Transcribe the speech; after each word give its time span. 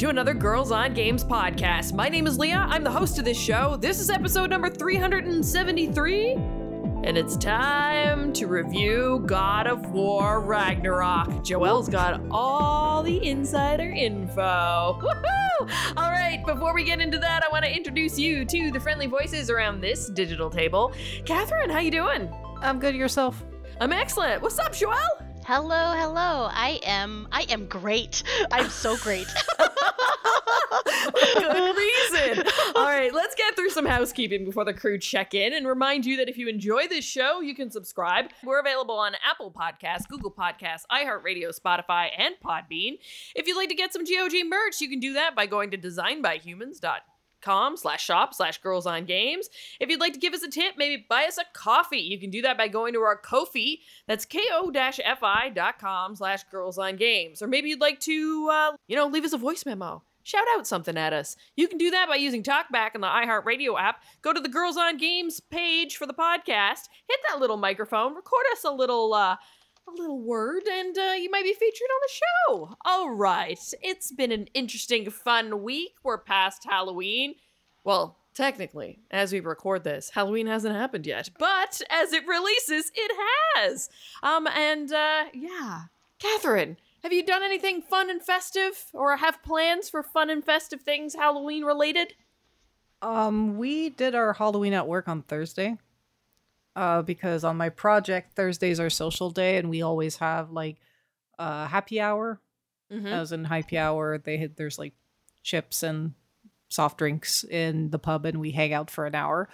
To 0.00 0.08
another 0.08 0.32
Girls 0.32 0.72
on 0.72 0.94
Games 0.94 1.22
podcast. 1.22 1.92
My 1.92 2.08
name 2.08 2.26
is 2.26 2.38
Leah. 2.38 2.66
I'm 2.70 2.82
the 2.82 2.90
host 2.90 3.18
of 3.18 3.26
this 3.26 3.38
show. 3.38 3.76
This 3.76 4.00
is 4.00 4.08
episode 4.08 4.48
number 4.48 4.70
373, 4.70 6.32
and 6.32 7.18
it's 7.18 7.36
time 7.36 8.32
to 8.32 8.46
review 8.46 9.22
God 9.26 9.66
of 9.66 9.90
War 9.90 10.40
Ragnarok. 10.40 11.44
Joelle's 11.44 11.90
got 11.90 12.18
all 12.30 13.02
the 13.02 13.22
insider 13.28 13.90
info. 13.90 14.98
Woohoo! 15.02 15.70
All 15.98 16.10
right, 16.10 16.42
before 16.46 16.72
we 16.74 16.82
get 16.82 17.02
into 17.02 17.18
that, 17.18 17.44
I 17.44 17.52
want 17.52 17.66
to 17.66 17.70
introduce 17.70 18.18
you 18.18 18.46
to 18.46 18.70
the 18.70 18.80
friendly 18.80 19.06
voices 19.06 19.50
around 19.50 19.82
this 19.82 20.08
digital 20.08 20.48
table. 20.48 20.94
Catherine, 21.26 21.68
how 21.68 21.80
you 21.80 21.90
doing? 21.90 22.32
I'm 22.62 22.78
good 22.78 22.94
yourself. 22.94 23.44
I'm 23.82 23.92
excellent. 23.92 24.40
What's 24.40 24.58
up, 24.58 24.72
Joelle? 24.72 25.29
Hello, 25.52 25.94
hello. 25.96 26.48
I 26.48 26.78
am 26.84 27.26
I 27.32 27.44
am 27.48 27.66
great. 27.66 28.22
I'm 28.52 28.70
so 28.70 28.96
great. 28.98 29.26
Good 31.40 31.76
reason. 31.76 32.44
All 32.76 32.84
right, 32.84 33.12
let's 33.12 33.34
get 33.34 33.56
through 33.56 33.70
some 33.70 33.84
housekeeping 33.84 34.44
before 34.44 34.64
the 34.64 34.72
crew 34.72 34.96
check 34.96 35.34
in 35.34 35.52
and 35.52 35.66
remind 35.66 36.06
you 36.06 36.16
that 36.18 36.28
if 36.28 36.38
you 36.38 36.46
enjoy 36.46 36.86
this 36.86 37.04
show, 37.04 37.40
you 37.40 37.56
can 37.56 37.68
subscribe. 37.68 38.26
We're 38.44 38.60
available 38.60 38.94
on 38.94 39.14
Apple 39.28 39.50
Podcasts, 39.50 40.06
Google 40.08 40.30
Podcasts, 40.30 40.84
iHeartRadio, 40.88 41.50
Spotify, 41.58 42.10
and 42.16 42.36
Podbean. 42.44 42.98
If 43.34 43.48
you'd 43.48 43.56
like 43.56 43.70
to 43.70 43.74
get 43.74 43.92
some 43.92 44.04
GOG 44.04 44.46
merch, 44.48 44.80
you 44.80 44.88
can 44.88 45.00
do 45.00 45.14
that 45.14 45.34
by 45.34 45.46
going 45.46 45.72
to 45.72 45.78
designbyhumans.com 45.78 47.09
slash 47.42 48.04
shop 48.04 48.34
slash 48.34 48.58
girls 48.58 48.86
on 48.86 49.04
games. 49.04 49.48
If 49.80 49.88
you'd 49.88 50.00
like 50.00 50.12
to 50.14 50.18
give 50.18 50.34
us 50.34 50.42
a 50.42 50.50
tip 50.50 50.74
maybe 50.76 51.04
buy 51.08 51.24
us 51.24 51.38
a 51.38 51.44
coffee. 51.52 51.98
You 51.98 52.18
can 52.18 52.30
do 52.30 52.42
that 52.42 52.58
by 52.58 52.68
going 52.68 52.92
to 52.94 53.00
our 53.00 53.16
Ko-fi. 53.16 53.80
That's 54.06 54.24
ko-fi.com 54.24 56.16
slash 56.16 56.44
girls 56.44 56.78
on 56.78 56.96
games. 56.96 57.42
Or 57.42 57.46
maybe 57.46 57.68
you'd 57.68 57.80
like 57.80 58.00
to 58.00 58.48
uh, 58.50 58.72
you 58.88 58.96
know 58.96 59.06
leave 59.06 59.24
us 59.24 59.32
a 59.32 59.38
voice 59.38 59.64
memo. 59.66 60.02
Shout 60.22 60.44
out 60.56 60.66
something 60.66 60.98
at 60.98 61.12
us. 61.12 61.36
You 61.56 61.66
can 61.66 61.78
do 61.78 61.90
that 61.90 62.08
by 62.08 62.16
using 62.16 62.42
TalkBack 62.42 62.94
in 62.94 63.00
the 63.00 63.06
iHeartRadio 63.06 63.80
app. 63.80 64.02
Go 64.20 64.32
to 64.32 64.40
the 64.40 64.50
Girls 64.50 64.76
on 64.76 64.98
Games 64.98 65.40
page 65.40 65.96
for 65.96 66.06
the 66.06 66.12
podcast, 66.12 66.88
hit 67.08 67.18
that 67.28 67.40
little 67.40 67.56
microphone, 67.56 68.14
record 68.14 68.44
us 68.52 68.64
a 68.64 68.70
little 68.70 69.14
uh 69.14 69.36
a 69.88 69.90
little 69.90 70.20
word 70.20 70.62
and 70.70 70.96
uh, 70.96 71.14
you 71.18 71.30
might 71.30 71.44
be 71.44 71.52
featured 71.52 71.88
on 71.90 72.00
the 72.02 72.12
show. 72.12 72.76
All 72.84 73.10
right. 73.10 73.58
It's 73.82 74.12
been 74.12 74.32
an 74.32 74.46
interesting 74.54 75.10
fun 75.10 75.62
week. 75.62 75.92
We're 76.02 76.18
past 76.18 76.64
Halloween. 76.68 77.34
Well, 77.84 78.18
technically, 78.34 79.00
as 79.10 79.32
we 79.32 79.40
record 79.40 79.84
this, 79.84 80.10
Halloween 80.10 80.46
hasn't 80.46 80.74
happened 80.76 81.06
yet, 81.06 81.30
but 81.38 81.80
as 81.90 82.12
it 82.12 82.26
releases, 82.26 82.92
it 82.94 83.12
has. 83.56 83.88
Um 84.22 84.46
and 84.46 84.92
uh 84.92 85.24
yeah. 85.32 85.82
Catherine, 86.18 86.76
have 87.02 87.12
you 87.12 87.24
done 87.24 87.42
anything 87.42 87.80
fun 87.80 88.10
and 88.10 88.22
festive 88.22 88.86
or 88.92 89.16
have 89.16 89.42
plans 89.42 89.88
for 89.88 90.02
fun 90.02 90.28
and 90.28 90.44
festive 90.44 90.82
things 90.82 91.14
Halloween 91.14 91.64
related? 91.64 92.14
Um, 93.02 93.56
we 93.56 93.88
did 93.88 94.14
our 94.14 94.34
Halloween 94.34 94.74
at 94.74 94.86
work 94.86 95.08
on 95.08 95.22
Thursday. 95.22 95.78
Uh, 96.80 97.02
because 97.02 97.44
on 97.44 97.58
my 97.58 97.68
project, 97.68 98.34
Thursdays 98.34 98.80
are 98.80 98.88
social 98.88 99.28
day, 99.28 99.58
and 99.58 99.68
we 99.68 99.82
always 99.82 100.16
have 100.16 100.50
like 100.50 100.78
uh 101.38 101.66
happy 101.66 102.00
hour. 102.00 102.40
Mm-hmm. 102.90 103.06
As 103.06 103.32
in 103.32 103.44
happy 103.44 103.76
hour, 103.76 104.16
they 104.16 104.38
had 104.38 104.56
there's 104.56 104.78
like 104.78 104.94
chips 105.42 105.82
and 105.82 106.14
soft 106.70 106.96
drinks 106.96 107.44
in 107.44 107.90
the 107.90 107.98
pub, 107.98 108.24
and 108.24 108.40
we 108.40 108.52
hang 108.52 108.72
out 108.72 108.90
for 108.90 109.04
an 109.04 109.14
hour. 109.14 109.50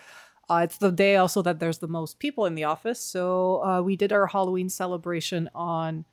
Uh, 0.48 0.60
it's 0.62 0.78
the 0.78 0.92
day 0.92 1.16
also 1.16 1.42
that 1.42 1.59
there's 1.59 1.78
the 1.78 1.88
most 1.88 2.20
people 2.20 2.47
in 2.47 2.54
the 2.54 2.62
office, 2.62 3.00
so 3.00 3.60
uh, 3.64 3.82
we 3.82 3.97
did 3.97 4.12
our 4.12 4.28
Halloween 4.28 4.69
celebration 4.69 5.50
on 5.53 6.04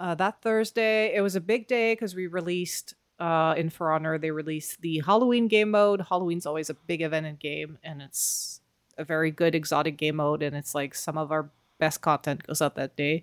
uh, 0.00 0.16
that 0.16 0.42
Thursday. 0.42 1.14
It 1.14 1.20
was 1.20 1.36
a 1.36 1.40
big 1.40 1.68
day 1.68 1.92
because 1.92 2.16
we 2.16 2.26
released 2.26 2.94
uh, 3.20 3.54
in 3.56 3.70
For 3.70 3.92
Honor. 3.92 4.18
They 4.18 4.32
released 4.32 4.80
the 4.80 5.04
Halloween 5.06 5.46
game 5.46 5.70
mode. 5.70 6.00
Halloween's 6.08 6.46
always 6.46 6.68
a 6.68 6.74
big 6.74 7.00
event 7.00 7.26
in 7.26 7.36
game, 7.36 7.78
and 7.84 8.02
it's 8.02 8.60
a 8.98 9.04
very 9.04 9.30
good 9.30 9.54
exotic 9.54 9.96
game 9.96 10.16
mode. 10.16 10.42
And 10.42 10.56
it's 10.56 10.74
like 10.74 10.94
some 10.94 11.18
of 11.18 11.30
our 11.32 11.50
best 11.78 12.00
content 12.00 12.46
goes 12.46 12.62
out 12.62 12.74
that 12.76 12.96
day. 12.96 13.22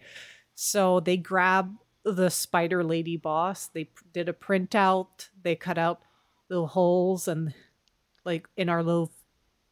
So 0.55 0.99
they 0.99 1.17
grab 1.17 1.73
the 2.05 2.29
Spider 2.29 2.83
Lady 2.83 3.17
boss. 3.17 3.67
They 3.67 3.85
p- 3.85 3.91
did 4.13 4.29
a 4.29 4.33
printout. 4.33 5.29
They 5.41 5.55
cut 5.55 5.77
out 5.77 6.01
little 6.49 6.67
holes 6.67 7.27
and 7.27 7.53
like 8.25 8.47
in 8.57 8.69
our 8.69 8.83
little 8.83 9.11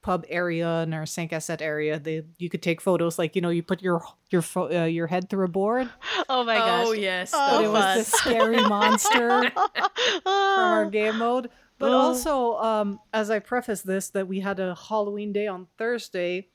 pub 0.01 0.25
area 0.29 0.81
in 0.81 0.93
our 0.95 1.05
Saint 1.05 1.29
Cassette 1.29 1.61
area, 1.61 1.99
they 1.99 2.23
you 2.39 2.49
could 2.49 2.63
take 2.63 2.81
photos 2.81 3.19
like 3.19 3.35
you 3.35 3.41
know 3.41 3.49
you 3.51 3.61
put 3.61 3.83
your 3.83 4.01
your 4.31 4.41
pho- 4.41 4.71
uh, 4.81 4.85
your 4.85 5.05
head 5.05 5.29
through 5.29 5.45
a 5.45 5.47
board. 5.49 5.87
oh 6.27 6.43
my 6.43 6.55
gosh. 6.55 6.87
Oh 6.87 6.91
yes. 6.93 7.31
Oh, 7.35 7.57
But 7.57 7.63
it 7.65 7.67
was 7.67 7.83
fun. 7.83 7.97
the 7.99 8.03
scary 8.03 8.61
monster 8.67 9.51
from 10.23 10.23
our 10.25 10.85
Oh, 10.85 10.89
game 10.89 11.17
mode. 11.19 11.49
But 11.81 11.91
Oh. 11.91 11.97
also, 11.99 12.53
um, 12.57 12.99
as 13.11 13.29
I 13.29 13.39
preface 13.39 13.81
this, 13.81 14.09
that 14.11 14.27
we 14.27 14.39
had 14.39 14.59
a 14.59 14.75
Halloween 14.75 15.33
day 15.33 15.47
on 15.47 15.67
Thursday. 15.77 16.47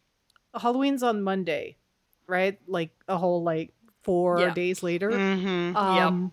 Halloween's 0.55 1.03
on 1.03 1.21
Monday, 1.23 1.77
right? 2.27 2.59
Like 2.67 2.91
a 3.09 3.19
whole 3.19 3.43
like 3.43 3.73
four 4.03 4.39
Yeah. 4.41 4.55
days 4.55 4.83
later. 4.83 5.11
mhm. 5.11 5.77
Um, 5.77 6.33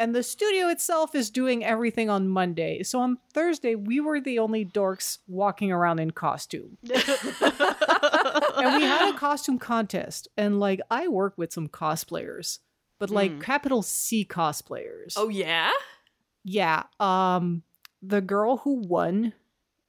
And 0.00 0.12
the 0.12 0.24
studio 0.24 0.66
itself 0.70 1.14
is 1.14 1.30
doing 1.30 1.64
everything 1.64 2.10
on 2.10 2.28
Monday. 2.28 2.82
So 2.82 2.98
on 2.98 3.18
Thursday, 3.32 3.76
we 3.76 4.00
were 4.00 4.20
the 4.20 4.40
only 4.40 4.64
dorks 4.66 5.18
walking 5.28 5.70
around 5.70 6.00
in 6.00 6.10
costume. 6.10 6.78
and 6.82 8.74
we 8.74 8.82
had 8.82 9.14
a 9.14 9.16
costume 9.16 9.58
contest. 9.60 10.26
And 10.36 10.58
like, 10.58 10.80
I 10.90 11.06
work 11.08 11.34
with 11.36 11.52
some 11.52 11.68
cosplayers, 11.68 12.58
but 12.98 13.10
like 13.10 13.30
Mm. 13.32 13.40
capital 13.42 13.82
C 13.82 14.24
cosplayers. 14.24 15.14
oh 15.16 15.28
yeah. 15.28 15.70
Yeah. 16.42 16.84
Um 16.98 17.62
the 18.06 18.20
girl 18.20 18.58
who 18.58 18.74
won 18.80 19.32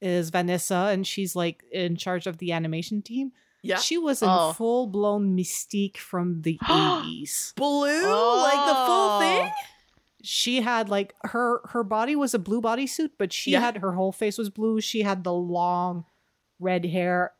is 0.02 0.30
Vanessa 0.30 0.90
and 0.92 1.06
she's 1.08 1.36
like 1.36 1.64
in 1.72 1.96
charge 1.96 2.28
of 2.28 2.38
the 2.38 2.52
animation 2.52 3.02
team. 3.02 3.32
Yeah. 3.64 3.78
She 3.78 3.98
was 3.98 4.22
in 4.22 4.30
Oh. 4.30 4.54
full 4.54 4.88
blown 4.88 5.36
mystique 5.36 5.98
from 5.98 6.42
the 6.44 6.60
80s. 6.64 7.56
Blue, 7.56 7.88
like 7.88 8.68
the 8.68 8.76
full 8.86 9.20
thing. 9.20 9.52
She 10.22 10.62
had 10.62 10.90
like 10.90 11.14
her 11.24 11.62
her 11.70 11.84
body 11.84 12.16
was 12.16 12.34
a 12.34 12.40
blue 12.40 12.62
bodysuit, 12.62 13.12
but 13.18 13.32
she 13.34 13.52
Yeah. 13.52 13.62
had 13.62 13.78
her 13.78 13.94
whole 13.94 14.12
face 14.12 14.38
was 14.38 14.50
blue. 14.50 14.82
She 14.82 15.02
had 15.02 15.24
the 15.24 15.34
long 15.34 16.06
red 16.60 16.86
hair. 16.86 17.34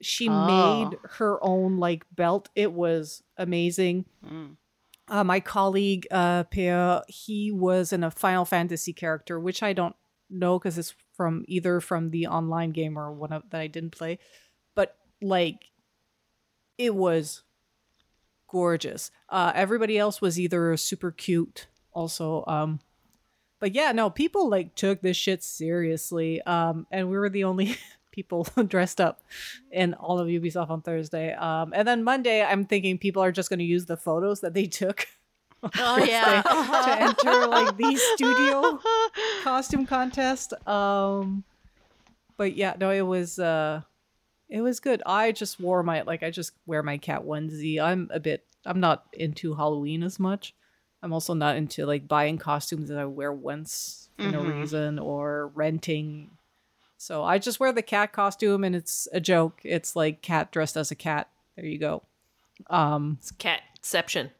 She 0.00 0.28
Oh. 0.28 0.46
made 0.86 0.98
her 1.12 1.38
own 1.44 1.78
like 1.78 2.04
belt. 2.14 2.48
It 2.54 2.72
was 2.72 3.22
amazing. 3.36 4.04
Mm. 4.24 4.56
uh, 5.08 5.22
my 5.24 5.38
colleague 5.38 6.06
uh 6.10 6.44
Pia, 6.44 7.02
he 7.08 7.50
was 7.52 7.92
in 7.92 8.02
a 8.04 8.10
Final 8.10 8.44
Fantasy 8.44 8.92
character, 8.92 9.38
which 9.40 9.62
I 9.62 9.72
don't 9.72 9.94
know 10.34 10.58
because 10.58 10.78
it's 10.78 10.94
from 11.16 11.44
either 11.48 11.80
from 11.80 12.10
the 12.10 12.26
online 12.26 12.72
game 12.72 12.98
or 12.98 13.12
one 13.12 13.32
of 13.32 13.42
that 13.50 13.60
I 13.60 13.66
didn't 13.66 13.90
play. 13.90 14.18
But 14.74 14.96
like 15.22 15.70
it 16.78 16.94
was 16.94 17.42
gorgeous. 18.48 19.10
Uh 19.28 19.52
everybody 19.54 19.98
else 19.98 20.20
was 20.20 20.38
either 20.38 20.76
super 20.76 21.10
cute 21.10 21.66
also. 21.92 22.44
Um 22.46 22.80
but 23.60 23.74
yeah, 23.74 23.92
no, 23.92 24.10
people 24.10 24.48
like 24.48 24.74
took 24.74 25.00
this 25.00 25.16
shit 25.16 25.42
seriously. 25.42 26.42
Um 26.42 26.86
and 26.90 27.08
we 27.08 27.16
were 27.16 27.30
the 27.30 27.44
only 27.44 27.76
people 28.14 28.46
dressed 28.68 29.00
up 29.00 29.22
in 29.72 29.92
all 29.94 30.18
of 30.18 30.28
Ubisoft 30.28 30.70
on 30.70 30.80
Thursday. 30.82 31.34
Um, 31.34 31.72
and 31.74 31.86
then 31.86 32.04
Monday, 32.04 32.42
I'm 32.42 32.64
thinking 32.64 32.96
people 32.96 33.22
are 33.22 33.32
just 33.32 33.48
going 33.48 33.58
to 33.58 33.64
use 33.64 33.86
the 33.86 33.96
photos 33.96 34.40
that 34.40 34.54
they 34.54 34.66
took 34.66 35.08
Oh 35.78 35.98
yeah. 35.98 36.42
to 36.42 37.02
enter 37.02 37.46
like 37.46 37.76
the 37.76 37.96
studio 37.96 38.78
costume 39.44 39.86
contest. 39.86 40.54
Um, 40.66 41.44
but 42.36 42.56
yeah, 42.56 42.74
no, 42.80 42.90
it 42.90 43.02
was 43.02 43.38
uh, 43.38 43.82
it 44.48 44.60
was 44.62 44.80
good. 44.80 45.02
I 45.06 45.30
just 45.32 45.60
wore 45.60 45.82
my 45.82 46.02
like 46.02 46.22
I 46.22 46.30
just 46.30 46.52
wear 46.66 46.82
my 46.82 46.98
cat 46.98 47.22
onesie. 47.22 47.80
I'm 47.80 48.10
a 48.12 48.18
bit. 48.18 48.44
I'm 48.66 48.80
not 48.80 49.04
into 49.12 49.54
Halloween 49.54 50.02
as 50.02 50.18
much. 50.18 50.54
I'm 51.02 51.12
also 51.12 51.34
not 51.34 51.56
into 51.56 51.84
like 51.84 52.08
buying 52.08 52.38
costumes 52.38 52.88
that 52.88 52.96
I 52.98 53.04
wear 53.04 53.30
once 53.32 54.08
for 54.16 54.28
no 54.28 54.42
Mhm. 54.42 54.60
reason 54.60 54.98
or 54.98 55.48
renting. 55.48 56.30
So 56.96 57.22
I 57.22 57.38
just 57.38 57.60
wear 57.60 57.72
the 57.72 57.82
cat 57.82 58.12
costume 58.14 58.64
and 58.64 58.74
it's 58.74 59.06
a 59.12 59.20
joke. 59.20 59.60
It's 59.64 59.94
like 59.94 60.22
cat 60.22 60.50
dressed 60.50 60.78
as 60.78 60.90
a 60.90 60.94
cat. 60.94 61.28
There 61.56 61.66
you 61.66 61.78
go. 61.78 62.02
Um 62.70 63.18
It's 63.20 63.32
catception. 63.32 64.30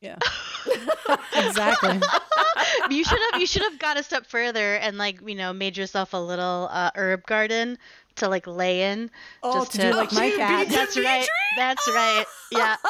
yeah. 0.00 0.16
exactly. 1.36 2.00
you 2.90 3.04
should 3.04 3.18
have 3.30 3.40
you 3.40 3.46
should 3.46 3.62
have 3.62 3.78
got 3.78 3.98
a 3.98 4.02
step 4.02 4.26
further 4.26 4.74
and 4.76 4.98
like 4.98 5.20
you 5.26 5.34
know 5.34 5.52
made 5.52 5.76
yourself 5.76 6.12
a 6.12 6.18
little 6.18 6.68
uh, 6.70 6.90
herb 6.94 7.24
garden 7.26 7.78
to 8.16 8.28
like 8.28 8.46
lay 8.46 8.90
in. 8.92 9.10
Oh, 9.42 9.60
just 9.60 9.72
to 9.72 9.78
do 9.78 9.90
like 9.94 10.12
my 10.12 10.30
cat. 10.30 10.68
be- 10.68 10.74
That's 10.74 10.98
right. 10.98 11.26
That's 11.56 11.88
right. 11.88 12.24
Yeah. 12.50 12.76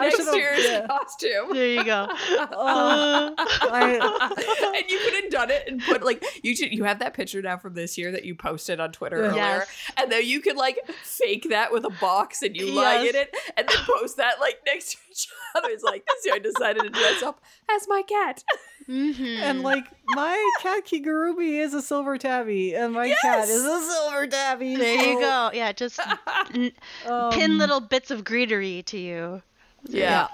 I 0.00 0.02
Next 0.04 0.16
should've- 0.16 0.34
year's 0.36 0.64
yeah. 0.64 0.86
costume. 0.86 1.52
There 1.52 1.66
you 1.68 1.84
go. 1.84 2.06
Oh, 2.10 3.34
I- 3.38 4.74
and 4.78 4.90
you 4.90 4.98
could 4.98 5.22
have 5.24 5.30
done 5.30 5.50
it 5.50 5.64
and 5.68 5.82
put 5.82 6.02
like 6.04 6.24
you 6.42 6.54
should 6.56 6.72
you 6.72 6.84
have 6.84 6.98
that 7.00 7.14
picture 7.14 7.40
now 7.42 7.56
from 7.56 7.74
this 7.74 7.96
year 7.98 8.10
that 8.12 8.24
you 8.24 8.34
posted 8.34 8.80
on 8.80 8.92
Twitter 8.92 9.16
earlier. 9.26 9.64
And 9.96 10.10
then 10.10 10.24
you 10.26 10.40
could 10.40 10.56
like 10.56 10.78
fake 11.02 11.46
that 11.50 11.72
with 11.72 11.84
a 11.84 11.90
box 12.00 12.42
and 12.42 12.56
you 12.56 12.72
lie 12.72 13.00
in 13.00 13.14
it 13.14 13.34
and 13.56 13.68
then 13.68 13.76
post 13.84 14.16
that 14.18 14.40
like 14.40 14.60
next 14.66 14.92
to 14.92 14.98
each 15.18 15.28
other. 15.54 15.68
It's 15.70 15.82
like 15.84 16.06
this 16.06 16.26
year 16.26 16.34
I 16.34 16.38
decided 16.38 16.82
to 16.82 16.90
dress 16.90 17.22
up 17.22 17.40
as 17.74 17.86
my 17.88 18.02
cat. 18.02 18.44
Mhm. 18.88 19.38
and 19.40 19.62
like 19.62 19.84
my 20.06 20.52
cat 20.62 20.86
Kigurumi 20.86 21.62
is 21.62 21.74
a 21.74 21.82
silver 21.82 22.16
tabby, 22.16 22.74
and 22.74 22.94
my 22.94 23.14
cat 23.20 23.46
is 23.48 23.62
a 23.64 23.80
silver 23.82 24.26
tabby. 24.26 24.76
there 24.76 24.94
you 25.12 25.20
go. 25.20 25.50
Yeah, 25.52 25.72
just 25.72 26.00
n- 26.54 26.72
um, 27.06 27.30
pin 27.32 27.58
little 27.58 27.80
bits 27.80 28.10
of 28.10 28.24
greetery 28.24 28.82
to 28.86 28.98
you. 28.98 29.42
Yeah. 29.84 30.28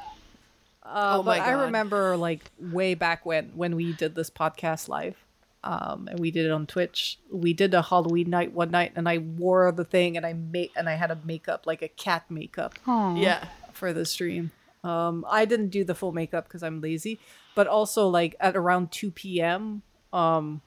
Uh, 0.85 1.17
Oh 1.19 1.23
but 1.23 1.39
my 1.39 1.45
I 1.47 1.51
remember 1.53 2.17
like 2.17 2.51
way 2.61 2.95
back 2.95 3.25
when 3.27 3.51
when 3.57 3.75
we 3.75 3.93
did 3.95 4.15
this 4.15 4.31
podcast 4.31 4.89
live, 4.89 5.17
um, 5.65 6.07
and 6.09 6.21
we 6.21 6.31
did 6.31 6.45
it 6.47 6.53
on 6.53 6.67
Twitch. 6.67 7.19
We 7.33 7.55
did 7.55 7.73
a 7.75 7.83
Halloween 7.83 8.31
night 8.31 8.53
one 8.53 8.71
night, 8.71 8.93
and 8.95 9.09
I 9.09 9.19
wore 9.19 9.73
the 9.73 9.85
thing, 9.85 10.17
and 10.17 10.25
I 10.27 10.35
made 10.35 10.71
and 10.77 10.89
I 10.89 10.95
had 10.95 11.11
a 11.11 11.19
makeup 11.25 11.67
like 11.67 11.83
a 11.83 11.89
cat 11.89 12.31
makeup 12.31 12.79
Oh. 12.87 13.17
Yeah. 13.17 13.49
for 13.73 13.93
the 13.93 14.05
stream. 14.05 14.53
Um, 14.85 15.25
I 15.29 15.45
didn't 15.47 15.69
do 15.71 15.83
the 15.83 15.95
full 15.95 16.13
makeup 16.13 16.45
because 16.45 16.63
I'm 16.63 16.81
lazy, 16.81 17.19
but 17.55 17.67
also 17.67 18.07
like 18.09 18.37
at 18.39 18.55
around 18.57 18.93
two 18.93 19.11
p.m. 19.11 19.83
Um, 20.13 20.61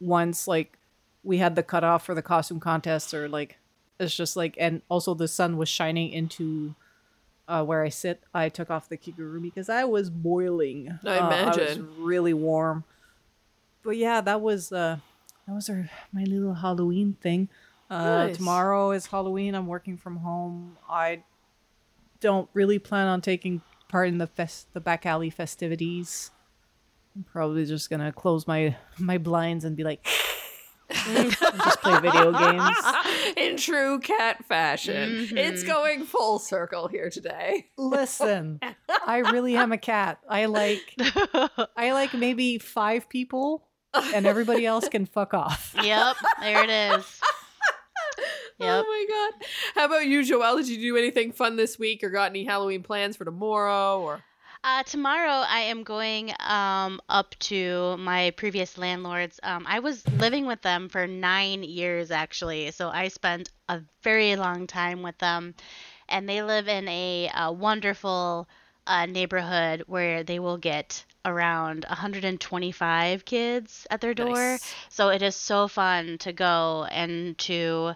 once 0.00 0.46
like 0.46 0.78
we 1.22 1.38
had 1.38 1.56
the 1.56 1.62
cutoff 1.62 2.04
for 2.04 2.14
the 2.14 2.22
costume 2.22 2.60
contest, 2.60 3.14
or 3.14 3.28
like 3.28 3.58
it's 3.98 4.14
just 4.14 4.36
like, 4.36 4.54
and 4.58 4.82
also 4.88 5.14
the 5.14 5.28
sun 5.28 5.56
was 5.56 5.68
shining 5.68 6.10
into 6.12 6.74
uh, 7.48 7.64
where 7.64 7.82
I 7.82 7.88
sit. 7.88 8.22
I 8.34 8.48
took 8.50 8.70
off 8.70 8.88
the 8.88 8.98
kigurumi 8.98 9.44
because 9.44 9.68
I 9.68 9.84
was 9.84 10.10
boiling. 10.10 10.98
I 11.04 11.18
Uh, 11.18 11.28
I 11.28 11.46
was 11.46 11.56
imagine. 11.56 11.88
really 11.98 12.34
warm. 12.34 12.84
But 13.82 13.96
yeah, 13.96 14.20
that 14.20 14.40
was 14.40 14.72
uh, 14.72 14.98
that 15.46 15.54
was 15.54 15.70
our 15.70 15.88
my 16.12 16.24
little 16.24 16.54
Halloween 16.54 17.16
thing. 17.20 17.48
Uh, 17.90 18.26
Nice. 18.26 18.36
Tomorrow 18.36 18.90
is 18.92 19.06
Halloween. 19.06 19.54
I'm 19.54 19.66
working 19.66 19.96
from 19.96 20.16
home. 20.16 20.76
I 20.88 21.22
don't 22.24 22.48
really 22.54 22.78
plan 22.78 23.06
on 23.06 23.20
taking 23.20 23.60
part 23.88 24.08
in 24.08 24.16
the 24.18 24.26
fest 24.26 24.66
the 24.72 24.80
back 24.80 25.04
alley 25.04 25.28
festivities. 25.30 26.30
I'm 27.14 27.22
probably 27.24 27.66
just 27.66 27.90
gonna 27.90 28.12
close 28.12 28.46
my 28.46 28.76
my 28.98 29.18
blinds 29.18 29.64
and 29.66 29.76
be 29.76 29.84
like 29.84 30.04
just 30.90 31.80
play 31.82 32.00
video 32.00 32.32
games. 32.32 32.76
In 33.36 33.56
true 33.56 33.98
cat 34.00 34.44
fashion. 34.46 35.28
It's 35.32 35.62
Mhm. 35.64 35.66
going 35.66 36.04
full 36.04 36.38
circle 36.38 36.88
here 36.88 37.10
today. 37.10 37.66
Listen, 37.76 38.58
I 39.06 39.18
really 39.18 39.56
am 39.56 39.72
a 39.72 39.78
cat. 39.78 40.18
I 40.28 40.46
like 40.46 40.94
I 41.76 41.92
like 41.92 42.14
maybe 42.14 42.58
five 42.58 43.08
people 43.08 43.68
and 44.14 44.26
everybody 44.26 44.66
else 44.66 44.88
can 44.88 45.06
fuck 45.06 45.34
off. 45.34 45.74
yep. 45.82 46.16
There 46.40 46.64
it 46.64 46.70
is. 46.70 47.20
Yep. 48.58 48.86
Oh 48.86 48.86
my 48.86 49.06
god. 49.40 49.48
How 49.74 49.86
about 49.86 50.06
you, 50.06 50.20
Joelle? 50.20 50.56
Did 50.58 50.68
you 50.68 50.78
do 50.92 50.96
anything 50.96 51.32
fun 51.32 51.56
this 51.56 51.78
week 51.78 52.02
or 52.02 52.10
got 52.10 52.30
any 52.30 52.44
Halloween 52.44 52.82
plans 52.82 53.16
for 53.16 53.24
tomorrow 53.24 54.00
or 54.00 54.24
Uh, 54.64 54.82
tomorrow 54.84 55.44
I 55.46 55.60
am 55.62 55.82
going 55.84 56.32
um, 56.40 57.00
up 57.08 57.34
to 57.50 57.96
my 57.98 58.30
previous 58.32 58.76
landlords. 58.78 59.38
Um, 59.42 59.64
I 59.68 59.80
was 59.80 60.06
living 60.08 60.46
with 60.46 60.62
them 60.62 60.88
for 60.88 61.06
nine 61.06 61.62
years 61.62 62.10
actually, 62.10 62.70
so 62.70 62.88
I 62.88 63.08
spent 63.08 63.50
a 63.68 63.82
very 64.02 64.36
long 64.36 64.66
time 64.66 65.02
with 65.02 65.18
them, 65.18 65.54
and 66.08 66.28
they 66.28 66.42
live 66.42 66.68
in 66.68 66.88
a, 66.88 67.28
uh 67.30 67.52
wonderful 67.52 68.48
uh, 68.86 69.06
neighborhood 69.06 69.84
where 69.86 70.22
they 70.24 70.38
will 70.40 70.58
get 70.58 71.04
around 71.24 71.84
125 71.88 73.24
kids 73.24 73.86
at 73.90 74.00
their 74.00 74.14
door. 74.14 74.60
Nice. 74.60 74.74
So 74.88 75.08
it 75.10 75.22
is 75.22 75.36
so 75.36 75.68
fun 75.68 76.18
to 76.18 76.32
go 76.32 76.84
and 76.90 77.36
to 77.38 77.94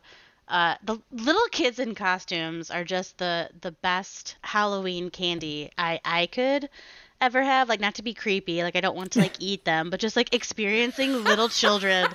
uh, 0.48 0.76
the 0.82 0.98
little 1.12 1.46
kids 1.50 1.78
in 1.78 1.94
costumes 1.94 2.70
are 2.70 2.84
just 2.84 3.18
the 3.18 3.50
the 3.60 3.72
best 3.72 4.36
Halloween 4.42 5.10
candy 5.10 5.70
I 5.76 6.00
I 6.04 6.26
could 6.26 6.68
ever 7.20 7.42
have. 7.42 7.68
Like 7.68 7.80
not 7.80 7.96
to 7.96 8.02
be 8.02 8.14
creepy, 8.14 8.62
like 8.62 8.76
I 8.76 8.80
don't 8.80 8.96
want 8.96 9.12
to 9.12 9.20
like 9.20 9.36
eat 9.40 9.64
them, 9.64 9.90
but 9.90 10.00
just 10.00 10.16
like 10.16 10.34
experiencing 10.34 11.24
little 11.24 11.48
children 11.48 12.08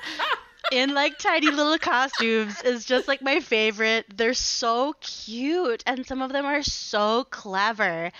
in 0.71 0.93
like 0.93 1.19
tiny 1.19 1.51
little 1.51 1.77
costumes 1.77 2.61
is 2.63 2.85
just 2.85 3.07
like 3.07 3.21
my 3.21 3.39
favorite. 3.39 4.05
They're 4.15 4.33
so 4.33 4.95
cute 5.01 5.83
and 5.85 6.05
some 6.05 6.21
of 6.21 6.31
them 6.31 6.45
are 6.45 6.63
so 6.63 7.25
clever. 7.25 8.11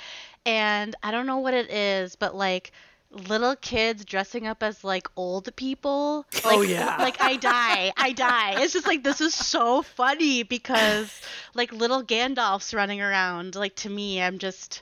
And 0.45 0.95
I 1.01 1.11
don't 1.11 1.25
know 1.25 1.39
what 1.39 1.53
it 1.53 1.71
is, 1.71 2.15
but 2.15 2.35
like 2.35 2.71
little 3.13 3.55
kids 3.55 4.03
dressing 4.05 4.47
up 4.47 4.63
as 4.63 4.83
like 4.83 5.07
old 5.15 5.55
people. 5.55 6.25
Like, 6.33 6.43
Oh, 6.45 6.61
yeah. 6.61 6.97
Like 6.97 7.21
I 7.21 7.35
die. 7.37 7.93
I 7.97 8.11
die. 8.13 8.61
It's 8.61 8.73
just 8.73 8.87
like 8.87 9.03
this 9.03 9.21
is 9.21 9.33
so 9.33 9.81
funny 9.83 10.43
because 10.43 11.21
like 11.53 11.71
little 11.71 12.03
Gandalf's 12.03 12.73
running 12.73 13.01
around. 13.01 13.55
Like 13.55 13.75
to 13.77 13.89
me, 13.89 14.21
I'm 14.21 14.37
just 14.39 14.81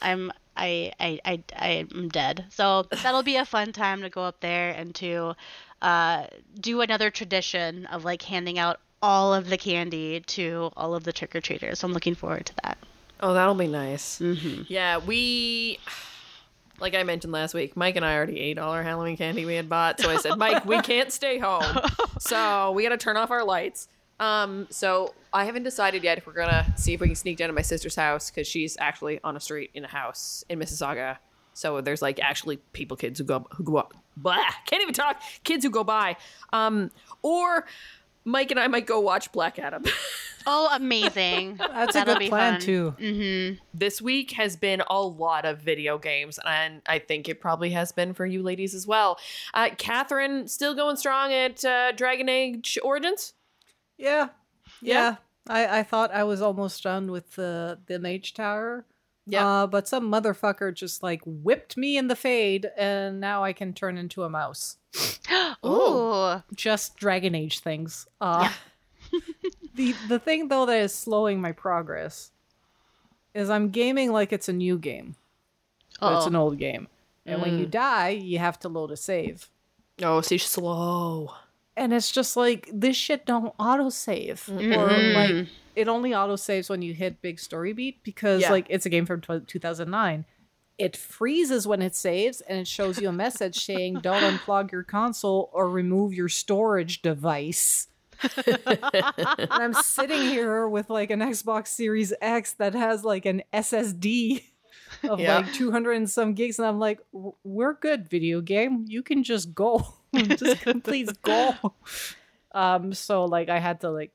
I'm 0.00 0.32
I 0.56 0.92
I 1.00 1.20
I 1.24 1.42
I'm 1.90 2.08
dead. 2.08 2.46
So 2.50 2.84
that'll 3.02 3.22
be 3.22 3.36
a 3.36 3.44
fun 3.44 3.72
time 3.72 4.02
to 4.02 4.08
go 4.10 4.22
up 4.22 4.40
there 4.40 4.70
and 4.70 4.94
to 4.96 5.34
uh, 5.82 6.26
do 6.60 6.80
another 6.80 7.10
tradition 7.10 7.86
of 7.86 8.04
like 8.04 8.22
handing 8.22 8.58
out 8.58 8.80
all 9.02 9.34
of 9.34 9.50
the 9.50 9.58
candy 9.58 10.20
to 10.20 10.70
all 10.76 10.94
of 10.94 11.04
the 11.04 11.12
trick 11.12 11.34
or 11.36 11.40
treaters. 11.40 11.80
So 11.80 11.86
I'm 11.86 11.92
looking 11.92 12.14
forward 12.14 12.46
to 12.46 12.54
that. 12.62 12.78
Oh, 13.20 13.34
that'll 13.34 13.54
be 13.54 13.66
nice. 13.66 14.18
Mm-hmm. 14.18 14.62
Yeah, 14.68 14.98
we 14.98 15.78
like 16.80 16.94
I 16.94 17.02
mentioned 17.02 17.32
last 17.32 17.54
week, 17.54 17.76
Mike 17.76 17.96
and 17.96 18.04
I 18.04 18.14
already 18.14 18.38
ate 18.40 18.58
all 18.58 18.72
our 18.72 18.82
Halloween 18.82 19.16
candy 19.16 19.44
we 19.44 19.54
had 19.54 19.68
bought. 19.68 20.00
So 20.00 20.10
I 20.10 20.16
said, 20.16 20.36
Mike, 20.36 20.64
we 20.64 20.80
can't 20.80 21.12
stay 21.12 21.38
home. 21.38 21.64
So 22.20 22.70
we 22.70 22.82
gotta 22.84 22.96
turn 22.96 23.18
off 23.18 23.30
our 23.30 23.44
lights. 23.44 23.88
Um, 24.18 24.66
so 24.70 25.12
I 25.32 25.44
haven't 25.44 25.64
decided 25.64 26.02
yet 26.02 26.16
if 26.16 26.26
we're 26.26 26.32
gonna 26.32 26.72
see 26.76 26.94
if 26.94 27.00
we 27.00 27.08
can 27.08 27.16
sneak 27.16 27.36
down 27.36 27.48
to 27.48 27.52
my 27.52 27.60
sister's 27.60 27.96
house 27.96 28.30
because 28.30 28.46
she's 28.46 28.76
actually 28.80 29.20
on 29.22 29.36
a 29.36 29.40
street 29.40 29.70
in 29.74 29.84
a 29.84 29.88
house 29.88 30.42
in 30.48 30.58
Mississauga. 30.58 31.18
So 31.52 31.80
there's 31.80 32.00
like 32.00 32.20
actually 32.20 32.58
people, 32.72 32.96
kids 32.96 33.18
who 33.18 33.24
go 33.24 33.46
who 33.52 33.64
go 33.64 33.76
up. 33.76 33.94
Blah, 34.16 34.38
can't 34.64 34.80
even 34.80 34.94
talk. 34.94 35.20
Kids 35.42 35.64
who 35.64 35.70
go 35.70 35.84
by. 35.84 36.16
Um, 36.52 36.90
or 37.20 37.66
Mike 38.24 38.50
and 38.50 38.58
I 38.60 38.68
might 38.68 38.86
go 38.86 39.00
watch 39.00 39.32
Black 39.32 39.58
Adam. 39.58 39.84
Oh, 40.46 40.68
amazing! 40.74 41.56
That's 41.58 41.96
a 41.96 42.00
That'll 42.00 42.16
good 42.18 42.28
plan 42.28 42.52
fun. 42.54 42.60
too. 42.60 42.94
Mm-hmm. 42.98 43.54
this 43.72 44.02
week 44.02 44.32
has 44.32 44.56
been 44.56 44.82
a 44.90 45.00
lot 45.00 45.46
of 45.46 45.60
video 45.60 45.96
games, 45.96 46.38
and 46.44 46.82
I 46.86 46.98
think 46.98 47.30
it 47.30 47.40
probably 47.40 47.70
has 47.70 47.92
been 47.92 48.12
for 48.12 48.26
you 48.26 48.42
ladies 48.42 48.74
as 48.74 48.86
well. 48.86 49.18
Uh, 49.54 49.70
Catherine 49.78 50.46
still 50.46 50.74
going 50.74 50.96
strong 50.96 51.32
at 51.32 51.64
uh, 51.64 51.92
Dragon 51.92 52.28
Age 52.28 52.76
Origins. 52.82 53.32
Yeah. 53.96 54.28
Yeah? 54.82 54.92
Yeah. 54.92 55.16
I, 55.48 55.78
I 55.78 55.82
thought 55.82 56.12
I 56.12 56.24
was 56.24 56.42
almost 56.42 56.82
done 56.82 57.10
with 57.10 57.36
the 57.36 57.78
the 57.86 57.98
mage 57.98 58.34
tower. 58.34 58.84
Yeah. 59.26 59.46
Uh, 59.62 59.66
but 59.66 59.88
some 59.88 60.10
motherfucker 60.10 60.74
just 60.74 61.02
like 61.02 61.22
whipped 61.24 61.76
me 61.76 61.96
in 61.96 62.08
the 62.08 62.16
fade 62.16 62.70
and 62.76 63.20
now 63.20 63.42
I 63.42 63.52
can 63.54 63.72
turn 63.72 63.96
into 63.96 64.22
a 64.22 64.28
mouse. 64.28 64.76
Ooh. 65.64 66.42
Just 66.54 66.96
Dragon 66.96 67.34
Age 67.34 67.60
things. 67.60 68.06
Uh 68.20 68.50
the 69.74 69.94
the 70.08 70.18
thing 70.18 70.48
though 70.48 70.66
that 70.66 70.78
is 70.80 70.94
slowing 70.94 71.40
my 71.40 71.52
progress 71.52 72.32
is 73.34 73.50
I'm 73.50 73.70
gaming 73.70 74.12
like 74.12 74.32
it's 74.32 74.48
a 74.48 74.52
new 74.52 74.78
game. 74.78 75.16
But 76.00 76.18
it's 76.18 76.26
an 76.26 76.36
old 76.36 76.58
game. 76.58 76.88
And 77.24 77.40
when 77.40 77.58
you 77.58 77.66
Mm. 77.66 77.70
die, 77.70 78.08
you 78.10 78.38
have 78.38 78.58
to 78.60 78.68
load 78.68 78.90
a 78.90 78.96
save. 78.96 79.48
Oh, 80.02 80.20
she's 80.20 80.44
slow. 80.44 81.32
and 81.76 81.92
it's 81.92 82.12
just 82.12 82.36
like 82.36 82.68
this 82.72 82.96
shit 82.96 83.24
don't 83.26 83.56
autosave 83.58 84.48
or 84.48 84.88
Mhm. 84.88 85.14
like 85.40 85.48
it 85.76 85.88
only 85.88 86.10
autosaves 86.10 86.68
when 86.70 86.82
you 86.82 86.94
hit 86.94 87.20
big 87.22 87.38
story 87.38 87.72
beat 87.72 88.02
because 88.02 88.42
Yeah. 88.42 88.50
like 88.52 88.66
it's 88.68 88.86
a 88.86 88.88
game 88.90 89.06
from 89.06 89.20
tw 89.20 89.46
2009 89.46 90.24
it 90.76 90.96
freezes 90.96 91.66
when 91.68 91.80
it 91.82 91.94
saves 91.94 92.40
and 92.40 92.58
it 92.58 92.66
shows 92.66 93.00
you 93.00 93.08
a 93.08 93.12
message 93.12 93.64
saying 93.64 93.94
don't 94.02 94.22
unplug 94.22 94.72
your 94.72 94.82
console 94.82 95.48
or 95.52 95.70
remove 95.70 96.12
your 96.12 96.28
storage 96.28 97.00
device. 97.02 97.86
And 98.46 99.48
i'm 99.50 99.74
sitting 99.74 100.22
here 100.22 100.66
with 100.68 100.88
like 100.90 101.10
an 101.10 101.20
xbox 101.20 101.68
series 101.68 102.12
x 102.20 102.52
that 102.54 102.74
has 102.74 103.04
like 103.04 103.26
an 103.26 103.42
ssd 103.52 104.42
of 105.08 105.20
Yeah. 105.20 105.36
like 105.38 105.52
200 105.52 105.92
and 105.92 106.10
some 106.10 106.34
gigs 106.34 106.58
and 106.58 106.66
i'm 106.66 106.78
like 106.78 107.00
we're 107.12 107.74
good 107.74 108.08
video 108.08 108.40
game. 108.40 108.84
You 108.88 109.02
can 109.02 109.22
just 109.24 109.54
go. 109.54 109.86
Just 110.14 110.62
please 110.84 111.10
go. 111.22 111.54
Um 112.52 112.92
so 112.94 113.24
like 113.24 113.48
i 113.48 113.58
had 113.58 113.80
to 113.80 113.90
like 113.90 114.12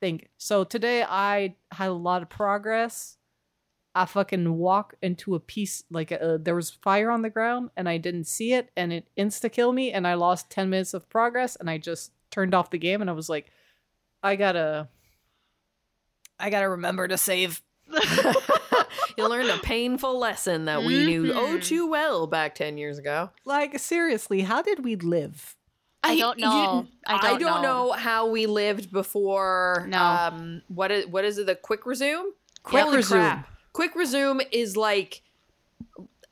think 0.00 0.28
so 0.38 0.64
today 0.64 1.02
i 1.02 1.54
had 1.72 1.88
a 1.88 1.92
lot 1.92 2.22
of 2.22 2.28
progress 2.28 3.16
I 3.92 4.04
fucking 4.04 4.56
walk 4.56 4.94
into 5.02 5.34
a 5.34 5.40
piece 5.40 5.82
like 5.90 6.12
uh 6.12 6.38
there 6.40 6.54
was 6.54 6.70
fire 6.70 7.10
on 7.10 7.22
the 7.22 7.28
ground 7.28 7.70
and 7.76 7.88
I 7.88 7.98
didn't 7.98 8.28
see 8.28 8.52
it 8.52 8.70
and 8.76 8.92
it 8.92 9.08
insta 9.18 9.50
kill 9.50 9.72
me 9.72 9.90
and 9.90 10.06
I 10.06 10.14
lost 10.14 10.48
10 10.48 10.70
minutes 10.70 10.94
of 10.94 11.08
progress 11.08 11.56
and 11.56 11.68
I 11.68 11.78
just 11.78 12.12
turned 12.30 12.54
off 12.54 12.70
the 12.70 12.78
game 12.78 13.00
and 13.00 13.10
I 13.10 13.14
was 13.14 13.28
like 13.28 13.50
I 14.22 14.36
got 14.36 14.52
to 14.52 14.86
I 16.38 16.50
got 16.50 16.60
to 16.60 16.68
remember 16.68 17.08
to 17.08 17.18
save. 17.18 17.60
you 19.18 19.28
learned 19.28 19.50
a 19.50 19.58
painful 19.58 20.18
lesson 20.20 20.66
that 20.66 20.84
we 20.84 21.04
knew 21.04 21.32
oh 21.32 21.56
Mhm. 21.58 21.64
too 21.64 21.86
well 21.90 22.28
back 22.28 22.54
10 22.54 22.78
years 22.78 22.96
ago. 22.98 23.30
Like 23.44 23.76
seriously, 23.80 24.42
how 24.42 24.62
did 24.62 24.84
we 24.84 24.94
live? 24.94 25.56
I 26.02 26.16
don't 26.16 26.38
you- 26.38 26.44
know. 26.46 26.86
I 27.06 27.36
don't 27.38 27.62
know. 27.62 27.86
know. 27.88 27.92
how 27.92 28.28
we 28.28 28.46
lived 28.46 28.90
before. 28.90 29.86
No. 29.88 29.98
Um, 29.98 30.62
what 30.68 30.90
is 30.90 31.06
what 31.06 31.24
is 31.24 31.38
it? 31.38 31.46
The 31.46 31.54
quick 31.56 31.84
resume. 31.86 32.30
Quick 32.62 32.84
Holy 32.84 32.96
resume. 32.96 33.20
crap. 33.20 33.48
Quick 33.72 33.94
resume 33.94 34.40
is 34.52 34.76
like 34.76 35.22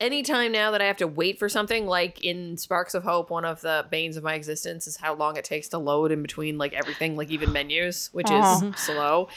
anytime 0.01 0.53
now 0.53 0.71
that 0.71 0.81
I 0.81 0.85
have 0.85 0.97
to 0.99 1.07
wait 1.07 1.39
for 1.39 1.49
something. 1.49 1.87
Like 1.87 2.23
in 2.23 2.57
Sparks 2.57 2.95
of 2.95 3.05
Hope, 3.05 3.31
one 3.31 3.45
of 3.45 3.61
the 3.61 3.87
banes 3.91 4.17
of 4.17 4.25
my 4.25 4.35
existence 4.35 4.87
is 4.87 4.97
how 4.97 5.15
long 5.15 5.37
it 5.37 5.45
takes 5.45 5.69
to 5.69 5.79
load 5.79 6.13
in 6.13 6.23
between 6.23 6.59
like 6.59 6.73
everything, 6.73 7.17
like 7.17 7.31
even 7.31 7.53
menus, 7.53 8.11
which 8.13 8.29
Aw. 8.29 8.39
is 8.39 8.45
uh-huh. 8.45 8.67
mm-hmm. 8.67 8.77
slow. 8.77 9.29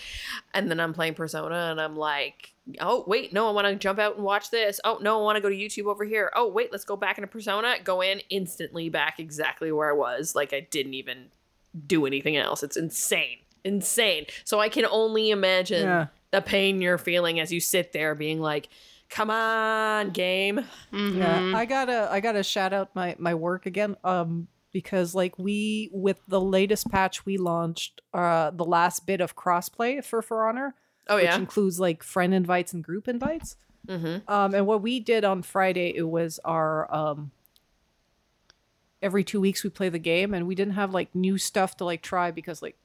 And 0.53 0.69
then 0.69 0.79
I'm 0.79 0.93
playing 0.93 1.15
Persona, 1.15 1.69
and 1.71 1.81
I'm 1.81 1.95
like. 1.95 2.53
Oh 2.79 3.03
wait, 3.07 3.33
no! 3.33 3.47
I 3.49 3.51
want 3.51 3.67
to 3.67 3.75
jump 3.75 3.97
out 3.97 4.15
and 4.15 4.23
watch 4.23 4.51
this. 4.51 4.79
Oh 4.85 4.99
no, 5.01 5.19
I 5.19 5.23
want 5.23 5.35
to 5.35 5.41
go 5.41 5.49
to 5.49 5.55
YouTube 5.55 5.87
over 5.87 6.05
here. 6.05 6.31
Oh 6.35 6.47
wait, 6.47 6.71
let's 6.71 6.85
go 6.85 6.95
back 6.95 7.17
into 7.17 7.27
Persona. 7.27 7.77
Go 7.83 8.01
in 8.01 8.21
instantly, 8.29 8.87
back 8.87 9.19
exactly 9.19 9.71
where 9.71 9.89
I 9.89 9.93
was. 9.93 10.35
Like 10.35 10.53
I 10.53 10.67
didn't 10.69 10.93
even 10.93 11.31
do 11.87 12.05
anything 12.05 12.37
else. 12.37 12.61
It's 12.61 12.77
insane. 12.77 13.39
Insane. 13.63 14.25
So 14.43 14.59
I 14.59 14.69
can 14.69 14.85
only 14.85 15.31
imagine 15.31 15.83
Yeah. 15.83 16.07
the 16.29 16.41
pain 16.41 16.81
you're 16.81 16.99
feeling 16.99 17.39
as 17.39 17.51
you 17.51 17.59
sit 17.59 17.93
there 17.93 18.15
being 18.15 18.39
like, 18.39 18.69
come 19.11 19.29
on, 19.29 20.09
game. 20.09 20.61
Mhm. 20.91 21.17
Yeah, 21.17 21.53
I 21.55 21.65
gotta 21.65 22.07
I 22.11 22.19
gotta 22.21 22.41
shout 22.41 22.73
out 22.73 22.95
my 22.95 23.15
my 23.19 23.35
work 23.35 23.65
again. 23.67 23.95
Um, 24.03 24.47
because 24.71 25.13
like 25.13 25.37
we 25.37 25.89
with 25.91 26.17
the 26.27 26.39
latest 26.41 26.89
patch 26.89 27.25
we 27.25 27.35
launched 27.37 27.99
uh 28.13 28.51
the 28.51 28.63
last 28.65 29.05
bit 29.05 29.19
of 29.21 29.35
crossplay 29.35 30.03
for 30.03 30.21
For 30.21 30.47
Honor, 30.47 30.73
Oh, 31.07 31.17
which 31.17 31.25
yeah. 31.25 31.35
includes 31.35 31.79
like 31.79 32.01
friend 32.03 32.33
invites 32.33 32.73
and 32.73 32.83
group 32.83 33.07
invites. 33.07 33.57
Mm-hmm. 33.87 34.31
Um, 34.31 34.53
and 34.55 34.65
what 34.65 34.81
we 34.81 34.99
did 34.99 35.23
on 35.25 35.41
Friday, 35.43 35.93
it 35.95 36.03
was 36.09 36.39
our 36.45 36.91
um. 36.93 37.31
Every 39.01 39.23
two 39.23 39.41
weeks 39.41 39.63
we 39.63 39.71
play 39.71 39.89
the 39.89 39.97
game, 39.97 40.31
and 40.35 40.45
we 40.45 40.53
didn't 40.53 40.75
have 40.75 40.93
like 40.93 41.13
new 41.15 41.39
stuff 41.39 41.75
to 41.77 41.85
like 41.85 42.03
try 42.03 42.29
because 42.29 42.61
like 42.61 42.77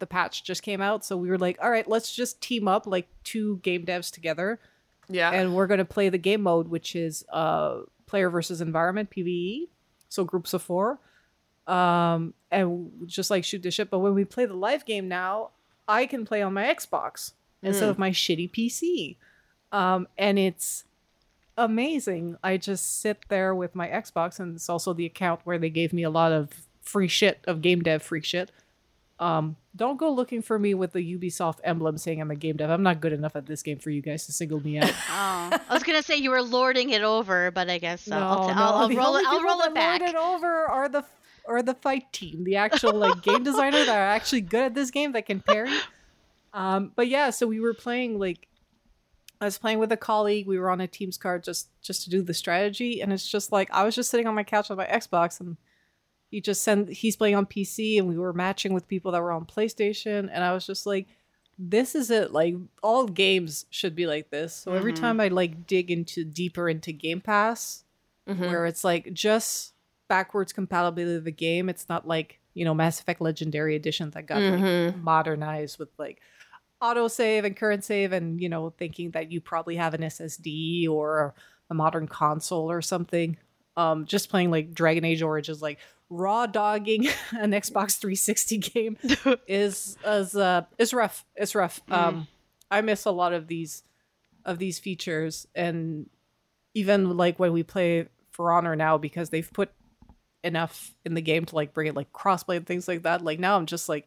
the 0.00 0.06
patch 0.06 0.42
just 0.42 0.62
came 0.64 0.80
out. 0.80 1.04
So 1.04 1.16
we 1.16 1.28
were 1.30 1.38
like, 1.38 1.56
all 1.62 1.70
right, 1.70 1.88
let's 1.88 2.12
just 2.14 2.40
team 2.40 2.66
up 2.66 2.84
like 2.86 3.06
two 3.22 3.58
game 3.58 3.86
devs 3.86 4.10
together 4.12 4.58
Yeah. 5.08 5.30
and 5.30 5.54
we're 5.54 5.66
going 5.66 5.78
to 5.78 5.84
play 5.84 6.08
the 6.08 6.18
game 6.18 6.42
mode 6.42 6.68
which 6.68 6.96
is 6.96 7.24
uh 7.32 7.80
player 8.06 8.30
versus 8.30 8.60
environment 8.60 9.10
pve 9.10 9.68
so 10.08 10.24
groups 10.24 10.54
of 10.54 10.62
four. 10.62 10.98
Um 11.66 12.34
and 12.50 12.90
just 13.06 13.30
like 13.30 13.44
shoot 13.44 13.62
the 13.62 13.70
ship 13.70 13.88
but 13.90 13.98
when 13.98 14.14
we 14.14 14.24
play 14.24 14.46
the 14.46 14.54
live 14.54 14.84
game 14.86 15.08
now 15.08 15.50
i 15.88 16.06
can 16.06 16.24
play 16.24 16.42
on 16.42 16.54
my 16.54 16.64
xbox 16.74 17.32
instead 17.62 17.88
of 17.88 17.98
my 17.98 18.10
shitty 18.10 18.50
pc 18.50 19.16
um 19.72 20.06
and 20.16 20.38
it's 20.38 20.84
amazing. 21.58 22.36
I 22.44 22.56
just 22.58 23.00
sit 23.00 23.24
there 23.28 23.54
with 23.54 23.74
my 23.74 23.88
xbox 23.88 24.38
and 24.38 24.56
it's 24.56 24.68
also 24.68 24.92
the 24.92 25.06
account 25.06 25.40
where 25.44 25.58
they 25.58 25.70
gave 25.70 25.92
me 25.92 26.02
a 26.02 26.10
lot 26.10 26.32
of 26.32 26.50
free 26.82 27.08
shit 27.08 27.40
of 27.46 27.62
game 27.62 27.80
dev 27.82 28.02
free 28.02 28.22
shit 28.22 28.52
um, 29.18 29.56
don't 29.74 29.96
go 29.96 30.12
looking 30.12 30.42
for 30.42 30.58
me 30.58 30.74
with 30.74 30.92
the 30.92 31.18
Ubisoft 31.18 31.58
emblem 31.64 31.96
saying 31.96 32.20
I'm 32.20 32.30
a 32.30 32.36
game 32.36 32.56
dev. 32.56 32.68
I'm 32.70 32.82
not 32.82 33.00
good 33.00 33.12
enough 33.12 33.34
at 33.36 33.46
this 33.46 33.62
game 33.62 33.78
for 33.78 33.90
you 33.90 34.02
guys 34.02 34.26
to 34.26 34.32
single 34.32 34.60
me 34.60 34.78
out. 34.78 34.92
Oh, 35.08 35.58
I 35.68 35.74
was 35.74 35.82
gonna 35.82 36.02
say 36.02 36.16
you 36.16 36.30
were 36.30 36.42
lording 36.42 36.90
it 36.90 37.02
over, 37.02 37.50
but 37.50 37.70
I 37.70 37.78
guess 37.78 38.02
so. 38.02 38.16
I'll, 38.16 38.42
No, 38.42 38.48
t- 38.48 38.54
no, 38.54 38.62
I'll, 38.62 38.72
I'll 38.74 38.88
roll 38.96 39.16
it. 39.16 39.26
I'll 39.26 39.42
roll 39.42 39.60
it 39.62 39.74
back. 39.74 40.00
lord 40.00 40.10
it 40.10 40.16
over 40.16 40.66
are 40.66 40.88
the 40.88 41.04
are 41.46 41.62
the 41.62 41.74
fight 41.74 42.12
team, 42.12 42.44
the 42.44 42.56
actual 42.56 42.92
like 42.94 43.22
game 43.22 43.42
designer 43.42 43.84
that 43.84 43.96
are 43.96 44.08
actually 44.08 44.40
good 44.42 44.64
at 44.64 44.74
this 44.74 44.90
game 44.90 45.12
that 45.12 45.26
can 45.26 45.40
parry. 45.40 45.70
Um, 46.52 46.92
but 46.94 47.08
yeah, 47.08 47.30
so 47.30 47.46
we 47.46 47.60
were 47.60 47.74
playing 47.74 48.18
like 48.18 48.48
I 49.40 49.44
was 49.44 49.58
playing 49.58 49.78
with 49.78 49.92
a 49.92 49.96
colleague. 49.96 50.46
We 50.46 50.58
were 50.58 50.70
on 50.70 50.80
a 50.80 50.86
Teams 50.86 51.16
card 51.18 51.44
just 51.44 51.68
just 51.82 52.04
to 52.04 52.10
do 52.10 52.22
the 52.22 52.34
strategy, 52.34 53.00
and 53.00 53.12
it's 53.12 53.28
just 53.28 53.52
like 53.52 53.70
I 53.70 53.84
was 53.84 53.94
just 53.94 54.10
sitting 54.10 54.26
on 54.26 54.34
my 54.34 54.44
couch 54.44 54.70
on 54.70 54.76
my 54.76 54.86
Xbox, 54.86 55.40
and 55.40 55.56
he 56.30 56.40
just 56.40 56.62
sent 56.62 56.88
he's 56.90 57.16
playing 57.16 57.34
on 57.36 57.46
PC, 57.46 57.98
and 57.98 58.08
we 58.08 58.18
were 58.18 58.32
matching 58.32 58.72
with 58.74 58.88
people 58.88 59.12
that 59.12 59.22
were 59.22 59.32
on 59.32 59.44
PlayStation, 59.46 60.28
and 60.32 60.42
I 60.44 60.52
was 60.52 60.66
just 60.66 60.86
like, 60.86 61.06
this 61.58 61.94
is 61.94 62.10
it. 62.10 62.32
Like 62.32 62.54
all 62.82 63.06
games 63.06 63.64
should 63.70 63.94
be 63.94 64.06
like 64.06 64.30
this. 64.30 64.54
So 64.54 64.72
every 64.74 64.92
Mhm. 64.92 65.00
time 65.00 65.20
I 65.20 65.28
like 65.28 65.66
dig 65.66 65.90
into 65.90 66.24
deeper 66.24 66.68
into 66.68 66.92
Game 66.92 67.20
Pass, 67.20 67.84
Mhm. 68.28 68.40
where 68.40 68.66
it's 68.66 68.84
like 68.84 69.12
just 69.14 69.72
backwards 70.08 70.52
compatibility 70.52 71.16
of 71.16 71.24
the 71.24 71.30
game. 71.32 71.68
It's 71.68 71.88
not 71.88 72.06
like, 72.06 72.40
you 72.54 72.64
know, 72.64 72.74
Mass 72.74 73.00
Effect 73.00 73.20
Legendary 73.20 73.74
Edition 73.74 74.10
that 74.10 74.26
got 74.26 74.42
like, 74.42 74.60
Mhm. 74.60 75.02
modernized 75.02 75.78
with 75.78 75.88
like 75.98 76.20
auto 76.80 77.08
save 77.08 77.44
and 77.44 77.56
current 77.56 77.84
save 77.84 78.12
and, 78.12 78.40
you 78.40 78.48
know, 78.48 78.70
thinking 78.70 79.12
that 79.12 79.32
you 79.32 79.40
probably 79.40 79.76
have 79.76 79.94
an 79.94 80.02
SSD 80.02 80.86
or 80.86 81.34
a 81.70 81.74
modern 81.74 82.06
console 82.06 82.70
or 82.70 82.82
something. 82.82 83.38
Um, 83.76 84.06
just 84.06 84.30
playing 84.30 84.50
like 84.50 84.72
Dragon 84.72 85.04
Age 85.04 85.22
Origins, 85.22 85.60
like 85.60 85.78
raw 86.08 86.46
dogging 86.46 87.06
an 87.32 87.50
Xbox 87.52 87.98
360 87.98 88.58
game 88.58 88.96
is 89.46 89.96
is 90.06 90.34
uh 90.36 90.62
is 90.78 90.94
rough. 90.94 91.24
It's 91.34 91.54
rough. 91.54 91.80
Um 91.90 92.28
I 92.70 92.80
miss 92.80 93.04
a 93.04 93.10
lot 93.10 93.32
of 93.32 93.46
these 93.48 93.82
of 94.44 94.58
these 94.58 94.78
features 94.78 95.46
and 95.54 96.08
even 96.74 97.16
like 97.16 97.38
when 97.38 97.52
we 97.52 97.62
play 97.62 98.06
for 98.30 98.52
honor 98.52 98.76
now 98.76 98.96
because 98.98 99.30
they've 99.30 99.52
put 99.52 99.70
enough 100.44 100.94
in 101.04 101.14
the 101.14 101.20
game 101.20 101.44
to 101.44 101.54
like 101.56 101.74
bring 101.74 101.88
it 101.88 101.96
like 101.96 102.12
crossplay 102.12 102.56
and 102.56 102.66
things 102.66 102.86
like 102.86 103.02
that 103.02 103.24
like 103.24 103.40
now 103.40 103.56
i'm 103.56 103.66
just 103.66 103.88
like 103.88 104.06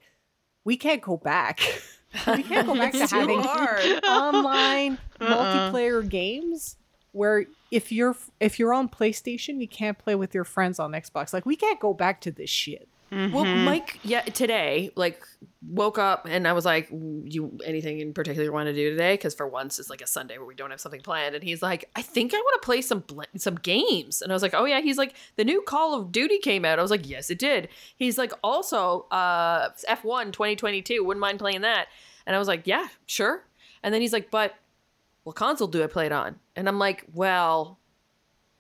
we 0.63 0.77
can't 0.77 1.01
go 1.01 1.17
back 1.17 1.59
we 2.27 2.43
can't 2.43 2.65
go 2.67 2.75
back 2.75 2.93
to 2.93 3.05
having 3.07 3.39
online 3.39 4.97
Uh-uh. 5.19 5.71
multiplayer 5.71 6.07
games 6.07 6.77
where 7.11 7.45
if 7.71 7.91
you're 7.91 8.15
if 8.39 8.59
you're 8.59 8.73
on 8.73 8.87
playstation 8.89 9.59
you 9.61 9.67
can't 9.67 9.97
play 9.97 10.15
with 10.15 10.33
your 10.33 10.43
friends 10.43 10.79
on 10.79 10.91
xbox 10.93 11.33
like 11.33 11.45
we 11.45 11.55
can't 11.55 11.79
go 11.79 11.93
back 11.93 12.21
to 12.21 12.31
this 12.31 12.49
shit 12.49 12.87
Well, 13.11 13.43
Mhm. 13.45 13.63
Mike, 13.63 13.99
yeah, 14.03 14.21
today, 14.21 14.91
like, 14.95 15.23
woke 15.67 15.97
up 15.97 16.27
and 16.29 16.47
I 16.47 16.53
was 16.53 16.63
like, 16.63 16.89
"You 16.91 17.57
anything 17.65 17.99
in 18.01 18.13
particular 18.13 18.45
you 18.45 18.53
want 18.53 18.67
to 18.67 18.73
do 18.73 18.91
today?" 18.91 19.15
Because 19.15 19.33
for 19.33 19.47
once, 19.47 19.79
it's 19.79 19.89
like 19.89 20.01
a 20.01 20.05
Sunday 20.05 20.37
where 20.37 20.45
we 20.45 20.53
don't 20.53 20.69
have 20.69 20.79
something 20.79 21.01
planned. 21.01 21.33
And 21.33 21.43
he's 21.43 21.63
like, 21.63 21.89
"I 21.95 22.03
think 22.03 22.35
I 22.35 22.37
want 22.37 22.61
to 22.61 22.65
play 22.67 22.81
some 22.83 22.99
bl- 22.99 23.23
some 23.35 23.55
games." 23.55 24.21
And 24.21 24.31
I 24.31 24.35
was 24.35 24.43
like, 24.43 24.53
"Oh 24.53 24.65
yeah." 24.65 24.79
He's 24.81 24.99
like, 24.99 25.15
"The 25.37 25.43
new 25.43 25.63
Call 25.63 25.95
of 25.95 26.11
Duty 26.11 26.37
came 26.37 26.63
out." 26.65 26.77
I 26.77 26.83
was 26.83 26.91
like, 26.91 27.09
"Yes, 27.09 27.31
it 27.31 27.39
did." 27.39 27.69
He's 27.97 28.19
like, 28.19 28.31
"Also, 28.43 29.07
uh, 29.09 29.69
F1 29.87 30.31
2022. 30.31 31.03
Wouldn't 31.03 31.19
mind 31.19 31.39
playing 31.39 31.61
that." 31.61 31.87
And 32.27 32.35
I 32.35 32.39
was 32.39 32.47
like, 32.47 32.67
"Yeah, 32.67 32.89
sure." 33.07 33.43
And 33.81 33.91
then 33.91 34.01
he's 34.01 34.13
like, 34.13 34.29
"But 34.29 34.53
what 35.29 35.35
console 35.35 35.67
do 35.67 35.83
I 35.83 35.87
play 35.87 36.07
it 36.07 36.11
on?" 36.11 36.39
And 36.55 36.67
I'm 36.67 36.79
like, 36.79 37.05
"Well." 37.13 37.79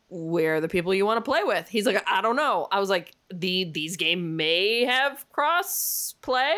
where 0.09 0.55
are 0.55 0.61
the 0.61 0.67
people 0.67 0.93
you 0.93 1.05
want 1.05 1.23
to 1.23 1.29
play 1.29 1.43
with? 1.43 1.69
He's 1.69 1.85
like, 1.85 2.03
I 2.07 2.21
don't 2.21 2.35
know. 2.35 2.67
I 2.71 2.79
was 2.79 2.89
like, 2.89 3.13
the 3.31 3.65
these 3.65 3.95
game 3.95 4.35
may 4.35 4.85
have 4.85 5.23
cross 5.29 6.15
play. 6.21 6.55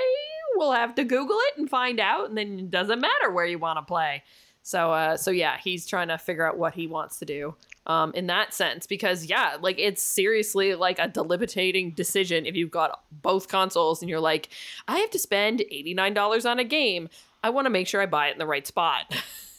We'll 0.56 0.72
have 0.72 0.96
to 0.96 1.04
Google 1.04 1.38
it 1.50 1.58
and 1.58 1.70
find 1.70 2.00
out, 2.00 2.30
and 2.30 2.38
then 2.38 2.60
it 2.60 2.72
doesn't 2.72 3.00
matter 3.00 3.30
where 3.30 3.46
you 3.46 3.60
want 3.60 3.78
to 3.78 3.84
play. 3.84 4.24
So, 4.64 4.92
uh, 4.92 5.18
so 5.18 5.32
yeah, 5.32 5.58
he's 5.62 5.86
trying 5.86 6.10
to 6.10 6.18
figure 6.18 6.48
out 6.48 6.58
what 6.58 6.76
he 6.76 6.88
wants 6.88 7.20
to 7.20 7.26
do, 7.26 7.56
um, 7.88 8.12
in 8.14 8.28
that 8.28 8.54
sense, 8.54 8.86
because 8.88 9.26
yeah, 9.26 9.58
like 9.60 9.80
it's 9.80 10.04
seriously 10.04 10.76
like 10.76 11.00
a 11.00 11.08
debilitating 11.08 11.92
decision 11.92 12.46
if 12.46 12.56
you've 12.56 12.72
got 12.72 13.04
both 13.12 13.48
consoles 13.48 14.02
and 14.02 14.10
you're 14.10 14.20
like, 14.20 14.50
I 14.88 15.00
have 15.00 15.10
to 15.12 15.20
spend 15.20 15.62
eighty 15.72 15.94
nine 15.94 16.14
dollars 16.14 16.46
on 16.46 16.60
a 16.60 16.64
game. 16.64 17.10
I 17.44 17.50
want 17.50 17.66
to 17.66 17.70
make 17.70 17.88
sure 17.88 18.02
I 18.02 18.06
buy 18.06 18.28
it 18.28 18.34
in 18.34 18.38
the 18.38 18.46
right 18.46 18.68
spot. 18.68 19.14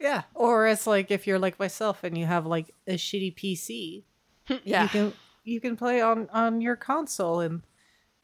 yeah. 0.00 0.22
Or 0.34 0.66
it's 0.66 0.86
like 0.86 1.10
if 1.10 1.26
you're 1.26 1.38
like 1.38 1.58
myself 1.58 2.02
and 2.02 2.16
you 2.16 2.26
have 2.26 2.46
like 2.46 2.74
a 2.88 2.94
shitty 2.94 3.34
pc 3.36 4.04
yeah, 4.64 4.82
you 4.82 4.88
can 4.88 5.12
you 5.44 5.60
can 5.60 5.76
play 5.76 6.00
on 6.00 6.28
on 6.32 6.60
your 6.60 6.76
console 6.76 7.40
and 7.40 7.62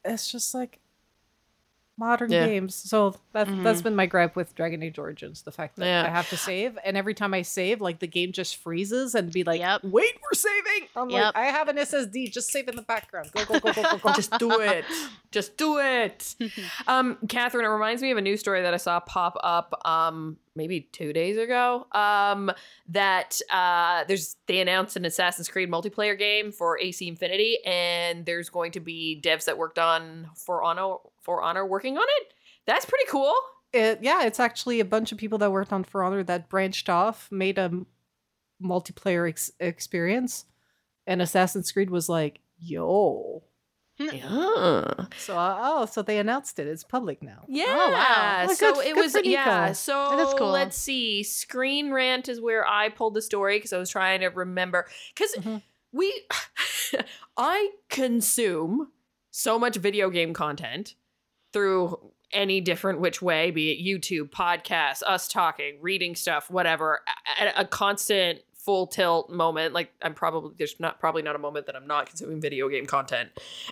it's 0.03 0.31
just 0.31 0.53
like 0.53 0.79
modern 1.97 2.31
Yeah. 2.31 2.45
games 2.45 2.75
so 2.75 3.15
that, 3.33 3.47
that's 3.63 3.81
been 3.81 3.95
my 3.95 4.05
gripe 4.05 4.35
with 4.35 4.53
dragon 4.55 4.83
age 4.83 4.99
origins 4.99 5.41
the 5.41 5.51
fact 5.51 5.77
that 5.77 5.85
Yeah. 5.85 6.03
i 6.05 6.09
have 6.09 6.29
to 6.29 6.37
save 6.37 6.77
and 6.85 6.95
every 6.95 7.13
time 7.15 7.33
i 7.33 7.41
save 7.41 7.81
like 7.81 7.99
the 7.99 8.07
game 8.07 8.31
just 8.31 8.57
freezes 8.57 9.15
and 9.15 9.31
be 9.31 9.43
like 9.43 9.59
Yep. 9.59 9.83
wait 9.85 10.13
we're 10.21 10.35
saving 10.35 10.87
i'm 10.95 11.09
Yep. 11.09 11.23
like 11.23 11.35
i 11.35 11.45
have 11.47 11.67
an 11.69 11.77
ssd 11.77 12.31
just 12.31 12.51
save 12.51 12.67
in 12.67 12.75
the 12.75 12.81
background 12.83 13.31
go 13.33 13.45
go 13.45 13.59
go 13.59 13.73
go 13.73 13.81
go 13.83 13.97
go 13.97 14.13
just 14.13 14.31
do 14.37 14.59
it. 14.61 14.85
Just 15.29 15.57
do 15.57 15.77
it. 15.79 16.35
um, 16.87 17.17
Catherine, 17.27 17.65
it 17.65 17.67
reminds 17.67 18.01
me 18.01 18.11
of 18.11 18.17
a 18.17 18.21
news 18.21 18.39
story 18.39 18.61
that 18.61 18.73
I 18.73 18.77
saw 18.77 19.01
pop 19.01 19.37
up 19.43 19.73
um 19.85 20.37
maybe 20.55 20.81
two 20.93 21.11
days 21.11 21.37
ago. 21.37 21.85
Um, 21.91 22.49
that 22.89 23.39
uh 23.51 24.05
there's 24.05 24.37
they 24.47 24.61
announced 24.61 24.95
an 24.95 25.03
Assassin's 25.03 25.49
Creed 25.49 25.69
multiplayer 25.69 26.17
game 26.17 26.53
for 26.53 26.79
AC 26.79 27.05
Infinity, 27.09 27.57
and 27.65 28.25
there's 28.25 28.49
going 28.49 28.71
to 28.71 28.79
be 28.79 29.19
devs 29.21 29.45
that 29.45 29.57
worked 29.57 29.77
on 29.79 30.29
For 30.35 30.63
Honor 30.63 30.95
For 31.27 31.43
Honor 31.43 31.65
working 31.65 31.97
on 31.97 32.05
it. 32.21 32.33
That's 32.65 32.85
pretty 32.85 33.05
cool. 33.09 33.33
it, 33.73 33.99
yeah, 34.01 34.23
it's 34.23 34.39
actually 34.39 34.79
a 34.79 34.85
bunch 34.85 35.11
of 35.11 35.17
people 35.19 35.37
that 35.39 35.51
worked 35.51 35.71
on 35.73 35.83
For 35.83 36.01
Honor 36.03 36.23
that 36.23 36.49
branched 36.49 36.89
off, 36.89 37.27
made 37.31 37.57
a 37.59 37.63
m- 37.63 37.85
multiplayer 38.63 39.27
ex- 39.29 39.51
experience, 39.59 40.45
and 41.05 41.21
Assassin's 41.21 41.71
Creed 41.71 41.89
was 41.89 42.07
like, 42.09 42.39
"Yo." 42.57 43.43
Yeah. 43.99 44.93
So 45.17 45.35
uh, 45.37 45.57
oh, 45.59 45.85
so 45.87 46.01
they 46.03 46.19
announced 46.19 46.59
it. 46.59 46.67
It's 46.67 46.83
public 46.83 47.23
now. 47.23 47.43
Yeah. 47.47 47.65
Oh, 47.67 47.91
wow. 47.91 48.43
Well, 48.47 48.55
so 48.55 48.73
good- 48.75 48.85
it 48.85 48.93
good 48.95 49.03
was 49.13 49.17
yeah. 49.25 49.71
So 49.73 50.15
That 50.15 50.27
is 50.27 50.33
cool. 50.35 50.51
let's 50.51 50.77
see. 50.77 51.23
Screen 51.23 51.91
Rant 51.91 52.29
is 52.29 52.39
where 52.39 52.65
I 52.67 52.89
pulled 52.89 53.15
the 53.15 53.21
story 53.23 53.57
because 53.57 53.73
I 53.73 53.77
was 53.79 53.89
trying 53.89 54.19
to 54.21 54.27
remember 54.27 54.85
because 55.15 55.33
Mhm. 55.35 55.61
we 55.91 56.13
I 57.37 57.71
consume 57.89 58.91
so 59.31 59.57
much 59.59 59.75
video 59.77 60.09
game 60.11 60.33
content 60.33 60.93
through 61.57 61.97
any 62.31 62.61
different 62.61 62.99
which 62.99 63.19
way, 63.19 63.49
be 63.49 63.71
it 63.71 63.83
YouTube, 63.83 64.29
podcasts, 64.29 65.01
us 65.07 65.27
talking, 65.27 65.77
reading 65.81 66.15
stuff, 66.15 66.51
whatever, 66.51 67.01
at 67.39 67.51
a 67.57 67.65
constant 67.65 68.41
full 68.53 68.85
tilt 68.85 69.31
moment. 69.31 69.73
Like 69.73 69.91
I'm 70.03 70.13
probably 70.13 70.53
there's 70.55 70.79
not 70.79 70.99
probably 70.99 71.23
not 71.23 71.35
a 71.35 71.39
moment 71.39 71.65
that 71.65 71.75
I'm 71.75 71.87
not 71.87 72.09
consuming 72.09 72.39
video 72.39 72.69
game 72.69 72.85
content. 72.85 73.29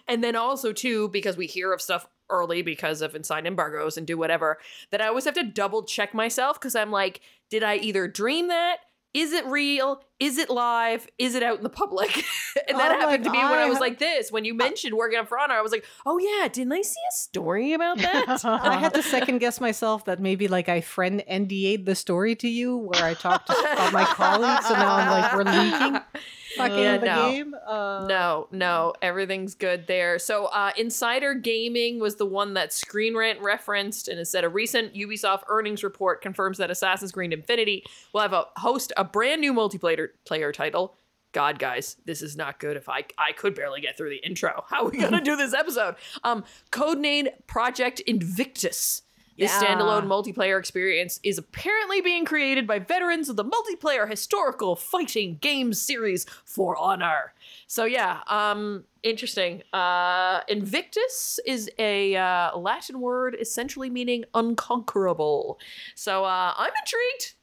And 0.08 0.24
then 0.24 0.36
also 0.36 0.74
too, 0.74 1.10
because 1.10 1.38
we 1.38 1.46
hear 1.46 1.74
of 1.74 1.82
stuff 1.82 2.08
early 2.32 2.64
because 2.64 3.04
of 3.04 3.14
inside 3.14 3.46
embargoes 3.46 3.98
and 3.98 4.08
do 4.08 4.18
whatever, 4.18 4.58
that 4.90 5.00
I 5.00 5.08
always 5.08 5.26
have 5.26 5.36
to 5.36 5.44
double 5.44 5.84
check 5.84 6.16
myself 6.16 6.60
because 6.60 6.76
I'm 6.76 6.90
like, 6.90 7.22
did 7.52 7.62
I 7.62 7.76
either 7.76 8.08
dream 8.08 8.48
that? 8.48 8.78
Is 9.16 9.32
it 9.32 9.46
real? 9.46 10.02
Is 10.20 10.38
it 10.38 10.50
live? 10.50 11.08
Is 11.18 11.36
it 11.36 11.44
out 11.44 11.56
in 11.56 11.64
the 11.64 11.70
public? 11.70 12.14
and 12.68 12.78
that 12.78 12.92
Oh, 12.92 13.00
happened 13.00 13.24
to 13.24 13.30
me 13.30 13.38
when 13.38 13.54
I 13.60 13.70
was 13.70 13.80
like 13.80 13.98
this. 13.98 14.30
When 14.30 14.44
you 14.44 14.54
uh, 14.54 14.58
mentioned 14.58 14.94
working 14.94 15.18
on 15.18 15.26
For 15.26 15.40
Honor, 15.40 15.54
I 15.54 15.62
was 15.62 15.72
like, 15.72 15.86
oh 16.06 16.18
yeah, 16.18 16.50
didn't 16.50 16.74
I 16.74 16.82
see 16.82 17.00
a 17.10 17.14
story 17.14 17.72
about 17.72 17.98
that? 18.00 18.44
I 18.46 18.78
had 18.78 18.94
to 18.94 19.02
second 19.02 19.38
guess 19.38 19.62
myself 19.62 20.04
that 20.06 20.20
maybe 20.20 20.50
like 20.50 20.68
I 20.68 20.82
friend 20.82 21.24
NDA'd 21.32 21.86
the 21.86 21.96
story 21.96 22.36
to 22.36 22.50
you 22.50 22.76
where 22.76 23.06
I 23.06 23.14
talked 23.14 23.50
about 23.50 23.94
my 23.94 24.04
colleagues, 24.04 24.66
and 24.66 24.80
now 24.80 24.96
I'm 24.96 25.10
like 25.10 25.34
we're 25.34 25.44
leaking 25.46 26.02
fucking 26.56 26.78
Yeah, 26.80 26.98
the 26.98 27.06
no. 27.06 27.30
game. 27.32 27.56
Uh, 27.66 28.06
No, 28.08 28.48
no, 28.52 28.94
everything's 29.02 29.56
good 29.56 29.88
there. 29.88 30.20
So, 30.20 30.46
uh, 30.46 30.72
Insider 30.78 31.34
Gaming 31.34 32.00
was 32.00 32.16
the 32.16 32.26
one 32.26 32.54
that 32.56 32.74
Screen 32.74 33.16
Rant 33.16 33.40
referenced, 33.42 34.08
and 34.08 34.20
it 34.20 34.26
said 34.26 34.44
a 34.44 34.50
recent 34.50 34.94
Ubisoft 34.94 35.44
earnings 35.48 35.84
report 35.84 36.22
confirms 36.22 36.58
that 36.58 36.72
Assassin's 36.72 37.12
Creed 37.12 37.34
Infinity 37.34 37.84
will 38.14 38.22
have 38.22 38.34
a 38.34 38.46
host 38.58 38.92
a 38.98 39.04
brand 39.04 39.42
new 39.42 39.54
multiplayer 39.54 40.10
player 40.26 40.52
title. 40.52 40.96
God, 41.32 41.60
guys, 41.60 41.98
this 42.06 42.22
is 42.22 42.38
not 42.38 42.60
good. 42.60 42.78
If 42.78 42.88
I 42.88 43.04
I 43.18 43.34
could 43.34 43.56
barely 43.56 43.82
get 43.82 43.98
through 43.98 44.10
the 44.10 44.26
intro, 44.26 44.64
how 44.70 44.86
are 44.86 44.90
we 44.90 44.98
gonna 45.00 45.20
do 45.24 45.36
this 45.36 45.54
episode? 45.54 45.96
Um, 46.24 46.46
codenamed 46.72 47.28
Project 47.46 48.00
Invictus. 48.02 49.02
This 49.38 49.52
Yeah. 49.52 49.76
standalone 49.76 50.06
multiplayer 50.06 50.58
experience 50.58 51.20
is 51.22 51.38
apparently 51.38 52.00
being 52.00 52.24
created 52.24 52.66
by 52.66 52.80
veterans 52.80 53.28
of 53.28 53.36
the 53.36 53.44
multiplayer 53.44 54.10
historical 54.10 54.76
fighting 54.78 55.38
games 55.42 55.82
series 55.82 56.26
For 56.46 56.78
Honor. 56.78 57.34
So 57.68 57.84
yeah, 57.84 58.22
um, 58.28 58.86
interesting. 59.04 59.62
Uh, 59.74 60.42
Invictus 60.48 61.40
is 61.46 61.70
a 61.78 62.16
uh, 62.16 62.58
Latin 62.58 63.02
word 63.02 63.36
essentially 63.40 63.90
meaning 63.90 64.24
unconquerable. 64.34 65.60
So 65.96 66.24
uh, 66.24 66.54
I'm 66.58 66.72
intrigued. 66.80 67.34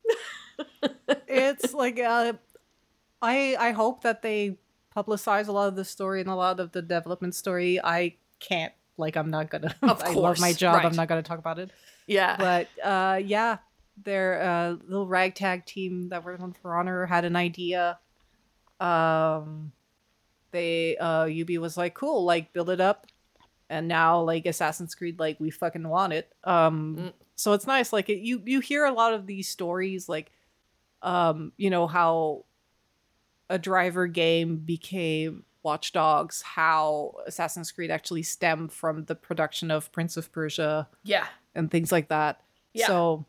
it's 1.29 1.75
like 1.75 1.99
uh, 1.99 2.33
I 3.21 3.57
I 3.59 3.71
hope 3.73 4.03
that 4.03 4.23
they 4.23 4.57
publicize 4.97 5.49
a 5.49 5.53
lot 5.53 5.69
of 5.69 5.77
the 5.77 5.85
story 5.85 6.21
and 6.21 6.29
a 6.31 6.35
lot 6.35 6.59
of 6.61 6.73
the 6.73 6.83
development 6.83 7.35
story. 7.35 7.81
I 7.83 8.17
can't 8.41 8.73
like 8.97 9.17
I'm 9.17 9.31
not 9.31 9.51
gonna. 9.51 9.75
Of 9.83 10.03
I 10.05 10.13
love 10.13 10.39
my 10.41 10.53
job. 10.53 10.77
right. 10.77 10.87
I'm 10.87 10.97
not 10.97 11.09
gonna 11.09 11.23
talk 11.23 11.39
about 11.39 11.59
it. 11.59 11.71
Yeah, 12.07 12.37
But 12.37 12.69
uh, 12.85 13.21
yeah, 13.25 13.59
their 14.03 14.43
uh, 14.43 14.71
little 14.87 15.07
ragtag 15.07 15.65
team 15.67 16.09
that 16.09 16.25
worked 16.25 16.43
on 16.43 16.53
For 16.53 16.77
Honor 16.77 17.07
had 17.07 17.25
an 17.25 17.37
idea. 17.37 17.99
Um, 18.81 19.73
they 20.51 20.97
uh, 20.97 21.25
Ubi 21.27 21.59
was 21.59 21.77
like, 21.77 21.95
cool, 21.95 22.25
like 22.25 22.53
build 22.53 22.71
it 22.71 22.81
up, 22.81 23.07
and 23.71 23.89
now 23.89 24.21
like 24.21 24.47
Assassin's 24.47 24.95
Creed, 24.95 25.19
like 25.19 25.39
we 25.41 25.51
fucking 25.51 25.89
want 25.89 26.13
it. 26.13 26.33
Um, 26.45 26.97
Mm. 26.99 27.13
so 27.37 27.53
it's 27.53 27.67
nice. 27.67 27.93
Like 27.93 28.09
it, 28.09 28.19
you 28.19 28.43
you 28.45 28.61
hear 28.61 28.85
a 28.85 28.93
lot 28.93 29.15
of 29.15 29.27
these 29.27 29.49
stories, 29.49 30.09
like 30.09 30.31
um, 31.03 31.53
you 31.57 31.71
know 31.71 31.87
how 31.87 32.45
a 33.49 33.59
driver 33.59 34.07
game 34.07 34.57
became 34.57 35.45
Watch 35.63 35.93
Dogs, 35.93 36.43
how 36.43 37.15
Assassin's 37.27 37.71
Creed 37.71 37.91
actually 37.91 38.23
stemmed 38.23 38.73
from 38.73 39.05
the 39.05 39.15
production 39.15 39.71
of 39.71 39.93
Prince 39.93 40.17
of 40.17 40.33
Persia 40.33 40.89
yeah, 41.05 41.27
and 41.55 41.71
things 41.71 41.93
like 41.93 42.09
that. 42.09 42.41
Yeah. 42.73 42.87
So, 42.87 43.27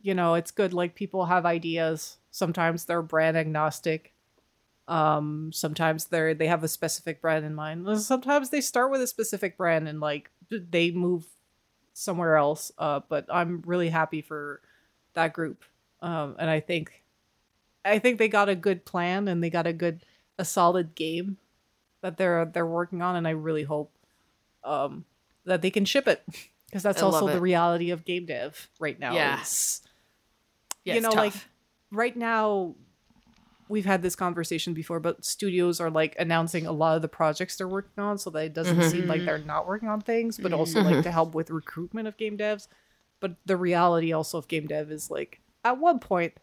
you 0.00 0.14
know, 0.14 0.34
it's 0.34 0.50
good. 0.50 0.72
Like 0.72 0.94
people 0.94 1.26
have 1.26 1.46
ideas. 1.46 2.18
Sometimes 2.30 2.84
they're 2.84 3.02
brand 3.02 3.36
agnostic. 3.36 4.12
Um, 4.88 5.50
sometimes 5.52 6.06
they're 6.06 6.34
they 6.34 6.46
have 6.46 6.62
a 6.62 6.68
specific 6.68 7.20
brand 7.20 7.44
in 7.44 7.54
mind. 7.54 8.00
Sometimes 8.00 8.50
they 8.50 8.60
start 8.60 8.90
with 8.90 9.00
a 9.00 9.06
specific 9.06 9.56
brand 9.56 9.88
and 9.88 10.00
like 10.00 10.30
they 10.50 10.92
move 10.92 11.26
somewhere 11.92 12.36
else. 12.36 12.70
Uh, 12.78 13.00
but 13.08 13.26
I'm 13.28 13.62
really 13.66 13.88
happy 13.88 14.22
for 14.22 14.60
that 15.14 15.32
group. 15.32 15.64
Um, 16.00 16.36
and 16.38 16.48
I 16.48 16.60
think 16.60 17.02
I 17.84 17.98
think 17.98 18.18
they 18.18 18.28
got 18.28 18.48
a 18.48 18.54
good 18.54 18.84
plan 18.84 19.26
and 19.26 19.42
they 19.42 19.50
got 19.50 19.66
a 19.66 19.72
good 19.72 20.04
a 20.38 20.44
solid 20.44 20.94
game 20.94 21.38
that 22.06 22.16
they're 22.16 22.44
they're 22.44 22.66
working 22.66 23.02
on 23.02 23.16
and 23.16 23.26
I 23.26 23.32
really 23.32 23.64
hope 23.64 23.92
um 24.62 25.04
that 25.44 25.60
they 25.62 25.70
can 25.70 25.84
ship 25.84 26.06
it 26.06 26.22
because 26.66 26.82
that's 26.84 27.02
I 27.02 27.06
also 27.06 27.26
the 27.26 27.40
reality 27.40 27.90
of 27.90 28.04
game 28.04 28.26
dev 28.26 28.68
right 28.78 28.98
now. 28.98 29.12
Yeah. 29.14 29.40
is, 29.42 29.82
yeah 30.84 30.94
you 30.94 31.00
know, 31.00 31.10
like 31.10 31.32
right 31.90 32.16
now 32.16 32.74
we've 33.68 33.84
had 33.86 34.02
this 34.02 34.14
conversation 34.14 34.72
before, 34.74 35.00
but 35.00 35.24
studios 35.24 35.80
are 35.80 35.90
like 35.90 36.14
announcing 36.20 36.64
a 36.66 36.72
lot 36.72 36.94
of 36.94 37.02
the 37.02 37.08
projects 37.08 37.56
they're 37.56 37.66
working 37.66 38.02
on 38.02 38.16
so 38.18 38.30
that 38.30 38.44
it 38.44 38.54
doesn't 38.54 38.78
Mhm. 38.78 38.90
seem 38.90 39.06
like 39.08 39.24
they're 39.24 39.38
not 39.38 39.66
working 39.66 39.88
on 39.88 40.00
things, 40.00 40.38
but 40.38 40.52
also 40.52 40.82
like 40.82 41.02
to 41.02 41.10
help 41.18 41.34
with 41.34 41.50
recruitment 41.50 42.06
of 42.06 42.16
game 42.16 42.38
devs. 42.38 42.68
But 43.18 43.34
the 43.44 43.56
reality 43.56 44.12
also 44.12 44.38
of 44.38 44.46
game 44.46 44.66
dev 44.68 44.92
is 44.92 45.10
like 45.10 45.40
at 45.64 45.78
one 45.78 45.98
point 45.98 46.34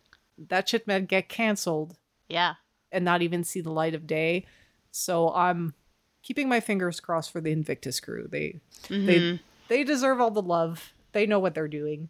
that 0.50 0.68
shit 0.68 0.86
might 0.88 1.08
get 1.08 1.30
canceled 1.30 1.96
Yeah. 2.28 2.56
and 2.92 3.06
not 3.06 3.22
even 3.22 3.46
see 3.46 3.62
the 3.62 3.72
light 3.72 3.96
of 3.96 4.06
day. 4.08 4.46
So 4.94 5.34
I'm 5.34 5.74
keeping 6.22 6.48
my 6.48 6.60
fingers 6.60 7.00
crossed 7.00 7.32
for 7.32 7.42
the 7.42 7.52
Invictus 7.52 8.00
crew. 8.00 8.28
They 8.30 8.62
Mhm. 8.84 9.06
they 9.06 9.40
they 9.68 9.84
deserve 9.84 10.22
all 10.22 10.32
the 10.32 10.42
love. 10.42 10.94
They 11.12 11.26
know 11.26 11.40
what 11.40 11.54
they're 11.56 11.68
doing. 11.68 12.10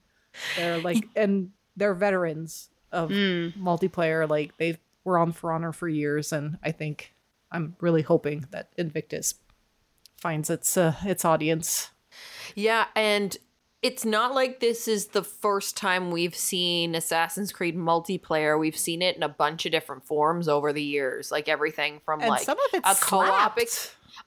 They're 0.56 0.78
like 0.80 1.08
and 1.15 1.52
they're 1.76 1.93
veterans 1.96 2.69
of 2.91 3.10
Mm. 3.12 3.54
multiplayer. 3.58 4.30
Like 4.30 4.58
they 4.58 4.78
were 5.04 5.17
on 5.17 5.32
For 5.32 5.52
Honor 5.52 5.72
for 5.72 5.88
years, 5.88 6.32
and 6.34 6.58
I 6.62 6.72
think 6.72 7.13
I'm 7.52 7.76
really 7.80 8.02
hoping 8.02 8.46
that 8.52 8.69
Invictus 8.78 9.36
finds 10.17 10.50
its 10.50 10.76
uh, 10.78 10.96
its 11.04 11.24
audience. 11.26 11.89
Yeah, 12.56 12.88
and 12.96 13.38
it's 13.84 14.06
not 14.06 14.34
like 14.34 14.60
this 14.62 14.88
is 14.88 15.08
the 15.08 15.24
first 15.24 15.78
time 15.78 16.10
we've 16.10 16.36
seen 16.36 16.96
Assassin's 16.96 17.52
Creed 17.52 17.78
multiplayer. 17.78 18.58
We've 18.60 18.78
seen 18.78 19.02
it 19.02 19.15
in 19.17 19.24
a 19.24 19.30
bunch 19.30 19.65
of 19.65 19.72
different 19.72 20.06
forms 20.06 20.48
over 20.48 20.74
the 20.74 20.82
years, 20.82 21.30
like 21.32 21.48
everything 21.50 22.00
from 22.06 22.22
And 22.22 22.30
like 22.30 22.43
some 22.43 22.58
of 22.58 22.65
it 22.74 22.82
a 22.86 22.96
co-op. 22.96 23.60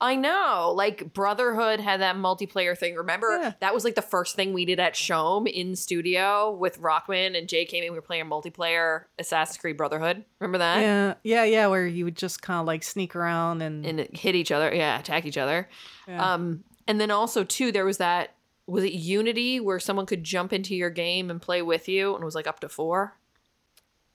I 0.01 0.17
know, 0.17 0.73
like 0.77 1.15
Brotherhood 1.15 1.79
had 1.81 2.01
that 2.01 2.17
multiplayer 2.17 2.77
thing. 2.77 2.97
Remember, 2.97 3.39
Yeah. 3.41 3.53
that 3.61 3.73
was 3.73 3.85
like 3.85 3.95
the 3.95 4.03
first 4.03 4.35
thing 4.37 4.53
we 4.53 4.65
did 4.65 4.81
at 4.81 4.95
Shome 4.95 5.47
in 5.51 5.75
studio 5.77 6.51
with 6.51 6.81
Rockman 6.83 7.39
and 7.39 7.49
Jay 7.49 7.65
came 7.65 7.85
in. 7.85 7.93
We 7.93 7.99
were 7.99 8.03
playing 8.03 8.27
multiplayer 8.27 9.05
Assassin's 9.19 9.59
Creed 9.59 9.77
Brotherhood. 9.77 10.25
Remember 10.41 10.59
that? 10.59 10.81
Yeah, 10.81 11.15
yeah, 11.23 11.45
yeah. 11.45 11.67
Where 11.69 11.87
you 11.87 12.05
would 12.05 12.17
just 12.17 12.43
kind 12.43 12.61
of 12.61 12.67
like 12.67 12.83
sneak 12.83 13.15
around 13.17 13.63
and, 13.63 13.87
And 13.87 14.01
hit 14.13 14.35
each 14.35 14.51
other. 14.51 14.75
Yeah, 14.75 14.99
attack 14.99 15.25
each 15.25 15.39
other. 15.39 15.69
yeah. 16.09 16.35
Um, 16.35 16.65
and 16.89 17.01
then 17.01 17.11
also 17.13 17.43
too, 17.45 17.71
there 17.73 17.85
was 17.85 17.99
that 17.99 18.35
was 18.67 18.85
it 18.85 18.93
Unity 18.93 19.61
where 19.61 19.79
someone 19.79 20.07
could 20.07 20.25
jump 20.25 20.53
into 20.53 20.75
your 20.75 20.91
game 20.91 21.31
and 21.31 21.41
play 21.41 21.63
with 21.63 21.89
you, 21.89 22.15
and 22.15 22.23
it 22.23 22.25
was 22.25 22.35
like 22.35 22.47
up 22.47 22.61
to 22.61 22.69
four. 22.69 23.17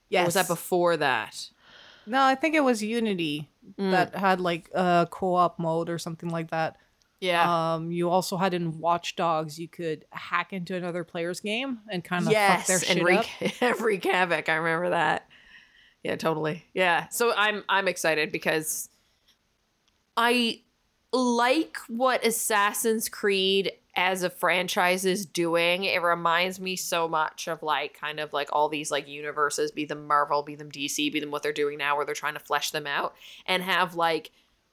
yes. 0.08 0.22
Or 0.22 0.24
was 0.26 0.34
that 0.34 0.48
before 0.48 0.96
that? 0.98 1.48
No, 2.06 2.22
I 2.22 2.34
think 2.34 2.54
it 2.54 2.60
was 2.64 2.82
Unity 2.82 3.48
Mm. 3.78 3.92
that 3.92 4.16
had 4.16 4.40
like 4.40 4.68
a 4.74 5.06
co-op 5.08 5.56
mode 5.60 5.88
or 5.88 5.96
something 5.96 6.28
like 6.28 6.50
that. 6.50 6.76
Yeah. 7.20 7.74
Um, 7.74 7.92
you 7.92 8.10
also 8.10 8.36
had 8.36 8.54
in 8.54 8.80
Watch 8.80 9.14
Dogs, 9.14 9.56
you 9.56 9.68
could 9.68 10.04
hack 10.10 10.52
into 10.52 10.74
another 10.74 11.04
player's 11.04 11.38
game 11.38 11.78
and 11.88 12.02
kind 12.02 12.26
of 12.26 12.32
yes, 12.32 12.58
fuck 12.58 12.66
their 12.66 12.80
shit 12.80 12.90
and 12.90 13.00
up. 13.18 13.24
wreak, 13.40 13.80
wreak 13.80 14.04
havoc. 14.04 14.48
I 14.48 14.56
remember 14.56 14.90
that. 14.90 15.28
Yeah, 16.02 16.16
totally. 16.16 16.64
Yeah. 16.74 17.06
So 17.10 17.32
I'm 17.36 17.62
I'm 17.68 17.86
excited 17.86 18.32
because 18.32 18.88
I 20.16 20.60
like 21.12 21.76
what 21.88 22.26
Assassin's 22.26 23.08
Creed 23.08 23.70
as 23.94 24.22
a 24.22 24.30
franchise 24.30 25.04
is 25.04 25.26
doing. 25.26 25.84
It 25.84 26.02
reminds 26.02 26.58
me 26.58 26.76
so 26.76 27.08
much 27.08 27.48
of 27.48 27.62
like 27.62 27.98
kind 27.98 28.20
of 28.20 28.32
like 28.32 28.48
all 28.52 28.68
these 28.68 28.90
like 28.90 29.06
universes, 29.06 29.70
be 29.70 29.84
them 29.84 30.06
Marvel, 30.06 30.42
be 30.42 30.54
them 30.54 30.70
DC, 30.70 31.12
be 31.12 31.20
them 31.20 31.30
what 31.30 31.42
they're 31.42 31.52
doing 31.52 31.78
now 31.78 31.96
where 31.96 32.06
they're 32.06 32.14
trying 32.14 32.34
to 32.34 32.40
flesh 32.40 32.70
them 32.70 32.86
out 32.86 33.14
and 33.46 33.62
have 33.62 33.94
like 33.94 34.30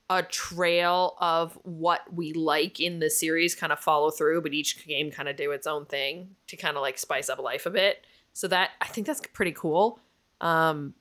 a 0.10 0.24
trail 0.24 1.16
of 1.20 1.58
what 1.64 2.02
we 2.14 2.34
like 2.34 2.80
in 2.80 3.00
the 3.00 3.10
series 3.10 3.54
kind 3.54 3.72
of 3.72 3.80
follow 3.80 4.10
through, 4.10 4.42
but 4.42 4.54
each 4.54 4.86
game 4.88 5.12
kind 5.12 5.30
of 5.30 5.36
do 5.36 5.52
its 5.52 5.68
own 5.68 5.86
thing 5.86 6.36
to 6.48 6.58
kind 6.58 6.78
of 6.78 6.82
like 6.82 6.98
spice 6.98 7.30
up 7.30 7.40
life 7.40 7.66
a 7.66 7.70
bit. 7.70 8.06
So 8.34 8.48
that 8.48 8.72
I 8.82 8.88
think 8.88 9.06
that's 9.06 9.22
pretty 9.34 9.52
cool. 9.52 10.00
Um, 10.42 10.94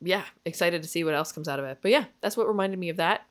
yeah, 0.00 0.24
excited 0.44 0.82
to 0.82 0.88
see 0.88 1.04
what 1.04 1.14
else 1.14 1.30
comes 1.30 1.48
out 1.48 1.58
of 1.58 1.64
it. 1.64 1.78
But 1.80 1.90
yeah, 1.90 2.06
that's 2.20 2.36
what 2.36 2.48
reminded 2.48 2.78
me 2.78 2.88
of 2.88 2.96
that. 2.96 3.26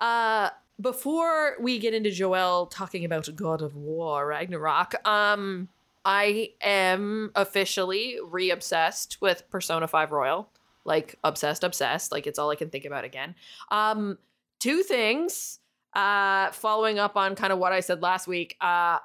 Uh, 0.00 0.50
before 0.80 1.56
we 1.60 1.78
get 1.78 1.94
into 1.94 2.10
Joelle 2.10 2.70
talking 2.70 3.04
about 3.04 3.28
God 3.34 3.62
of 3.62 3.76
War 3.76 4.26
Ragnarok, 4.26 4.94
um, 5.06 5.68
I 6.04 6.50
am 6.60 7.32
officially 7.34 8.18
re-obsessed 8.22 9.18
with 9.20 9.48
Persona 9.50 9.88
5 9.88 10.12
Royal. 10.12 10.48
Like 10.84 11.16
obsessed, 11.24 11.64
obsessed. 11.64 12.12
Like 12.12 12.26
it's 12.28 12.38
all 12.38 12.50
I 12.50 12.54
can 12.54 12.70
think 12.70 12.84
about 12.84 13.04
again. 13.04 13.34
Um, 13.70 14.18
two 14.60 14.82
things. 14.82 15.58
Uh, 15.94 16.50
following 16.52 16.98
up 16.98 17.16
on 17.16 17.34
kind 17.34 17.52
of 17.52 17.58
what 17.58 17.72
I 17.72 17.80
said 17.80 18.02
last 18.02 18.28
week. 18.28 18.56
Uh, 18.60 18.98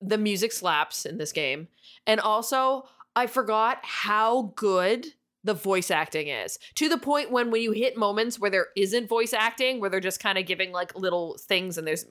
the 0.00 0.18
music 0.18 0.52
slaps 0.52 1.06
in 1.06 1.16
this 1.16 1.32
game, 1.32 1.68
and 2.06 2.20
also 2.20 2.86
I 3.16 3.26
forgot 3.26 3.78
how 3.82 4.52
good 4.54 5.06
the 5.44 5.54
voice 5.54 5.90
acting 5.90 6.28
is 6.28 6.58
to 6.74 6.88
the 6.88 6.98
point 6.98 7.30
when 7.30 7.50
when 7.50 7.60
you 7.62 7.72
hit 7.72 7.96
moments 7.96 8.38
where 8.40 8.50
there 8.50 8.68
isn't 8.76 9.08
voice 9.08 9.32
acting 9.32 9.78
where 9.78 9.90
they're 9.90 10.00
just 10.00 10.18
kind 10.20 10.38
of 10.38 10.46
giving 10.46 10.72
like 10.72 10.94
little 10.96 11.36
things 11.38 11.78
and 11.78 11.86
there's 11.86 12.06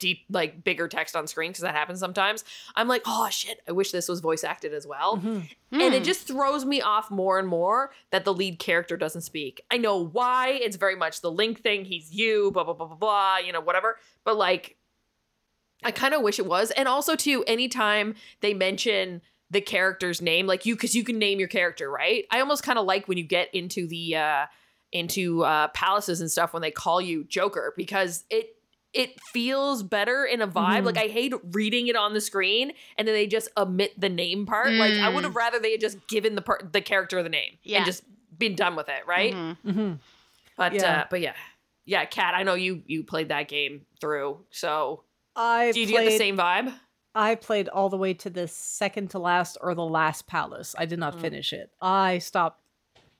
deep 0.00 0.24
like 0.30 0.64
bigger 0.64 0.88
text 0.88 1.14
on 1.14 1.28
screen 1.28 1.52
because 1.52 1.62
that 1.62 1.76
happens 1.76 2.00
sometimes 2.00 2.42
i'm 2.74 2.88
like 2.88 3.02
oh 3.06 3.28
shit 3.30 3.60
i 3.68 3.72
wish 3.72 3.92
this 3.92 4.08
was 4.08 4.18
voice 4.18 4.42
acted 4.42 4.74
as 4.74 4.84
well 4.84 5.16
Mhm. 5.18 5.48
and 5.70 5.94
it 5.94 5.98
Hmm. 5.98 6.02
just 6.02 6.26
throws 6.26 6.64
me 6.64 6.80
off 6.80 7.08
more 7.08 7.38
and 7.38 7.46
more 7.46 7.92
that 8.10 8.24
the 8.24 8.34
lead 8.34 8.58
character 8.58 8.96
doesn't 8.96 9.20
speak 9.22 9.60
i 9.70 9.76
know 9.78 10.04
why 10.04 10.48
it's 10.60 10.76
very 10.76 10.96
much 10.96 11.20
the 11.20 11.30
link 11.30 11.62
thing 11.62 11.84
he's 11.84 12.10
you 12.12 12.50
blah 12.50 12.64
blah 12.64 12.74
blah 12.74 12.86
blah 12.86 12.96
blah 12.96 13.36
you 13.38 13.52
know 13.52 13.60
whatever 13.60 13.96
but 14.24 14.36
like 14.36 14.76
i 15.84 15.92
kind 15.92 16.14
of 16.14 16.22
wish 16.22 16.40
it 16.40 16.46
was 16.46 16.72
and 16.72 16.88
also 16.88 17.14
too 17.14 17.44
anytime 17.46 18.14
they 18.40 18.54
mention 18.54 19.22
the 19.52 19.60
character's 19.60 20.20
name 20.20 20.46
like 20.48 20.66
you 20.66 20.74
because 20.74 20.94
you 20.96 21.04
can 21.04 21.18
name 21.18 21.38
your 21.38 21.46
character 21.48 21.88
right 21.90 22.24
i 22.32 22.40
almost 22.40 22.62
kind 22.64 22.78
of 22.78 22.84
like 22.86 23.06
when 23.06 23.18
you 23.18 23.24
get 23.24 23.48
into 23.54 23.86
the 23.86 24.16
uh 24.16 24.46
into 24.90 25.44
uh 25.44 25.68
palaces 25.68 26.20
and 26.20 26.30
stuff 26.30 26.52
when 26.52 26.62
they 26.62 26.70
call 26.70 27.00
you 27.00 27.22
joker 27.24 27.72
because 27.76 28.24
it 28.30 28.56
it 28.92 29.18
feels 29.32 29.82
better 29.82 30.24
in 30.24 30.42
a 30.42 30.48
vibe 30.48 30.80
Mhm. 30.82 30.84
like 30.86 30.98
i 30.98 31.06
hate 31.06 31.32
reading 31.52 31.86
it 31.88 31.96
on 31.96 32.12
the 32.14 32.20
screen 32.20 32.72
and 32.98 33.06
then 33.06 33.14
they 33.14 33.26
just 33.26 33.48
omit 33.56 33.92
the 33.98 34.08
name 34.08 34.44
part 34.46 34.72
like 34.72 34.92
i 34.94 35.08
Mm. 35.10 35.14
would 35.14 35.24
have 35.24 35.36
rather 35.36 35.58
they 35.58 35.72
had 35.72 35.80
just 35.80 36.06
given 36.08 36.34
the 36.34 36.42
part 36.42 36.72
the 36.72 36.80
character 36.80 37.22
the 37.22 37.28
name 37.28 37.58
Yeah. 37.62 37.78
and 37.78 37.86
just 37.86 38.04
been 38.38 38.54
done 38.54 38.74
with 38.76 38.88
it 38.88 39.06
right 39.06 39.34
Mhm. 39.34 39.56
Mhm. 39.66 39.98
but 40.56 40.72
Yeah. 40.74 41.00
uh 41.00 41.04
but 41.10 41.20
yeah 41.20 41.34
yeah 41.84 42.04
kat 42.06 42.34
i 42.34 42.42
know 42.42 42.54
you 42.54 42.82
you 42.86 43.02
played 43.04 43.28
that 43.28 43.48
game 43.48 43.86
through 44.00 44.44
so 44.50 45.04
I 45.36 45.72
do 45.72 45.80
you, 45.80 45.86
do 45.86 45.92
you 45.92 45.98
get 46.00 46.10
the 46.10 46.18
same 46.18 46.36
vibe 46.36 46.72
I 47.14 47.34
played 47.34 47.68
all 47.68 47.88
the 47.88 47.96
way 47.98 48.14
to 48.14 48.30
the 48.30 48.48
second 48.48 49.10
to 49.10 49.18
last 49.18 49.58
or 49.60 49.74
the 49.74 49.84
last 49.84 50.26
palace. 50.26 50.74
I 50.78 50.86
did 50.86 50.98
not 50.98 51.16
Mm. 51.16 51.20
finish 51.20 51.52
it. 51.52 51.70
I 51.80 52.18
stopped 52.18 52.60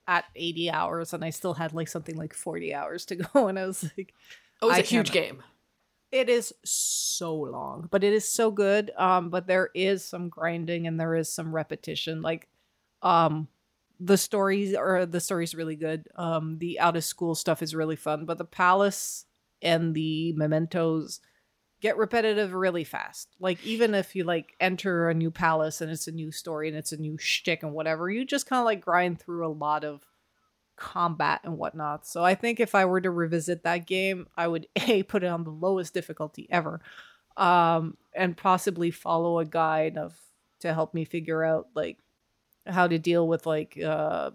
at 0.08 0.24
80 0.34 0.70
hours 0.70 1.12
and 1.12 1.24
I 1.24 1.30
still 1.30 1.54
had 1.54 1.72
like 1.74 1.88
something 1.88 2.16
like 2.16 2.34
40 2.34 2.74
hours 2.74 3.04
to 3.06 3.16
go. 3.34 3.48
And 3.48 3.58
I 3.58 3.66
was 3.66 3.82
like, 3.96 4.14
oh 4.62 4.68
it's 4.68 4.76
I 4.78 4.80
a 4.80 4.82
huge 4.82 5.10
can't- 5.12 5.26
game 5.28 5.42
it 6.10 6.28
is 6.28 6.52
so 6.62 7.34
long, 7.34 7.88
but 7.90 8.04
it 8.04 8.12
is 8.12 8.28
so 8.30 8.50
good. 8.50 8.90
Um, 8.98 9.30
but 9.30 9.46
there 9.46 9.70
is 9.74 10.04
some 10.04 10.28
grinding 10.28 10.86
and 10.86 11.00
there 11.00 11.14
is 11.14 11.32
some 11.32 11.54
repetition. 11.54 12.20
Like, 12.20 12.48
um, 13.00 13.48
the 13.98 14.18
stories 14.18 14.74
or 14.76 15.06
the 15.06 15.20
story's 15.20 15.54
really 15.54 15.74
good. 15.74 16.08
Um, 16.16 16.58
the 16.58 16.78
out 16.80 16.96
of 16.98 17.04
school 17.04 17.34
stuff 17.34 17.62
is 17.62 17.74
really 17.74 17.96
fun, 17.96 18.26
but 18.26 18.36
the 18.36 18.44
palace 18.44 19.24
and 19.62 19.94
the 19.94 20.34
mementos 20.34 21.20
get 21.82 21.96
repetitive 21.96 22.54
really 22.54 22.84
fast. 22.84 23.28
Like 23.40 23.62
even 23.66 23.92
if 23.94 24.14
you 24.14 24.22
like 24.22 24.54
enter 24.60 25.10
a 25.10 25.14
new 25.14 25.32
palace 25.32 25.80
and 25.80 25.90
it's 25.90 26.06
a 26.06 26.12
new 26.12 26.30
story 26.30 26.68
and 26.68 26.76
it's 26.76 26.92
a 26.92 26.96
new 26.96 27.18
shtick 27.18 27.64
and 27.64 27.72
whatever, 27.72 28.08
you 28.08 28.24
just 28.24 28.46
kind 28.46 28.60
of 28.60 28.64
like 28.64 28.80
grind 28.80 29.20
through 29.20 29.44
a 29.44 29.52
lot 29.52 29.84
of 29.84 30.06
combat 30.76 31.40
and 31.42 31.58
whatnot. 31.58 32.06
So 32.06 32.24
I 32.24 32.36
think 32.36 32.60
if 32.60 32.76
I 32.76 32.84
were 32.84 33.00
to 33.00 33.10
revisit 33.10 33.64
that 33.64 33.86
game, 33.86 34.28
I 34.36 34.46
would 34.46 34.68
a 34.76 35.02
put 35.02 35.24
it 35.24 35.26
on 35.26 35.42
the 35.42 35.50
lowest 35.50 35.92
difficulty 35.92 36.46
ever, 36.50 36.80
um, 37.36 37.96
and 38.14 38.36
possibly 38.36 38.92
follow 38.92 39.40
a 39.40 39.44
guide 39.44 39.98
of 39.98 40.14
to 40.60 40.72
help 40.72 40.94
me 40.94 41.04
figure 41.04 41.42
out 41.42 41.66
like 41.74 41.98
how 42.64 42.86
to 42.86 42.96
deal 42.96 43.26
with 43.26 43.44
like 43.44 43.76
uh, 43.84 44.30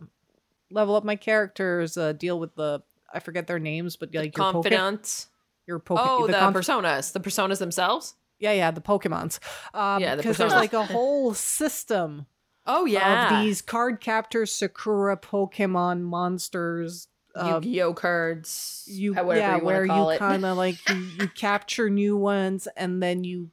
level 0.70 0.98
up 0.98 1.06
my 1.06 1.16
characters, 1.16 1.96
uh, 1.96 2.12
deal 2.12 2.40
with 2.40 2.56
the 2.56 2.84
I 3.14 3.22
forget 3.22 3.48
their 3.48 3.58
names, 3.58 3.96
but 3.96 4.14
like 4.14 4.38
your 4.38 4.44
Poke- 4.44 4.54
confidant 4.54 5.28
your 5.68 5.80
Poke- 5.80 6.00
oh 6.02 6.28
the, 6.28 6.34
conf- 6.34 6.56
personas 6.56 7.12
the 7.12 7.20
personas 7.20 7.60
themselves 7.60 8.16
yeah, 8.40 8.52
yeah, 8.52 8.70
the 8.70 8.82
Pokemons. 8.82 9.40
Um, 9.74 10.00
Yeah, 10.00 10.12
the 10.14 10.22
because 10.22 10.38
there's 10.38 10.54
like 10.54 10.74
a 10.74 10.86
whole 10.86 11.34
system 11.34 12.28
oh 12.68 12.86
yeah 12.86 13.40
of 13.40 13.44
these 13.44 13.62
card 13.64 14.00
captors, 14.00 14.52
Sakura 14.54 15.18
Pokemon 15.18 16.02
monsters. 16.02 17.08
um, 17.36 17.64
yu-gi-oh 17.64 17.94
cards 17.94 18.84
you 18.88 19.14
however 19.16 19.40
yeah, 19.40 19.58
you 19.58 19.64
where 19.64 19.88
call 19.88 20.14
you 20.14 20.20
kind 20.20 20.46
of 20.46 20.56
like 20.66 20.78
you, 20.90 20.96
you 21.20 21.28
capture 21.30 21.90
new 21.90 22.16
ones 22.16 22.68
and 22.78 23.02
then 23.02 23.24
you 23.24 23.50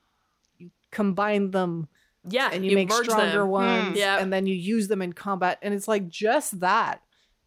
you 0.59 0.71
combine 0.91 1.51
them 1.51 1.89
yeah 2.29 2.51
and 2.53 2.65
you, 2.65 2.75
make 2.75 2.89
merge 2.91 3.05
stronger 3.07 3.39
them. 3.41 3.49
ones 3.49 3.99
Yeah. 3.99 4.19
and 4.19 4.33
then 4.33 4.47
you 4.47 4.55
use 4.55 4.89
them 4.89 5.01
in 5.03 5.13
combat 5.15 5.59
and 5.63 5.73
it's 5.75 5.89
like 5.89 6.09
just 6.09 6.61
that 6.61 7.01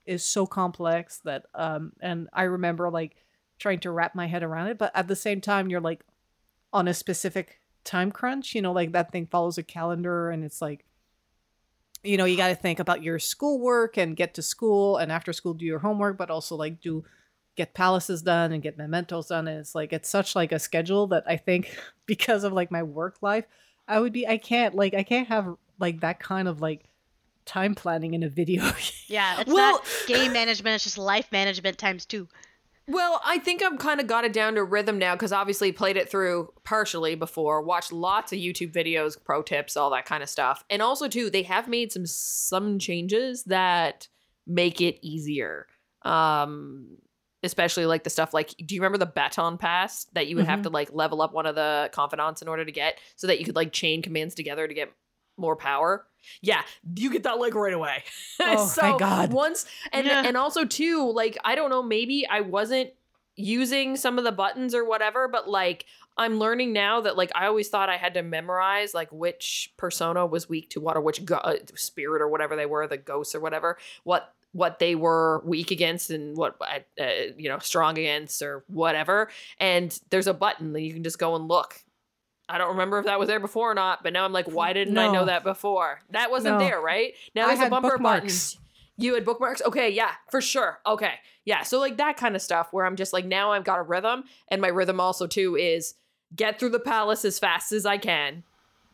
is 0.06 0.23
so 0.23 0.45
complex 0.47 1.19
that 1.25 1.45
um 1.53 1.91
and 2.01 2.30
I 2.34 2.43
remember 2.43 2.89
like 2.89 3.15
trying 3.60 3.80
to 3.80 3.91
wrap 3.91 4.15
my 4.15 4.28
head 4.28 4.43
around 4.43 4.67
it 4.67 4.78
but 4.78 4.91
at 4.96 5.08
the 5.08 5.15
same 5.15 5.41
time 5.41 5.70
you're 5.70 5.82
like 5.82 6.02
on 6.74 6.88
a 6.88 6.93
specific 6.93 7.60
time 7.84 8.12
crunch 8.12 8.54
you 8.54 8.62
know 8.62 8.72
like 8.72 8.91
that 8.91 9.12
thing 9.12 9.26
follows 9.26 9.58
a 9.58 9.63
calendar 9.63 10.30
and 10.30 10.43
it's 10.43 10.62
like 10.62 10.86
you 12.04 12.17
know 12.17 12.26
you 12.26 12.38
got 12.38 12.50
to 12.50 12.56
think 12.56 12.80
about 12.80 13.02
your 13.04 13.20
schoolwork 13.20 13.98
and 13.98 14.15
get 14.15 14.34
to 14.34 14.41
school 14.41 14.98
and 14.98 15.12
after 15.12 15.34
school 15.34 15.54
do 15.54 15.65
your 15.65 15.80
homework 15.80 16.17
but 16.17 16.30
also 16.30 16.56
like 16.56 16.80
do 16.82 17.04
get 17.56 17.74
palaces 17.74 18.22
done 18.22 18.52
and 18.52 18.62
get 18.62 18.78
mementos 18.78 19.28
done 19.28 19.48
and 19.48 19.60
it's 19.60 19.74
like 19.74 19.91
it's 19.91 20.10
such 20.10 20.36
like 20.36 20.52
a 20.52 20.60
schedule 20.60 21.08
that 21.08 21.24
i 21.28 21.36
think 21.36 21.76
because 22.06 22.43
of 22.43 22.54
like 22.54 22.70
my 22.70 22.84
work 22.84 23.17
life 23.22 23.46
i 23.88 24.00
would 24.00 24.13
be 24.13 24.28
i 24.28 24.38
can't 24.38 24.76
like 24.76 24.93
i 24.93 25.02
can't 25.04 25.28
have 25.28 25.56
like 25.80 26.02
that 26.02 26.20
kind 26.20 26.48
of 26.48 26.62
like 26.62 26.84
time 27.46 27.74
planning 27.74 28.13
in 28.13 28.24
a 28.24 28.30
video. 28.30 28.62
Yeah, 29.08 29.39
it's 29.39 29.50
Well- 29.50 29.72
not 29.72 29.86
game 30.06 30.34
management, 30.34 30.76
it's 30.76 30.84
just 30.84 30.98
life 30.98 31.32
management 31.32 31.78
times 31.78 32.06
two. 32.06 32.28
Well, 32.89 33.21
I 33.26 33.39
think 33.39 33.62
I've 33.62 33.80
kind 33.80 34.00
of 34.00 34.08
got 34.08 34.23
it 34.23 34.32
down 34.32 34.56
to 34.56 34.63
rhythm 34.63 34.97
now 34.97 35.13
because 35.13 35.34
obviously 35.34 35.73
played 35.73 35.97
it 35.97 36.10
through 36.10 36.54
partially 36.63 37.15
before, 37.15 37.62
watched 37.62 37.91
lots 37.91 38.32
of 38.32 38.39
YouTube 38.39 38.71
videos, 38.71 39.21
pro 39.21 39.41
tips, 39.41 39.76
all 39.76 39.89
that 39.89 40.06
kind 40.06 40.23
of 40.23 40.30
stuff. 40.30 40.63
And 40.69 40.82
also 40.82 41.10
too, 41.10 41.30
they 41.30 41.43
have 41.43 41.67
made 41.67 41.91
some 41.91 42.06
some 42.06 42.80
changes 42.80 43.43
that 43.43 44.08
make 44.45 44.80
it 44.80 45.06
easier. 45.06 45.67
Um 46.04 46.97
especially 47.43 47.86
like 47.86 48.04
the 48.04 48.10
stuff 48.10 48.34
like 48.34 48.56
do 48.65 48.73
you 48.73 48.82
remember 48.82 48.97
the 48.97 49.06
baton 49.06 49.60
pass 49.60 50.06
that 50.13 50.26
you 50.28 50.36
would 50.36 50.47
have 50.47 50.63
to 50.63 50.69
like 50.69 50.91
level 50.91 51.21
up 51.21 51.34
one 51.34 51.45
of 51.45 51.54
the 51.54 51.88
confidants 51.93 52.41
in 52.41 52.47
order 52.47 52.65
to 52.65 52.71
get 52.71 52.97
so 53.15 53.28
that 53.28 53.38
you 53.39 53.45
could 53.45 53.56
like 53.56 53.71
chain 53.71 54.02
commands 54.02 54.34
together 54.34 54.67
to 54.67 54.73
get 54.73 54.91
more 55.38 55.56
power? 55.56 56.08
Yeah, 56.42 56.62
you 56.96 57.12
get 57.12 57.24
that 57.24 57.40
like 57.40 57.56
right 57.56 57.74
away. 57.74 58.04
Oh, 58.40 58.68
thank 58.68 59.00
God. 59.00 59.34
Once 59.34 59.66
and 59.92 60.06
Yeah. 60.08 60.24
and 60.26 60.38
also 60.38 60.63
too, 60.66 61.12
like 61.12 61.38
I 61.44 61.56
don't 61.56 61.70
know, 61.70 61.82
maybe 61.84 62.26
I 62.28 62.42
wasn't 62.42 62.92
using 63.36 63.96
some 63.96 64.18
of 64.18 64.24
the 64.24 64.32
buttons 64.32 64.74
or 64.74 64.84
whatever, 64.86 65.28
but 65.28 65.48
like 65.50 65.86
I'm 66.18 66.40
learning 66.40 66.74
now 66.74 67.02
that 67.02 67.16
like 67.18 67.32
I 67.36 67.46
always 67.46 67.70
thought 67.70 67.90
I 67.90 67.98
had 67.98 68.13
to 68.16 68.24
memorize 68.24 68.94
like 68.94 69.12
which 69.12 69.72
persona 69.78 70.26
was 70.26 70.50
weak 70.50 70.70
to 70.72 70.82
what 70.82 70.98
or 70.98 71.02
which 71.02 71.24
go- 71.24 71.36
uh, 71.36 71.58
spirit 71.76 72.22
or 72.22 72.28
whatever 72.28 72.56
they 72.56 72.66
were, 72.66 72.88
the 72.88 72.98
ghosts 72.98 73.36
or 73.36 73.40
whatever, 73.40 73.78
what 74.04 74.34
what 74.54 74.80
they 74.80 74.96
were 74.96 75.44
weak 75.46 75.70
against 75.72 76.10
and 76.10 76.36
what 76.36 76.56
uh, 76.62 76.80
uh, 77.00 77.12
you 77.38 77.50
know 77.50 77.60
strong 77.60 77.98
against 77.98 78.42
or 78.42 78.63
whatever. 78.68 79.30
And 79.60 79.98
there's 80.10 80.26
a 80.28 80.34
button 80.34 80.74
that 80.74 80.82
you 80.82 80.94
can 80.94 81.04
just 81.04 81.20
go 81.20 81.36
and 81.36 81.48
look. 81.48 81.84
I 82.50 82.58
don't 82.58 82.70
remember 82.70 83.00
if 83.00 83.06
that 83.06 83.20
was 83.20 83.28
there 83.28 83.40
before 83.40 83.72
or 83.72 83.76
not, 83.76 84.04
but 84.04 84.14
now 84.14 84.24
I'm 84.24 84.32
like, 84.34 84.46
why 84.48 84.72
didn't 84.74 84.98
I 84.98 85.12
know 85.12 85.26
that 85.26 85.44
before? 85.44 86.00
That 86.12 86.32
wasn't 86.32 86.60
No. 86.60 86.66
there, 86.66 86.80
right? 86.80 87.14
Now 87.36 87.46
I 87.46 87.56
there's 87.56 87.68
a 87.68 87.70
bumper 87.70 87.90
bookmarks. 87.92 88.54
button. 88.56 88.64
You 89.00 89.14
had 89.14 89.26
bookmarks? 89.26 89.62
Okay, 89.64 89.90
yeah, 89.90 90.12
for 90.32 90.42
sure. 90.42 90.80
Okay. 90.86 91.14
Yeah. 91.46 91.64
So 91.64 91.80
like 91.80 91.98
that 91.98 92.18
kind 92.18 92.36
of 92.36 92.42
stuff 92.42 92.70
where 92.72 92.86
I'm 92.86 92.96
just 92.96 93.14
like 93.14 93.26
now 93.26 93.52
I've 93.52 93.64
got 93.64 93.80
a 93.80 93.84
rhythm 93.84 94.24
and 94.48 94.62
my 94.62 94.70
rhythm 94.70 95.00
also 95.00 95.28
too 95.28 95.56
is 95.56 95.94
get 96.36 96.60
through 96.60 96.70
the 96.72 96.80
palace 96.80 97.24
as 97.26 97.38
fast 97.38 97.72
as 97.72 97.86
I 97.86 97.98
can 97.98 98.44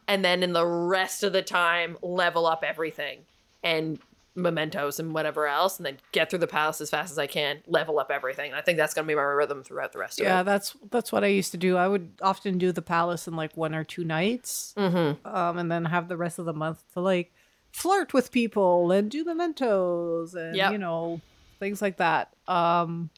and 0.07 0.23
then 0.25 0.43
in 0.43 0.53
the 0.53 0.65
rest 0.65 1.23
of 1.23 1.31
the 1.31 1.41
time 1.41 1.97
level 2.01 2.45
up 2.45 2.63
everything 2.63 3.19
and 3.63 3.97
mementos 4.35 4.99
and 4.99 5.13
whatever 5.13 5.45
else 5.47 5.77
and 5.77 5.85
then 5.85 5.97
get 6.11 6.29
through 6.29 6.39
the 6.39 6.47
palace 6.47 6.81
as 6.81 6.89
fast 6.89 7.11
as 7.11 7.19
I 7.19 7.27
can, 7.27 7.61
level 7.67 7.99
up 7.99 8.09
everything. 8.09 8.49
And 8.51 8.55
I 8.55 8.61
think 8.61 8.77
that's 8.77 8.93
going 8.93 9.05
to 9.05 9.07
be 9.07 9.15
my 9.15 9.21
rhythm 9.21 9.63
throughout 9.63 9.91
the 9.93 9.99
rest 9.99 10.19
yeah, 10.19 10.39
of 10.39 10.45
that's 10.47 10.75
that's 10.89 11.11
what 11.11 11.23
I 11.23 11.27
used 11.27 11.51
to 11.51 11.57
do. 11.57 11.77
I 11.77 11.87
would 11.87 12.13
often 12.21 12.57
do 12.57 12.71
the 12.71 12.81
palace 12.81 13.27
in 13.27 13.35
like 13.35 13.55
one 13.55 13.75
or 13.75 13.83
two 13.83 14.03
nights, 14.03 14.73
it. 14.75 14.79
Mhm. 14.79 15.25
um, 15.25 15.57
and 15.57 15.71
then 15.71 15.85
have 15.85 16.07
the 16.07 16.17
rest 16.17 16.39
of 16.39 16.45
the 16.45 16.53
month 16.53 16.83
to 16.93 16.99
like 17.01 17.31
flirt 17.71 18.13
with 18.13 18.31
people 18.31 18.91
and 18.91 19.09
do 19.11 19.23
mementos 19.23 20.33
and 20.35 20.55
Yep. 20.55 20.71
you 20.71 20.77
know 20.79 21.21
things 21.59 21.81
like 21.81 21.97
that. 21.97 22.33
Um, 22.47 23.09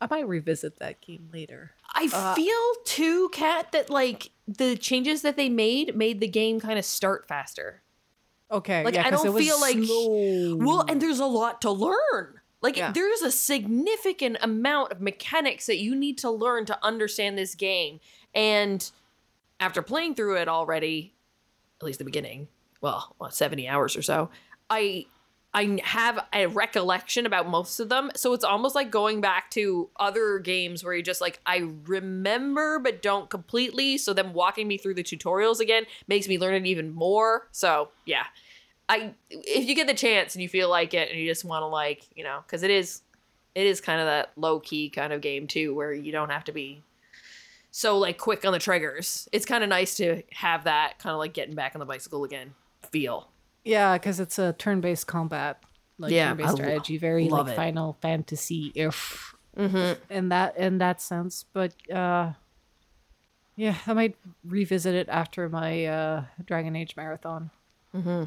I 0.00 0.06
might 0.10 0.28
revisit 0.28 0.78
that 0.78 1.00
game 1.00 1.28
later. 1.32 1.72
I 1.92 2.08
Uh, 2.12 2.34
feel 2.34 2.74
too, 2.84 3.28
Kat, 3.30 3.72
that 3.72 3.90
like 3.90 4.30
the 4.46 4.76
changes 4.76 5.22
that 5.22 5.36
they 5.36 5.48
made 5.48 5.96
made 5.96 6.20
the 6.20 6.28
game 6.28 6.60
kind 6.60 6.78
of 6.78 6.84
start 6.84 7.26
faster. 7.26 7.82
Okay, 8.50 8.82
Like, 8.84 8.94
yeah, 8.94 9.06
I 9.06 9.10
don't 9.10 9.26
it 9.26 9.30
was 9.32 9.44
feel 9.44 9.60
like- 9.60 9.76
slow. 9.84 10.56
Well, 10.56 10.84
and 10.88 11.02
there's 11.02 11.18
a 11.20 11.26
lot 11.26 11.60
to 11.62 11.70
learn. 11.70 12.40
Like 12.60 12.76
Yeah. 12.76 12.90
there's 12.92 13.22
a 13.22 13.30
significant 13.30 14.38
amount 14.40 14.90
of 14.92 15.00
mechanics 15.00 15.66
that 15.66 15.78
you 15.78 15.94
need 15.94 16.18
to 16.18 16.30
learn 16.30 16.64
to 16.66 16.84
understand 16.84 17.36
this 17.38 17.54
game. 17.54 18.00
And 18.34 18.90
after 19.60 19.82
playing 19.82 20.14
through 20.14 20.38
it 20.38 20.48
already, 20.48 21.14
at 21.80 21.84
least 21.86 21.98
the 21.98 22.04
beginning, 22.04 22.48
well, 22.80 23.14
what, 23.18 23.34
70 23.34 23.68
hours 23.68 23.96
or 23.96 24.02
so, 24.02 24.30
I 24.70 25.06
I 25.54 25.80
have 25.82 26.20
a 26.32 26.46
recollection 26.46 27.24
about 27.24 27.48
most 27.48 27.80
of 27.80 27.88
them. 27.88 28.10
So 28.14 28.34
it's 28.34 28.44
almost 28.44 28.74
like 28.74 28.90
going 28.90 29.20
back 29.20 29.50
to 29.52 29.88
other 29.98 30.38
games 30.38 30.84
where 30.84 30.94
you 30.94 31.02
just 31.02 31.20
like 31.20 31.40
I 31.46 31.70
remember 31.86 32.78
but 32.78 33.02
don't 33.02 33.30
completely. 33.30 33.96
So 33.98 34.12
them 34.12 34.34
walking 34.34 34.68
me 34.68 34.76
through 34.76 34.94
the 34.94 35.02
tutorials 35.02 35.60
again 35.60 35.84
makes 36.06 36.28
me 36.28 36.38
learn 36.38 36.54
it 36.54 36.66
even 36.66 36.92
more. 36.92 37.48
So 37.50 37.88
yeah. 38.04 38.24
I 38.90 39.14
if 39.30 39.68
you 39.68 39.74
get 39.74 39.86
the 39.86 39.94
chance 39.94 40.34
and 40.34 40.42
you 40.42 40.48
feel 40.48 40.68
like 40.68 40.94
it 40.94 41.10
and 41.10 41.18
you 41.18 41.26
just 41.26 41.44
want 41.44 41.62
to 41.62 41.66
like, 41.66 42.04
you 42.14 42.24
know, 42.24 42.44
cuz 42.46 42.62
it 42.62 42.70
is 42.70 43.02
it 43.54 43.66
is 43.66 43.80
kind 43.80 44.00
of 44.00 44.06
that 44.06 44.32
low 44.36 44.60
key 44.60 44.90
kind 44.90 45.12
of 45.12 45.20
game 45.20 45.46
too 45.46 45.74
where 45.74 45.92
you 45.92 46.12
don't 46.12 46.30
have 46.30 46.44
to 46.44 46.52
be 46.52 46.82
so 47.70 47.98
like 47.98 48.18
quick 48.18 48.44
on 48.44 48.52
the 48.52 48.58
triggers. 48.58 49.28
It's 49.32 49.46
kind 49.46 49.62
of 49.62 49.70
nice 49.70 49.96
to 49.96 50.22
have 50.32 50.64
that 50.64 50.98
kind 50.98 51.12
of 51.12 51.18
like 51.18 51.32
getting 51.32 51.54
back 51.54 51.74
on 51.74 51.78
the 51.78 51.86
bicycle 51.86 52.24
again 52.24 52.54
feel. 52.90 53.28
Yeah, 53.68 53.98
because 53.98 54.18
it's 54.20 54.38
a 54.38 54.52
turn-based 54.54 55.06
combat, 55.06 55.62
like 55.98 56.12
Yeah, 56.12 56.28
turn-based 56.28 56.48
I 56.48 56.50
lo- 56.50 56.56
strategy, 56.56 56.98
very 56.98 57.28
like 57.28 57.48
it. 57.52 57.56
Final 57.56 57.96
Fantasy 58.00 58.72
if 58.74 59.34
Mm-hmm. 59.56 60.00
in 60.12 60.28
that 60.30 60.56
in 60.56 60.78
that 60.78 61.00
sense. 61.02 61.44
But 61.52 61.72
uh, 61.90 62.32
yeah, 63.56 63.74
I 63.86 63.92
might 63.92 64.16
revisit 64.44 64.94
it 64.94 65.08
after 65.08 65.48
my 65.48 65.84
uh, 65.86 66.24
Dragon 66.46 66.76
Age 66.76 66.94
marathon. 66.96 67.50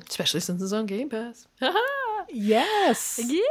Especially 0.10 0.41
since 0.41 0.62
it's 0.62 0.73
on 0.73 0.86
Game 0.88 1.10
Pass. 1.10 1.47
Yes. 2.30 3.19
yeah. 3.25 3.41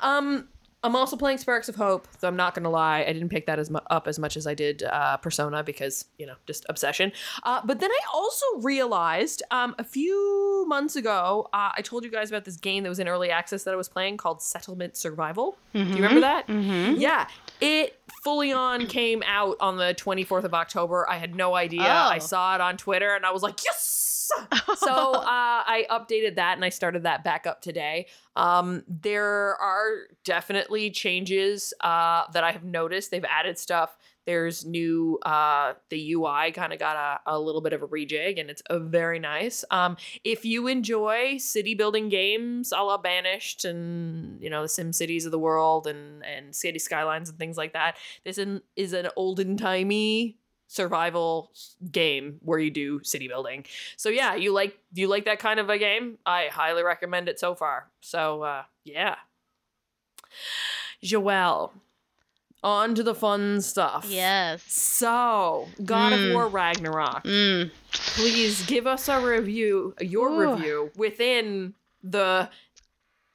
Um, 0.00 0.48
I'm 0.84 0.96
also 0.96 1.16
playing 1.16 1.38
Sparks 1.38 1.68
of 1.68 1.76
Hope, 1.76 2.08
though 2.20 2.28
I'm 2.28 2.36
not 2.36 2.54
gonna 2.54 2.70
lie, 2.70 3.04
I 3.06 3.12
didn't 3.12 3.28
pick 3.28 3.46
that 3.46 3.58
as 3.58 3.70
mu- 3.70 3.78
up 3.90 4.08
as 4.08 4.18
much 4.18 4.36
as 4.36 4.46
I 4.46 4.54
did 4.54 4.82
uh, 4.82 5.16
Persona 5.18 5.62
because 5.62 6.06
you 6.18 6.26
know 6.26 6.34
just 6.46 6.66
obsession. 6.68 7.12
Uh, 7.44 7.60
but 7.64 7.78
then 7.80 7.90
I 7.90 7.98
also 8.12 8.44
realized 8.60 9.42
um, 9.50 9.74
a 9.78 9.84
few 9.84 10.64
months 10.68 10.96
ago, 10.96 11.48
uh, 11.52 11.70
I 11.76 11.82
told 11.82 12.04
you 12.04 12.10
guys 12.10 12.30
about 12.30 12.44
this 12.44 12.56
game 12.56 12.82
that 12.82 12.88
was 12.88 12.98
in 12.98 13.06
early 13.08 13.30
access 13.30 13.64
that 13.64 13.74
I 13.74 13.76
was 13.76 13.88
playing 13.88 14.16
called 14.16 14.42
Settlement 14.42 14.96
Survival. 14.96 15.56
Do 15.72 15.80
you 15.80 15.94
remember 15.94 16.20
that? 16.20 16.46
Mm-hmm. 16.48 17.00
Yeah, 17.00 17.26
it 17.60 17.98
fully 18.24 18.52
on 18.52 18.86
came 18.86 19.22
out 19.26 19.56
on 19.60 19.76
the 19.76 19.94
24th 19.94 20.44
of 20.44 20.54
October. 20.54 21.08
I 21.08 21.16
had 21.18 21.34
no 21.34 21.54
idea. 21.54 21.82
I 21.82 22.16
Oh. 22.16 22.18
saw 22.18 22.54
it 22.54 22.60
on 22.60 22.76
Twitter 22.76 23.14
and 23.14 23.24
I 23.24 23.30
was 23.32 23.42
like, 23.42 23.64
yes. 23.64 24.11
so 24.76 25.12
uh, 25.12 25.24
I 25.26 25.86
updated 25.90 26.36
that 26.36 26.56
and 26.56 26.64
I 26.64 26.68
started 26.68 27.04
that 27.04 27.24
back 27.24 27.46
up 27.46 27.60
today. 27.60 28.06
Um, 28.36 28.84
there 28.88 29.56
are 29.60 30.08
definitely 30.24 30.90
changes 30.90 31.74
uh, 31.80 32.24
that 32.32 32.44
I 32.44 32.52
have 32.52 32.64
noticed. 32.64 33.10
They've 33.10 33.24
added 33.24 33.58
stuff. 33.58 33.96
There's 34.24 34.64
new, 34.64 35.18
uh, 35.22 35.74
the 35.90 36.12
UI 36.12 36.52
kind 36.52 36.72
of 36.72 36.78
got 36.78 36.96
a, 36.96 37.32
a 37.32 37.38
little 37.38 37.60
bit 37.60 37.72
of 37.72 37.82
a 37.82 37.88
rejig 37.88 38.38
and 38.38 38.50
it's 38.50 38.62
uh, 38.70 38.78
very 38.78 39.18
nice. 39.18 39.64
Um, 39.70 39.96
if 40.22 40.44
you 40.44 40.68
enjoy 40.68 41.38
city 41.38 41.74
building 41.74 42.08
games 42.08 42.72
a 42.72 42.82
la 42.82 42.98
Banished 42.98 43.64
and, 43.64 44.40
you 44.40 44.48
know, 44.48 44.62
the 44.62 44.68
Sim 44.68 44.92
Cities 44.92 45.26
of 45.26 45.32
the 45.32 45.40
world 45.40 45.88
and, 45.88 46.24
and 46.24 46.54
City 46.54 46.78
Skylines 46.78 47.30
and 47.30 47.38
things 47.38 47.56
like 47.56 47.72
that, 47.72 47.96
this 48.24 48.38
in, 48.38 48.62
is 48.76 48.92
an 48.92 49.08
olden 49.16 49.56
timey 49.56 50.38
survival 50.72 51.50
game 51.90 52.38
where 52.40 52.58
you 52.58 52.70
do 52.70 53.00
city 53.04 53.28
building. 53.28 53.64
So 53.96 54.08
yeah, 54.08 54.34
you 54.34 54.52
like 54.54 54.78
do 54.94 55.02
you 55.02 55.08
like 55.08 55.26
that 55.26 55.38
kind 55.38 55.60
of 55.60 55.68
a 55.68 55.76
game? 55.78 56.16
I 56.24 56.46
highly 56.50 56.82
recommend 56.82 57.28
it 57.28 57.38
so 57.38 57.54
far. 57.54 57.88
So 58.00 58.42
uh 58.42 58.62
yeah. 58.84 59.16
Joelle, 61.04 61.72
on 62.62 62.94
to 62.94 63.02
the 63.02 63.14
fun 63.14 63.60
stuff. 63.60 64.06
Yes. 64.08 64.62
So, 64.72 65.68
God 65.84 66.12
Mm. 66.12 66.28
of 66.28 66.32
War 66.34 66.46
Ragnarok. 66.48 67.24
Mm. 67.24 67.70
Please 67.92 68.64
give 68.64 68.86
us 68.86 69.08
a 69.08 69.20
review, 69.20 69.94
your 70.00 70.30
Ooh. 70.30 70.52
review 70.54 70.90
within 70.96 71.74
the 72.02 72.48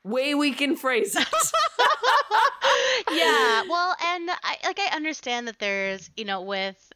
way 0.04 0.34
we 0.34 0.54
can 0.54 0.76
phrase 0.76 1.15
it. 1.15 1.28
yeah 3.12 3.63
well 3.69 3.95
and 4.06 4.30
i 4.43 4.58
like 4.65 4.80
i 4.80 4.95
understand 4.95 5.47
that 5.47 5.60
there's 5.60 6.10
you 6.17 6.26
know 6.26 6.41
with 6.41 6.91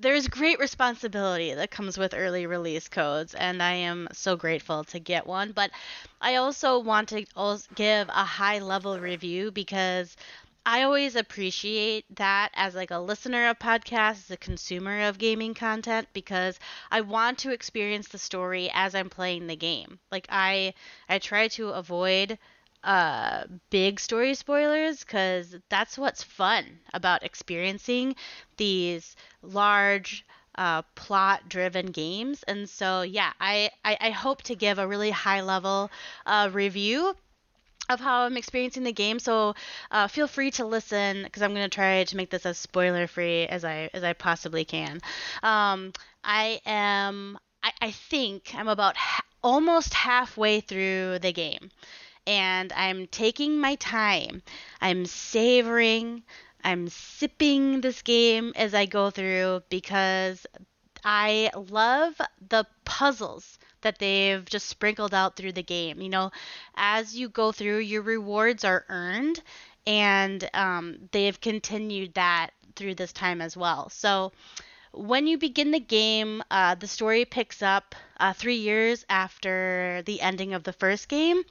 there's 0.00 0.28
great 0.28 0.58
responsibility 0.58 1.54
that 1.54 1.70
comes 1.70 1.96
with 1.96 2.14
early 2.14 2.46
release 2.46 2.88
codes 2.88 3.34
and 3.34 3.62
i 3.62 3.72
am 3.72 4.08
so 4.12 4.36
grateful 4.36 4.84
to 4.84 4.98
get 4.98 5.26
one 5.26 5.52
but 5.52 5.70
i 6.20 6.36
also 6.36 6.78
want 6.78 7.08
to 7.08 7.24
give 7.74 8.08
a 8.08 8.24
high 8.24 8.58
level 8.58 8.98
review 8.98 9.50
because 9.50 10.16
i 10.66 10.82
always 10.82 11.16
appreciate 11.16 12.04
that 12.14 12.50
as 12.54 12.74
like 12.74 12.90
a 12.90 12.98
listener 12.98 13.48
of 13.48 13.58
podcasts 13.58 14.24
as 14.24 14.30
a 14.30 14.36
consumer 14.36 15.08
of 15.08 15.18
gaming 15.18 15.54
content 15.54 16.06
because 16.12 16.58
i 16.90 17.00
want 17.00 17.38
to 17.38 17.52
experience 17.52 18.08
the 18.08 18.18
story 18.18 18.70
as 18.74 18.94
i'm 18.94 19.08
playing 19.08 19.46
the 19.46 19.56
game. 19.56 19.98
Like 20.10 20.26
i 20.30 20.74
i 21.08 21.18
try 21.18 21.48
to 21.48 21.68
avoid 21.70 22.38
uh 22.86 23.44
big 23.70 24.00
story 24.00 24.34
spoilers 24.34 25.00
because 25.00 25.56
that's 25.68 25.98
what's 25.98 26.22
fun 26.22 26.64
about 26.94 27.22
experiencing 27.24 28.16
these 28.56 29.16
large 29.42 30.24
uh, 30.56 30.80
plot 30.94 31.46
driven 31.50 31.86
games 31.86 32.42
and 32.44 32.68
so 32.70 33.02
yeah 33.02 33.32
I, 33.38 33.70
I 33.84 33.98
i 34.00 34.10
hope 34.10 34.40
to 34.44 34.54
give 34.54 34.78
a 34.78 34.88
really 34.88 35.10
high 35.10 35.42
level 35.42 35.90
uh, 36.24 36.48
review 36.52 37.14
of 37.88 38.00
how 38.00 38.22
I'm 38.22 38.36
experiencing 38.36 38.82
the 38.84 38.92
game. 38.92 39.18
So 39.18 39.54
uh, 39.90 40.08
feel 40.08 40.26
free 40.26 40.50
to 40.52 40.64
listen 40.64 41.22
because 41.22 41.42
I'm 41.42 41.54
going 41.54 41.68
to 41.68 41.74
try 41.74 42.04
to 42.04 42.16
make 42.16 42.30
this 42.30 42.46
as 42.46 42.58
spoiler 42.58 43.06
free 43.06 43.46
as 43.46 43.64
I 43.64 43.90
as 43.94 44.02
I 44.02 44.12
possibly 44.12 44.64
can. 44.64 45.00
Um, 45.42 45.92
I 46.24 46.60
am. 46.66 47.38
I, 47.62 47.72
I 47.80 47.90
think 47.92 48.52
I'm 48.54 48.68
about 48.68 48.96
ha- 48.96 49.24
almost 49.42 49.94
halfway 49.94 50.60
through 50.60 51.18
the 51.20 51.32
game, 51.32 51.70
and 52.26 52.72
I'm 52.72 53.06
taking 53.08 53.58
my 53.60 53.76
time. 53.76 54.42
I'm 54.80 55.06
savoring. 55.06 56.22
I'm 56.64 56.88
sipping 56.88 57.80
this 57.80 58.02
game 58.02 58.52
as 58.56 58.74
I 58.74 58.86
go 58.86 59.10
through 59.10 59.62
because 59.68 60.46
I 61.04 61.50
love 61.54 62.20
the 62.48 62.66
puzzles 62.84 63.58
that 63.82 63.98
they've 63.98 64.44
just 64.44 64.66
sprinkled 64.66 65.14
out 65.14 65.36
through 65.36 65.52
the 65.52 65.62
game. 65.62 66.00
You 66.02 66.08
know, 66.08 66.30
as 66.74 67.16
you 67.16 67.28
go 67.28 67.52
through, 67.52 67.78
your 67.78 68.02
rewards 68.02 68.64
are 68.64 68.84
earned, 68.88 69.40
and 69.86 70.48
um, 70.54 71.08
they've 71.12 71.40
continued 71.40 72.14
that 72.14 72.50
through 72.74 72.96
this 72.96 73.12
time 73.12 73.40
as 73.40 73.56
well. 73.56 73.88
So, 73.90 74.32
when 74.92 75.26
you 75.26 75.38
begin 75.38 75.70
the 75.72 75.80
game, 75.80 76.42
uh, 76.50 76.74
the 76.74 76.88
story 76.88 77.24
picks 77.24 77.62
up 77.62 77.94
uh, 78.18 78.32
three 78.32 78.56
years 78.56 79.04
after 79.10 80.02
the 80.06 80.20
ending 80.20 80.54
of 80.54 80.64
the 80.64 80.72
first 80.72 81.08
game, 81.08 81.42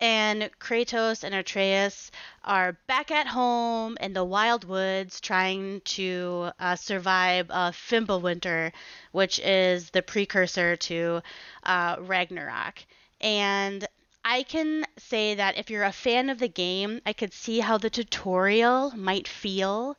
and 0.00 0.50
Kratos 0.60 1.24
and 1.24 1.34
Atreus 1.34 2.10
are 2.44 2.72
back 2.86 3.10
at 3.10 3.26
home 3.26 3.96
in 4.00 4.12
the 4.12 4.24
wild 4.24 4.64
woods 4.64 5.20
trying 5.20 5.80
to 5.82 6.50
uh, 6.58 6.76
survive 6.76 7.46
uh, 7.50 7.70
Fimbulwinter, 7.72 8.72
which 9.12 9.38
is 9.40 9.90
the 9.90 10.02
precursor 10.02 10.76
to 10.76 11.22
uh, 11.64 11.96
Ragnarok. 12.00 12.84
And 13.20 13.86
I 14.24 14.42
can 14.44 14.84
say 14.98 15.34
that 15.36 15.56
if 15.58 15.70
you're 15.70 15.84
a 15.84 15.92
fan 15.92 16.30
of 16.30 16.38
the 16.38 16.48
game, 16.48 17.00
I 17.06 17.12
could 17.12 17.32
see 17.32 17.60
how 17.60 17.78
the 17.78 17.90
tutorial 17.90 18.92
might 18.96 19.26
feel 19.28 19.96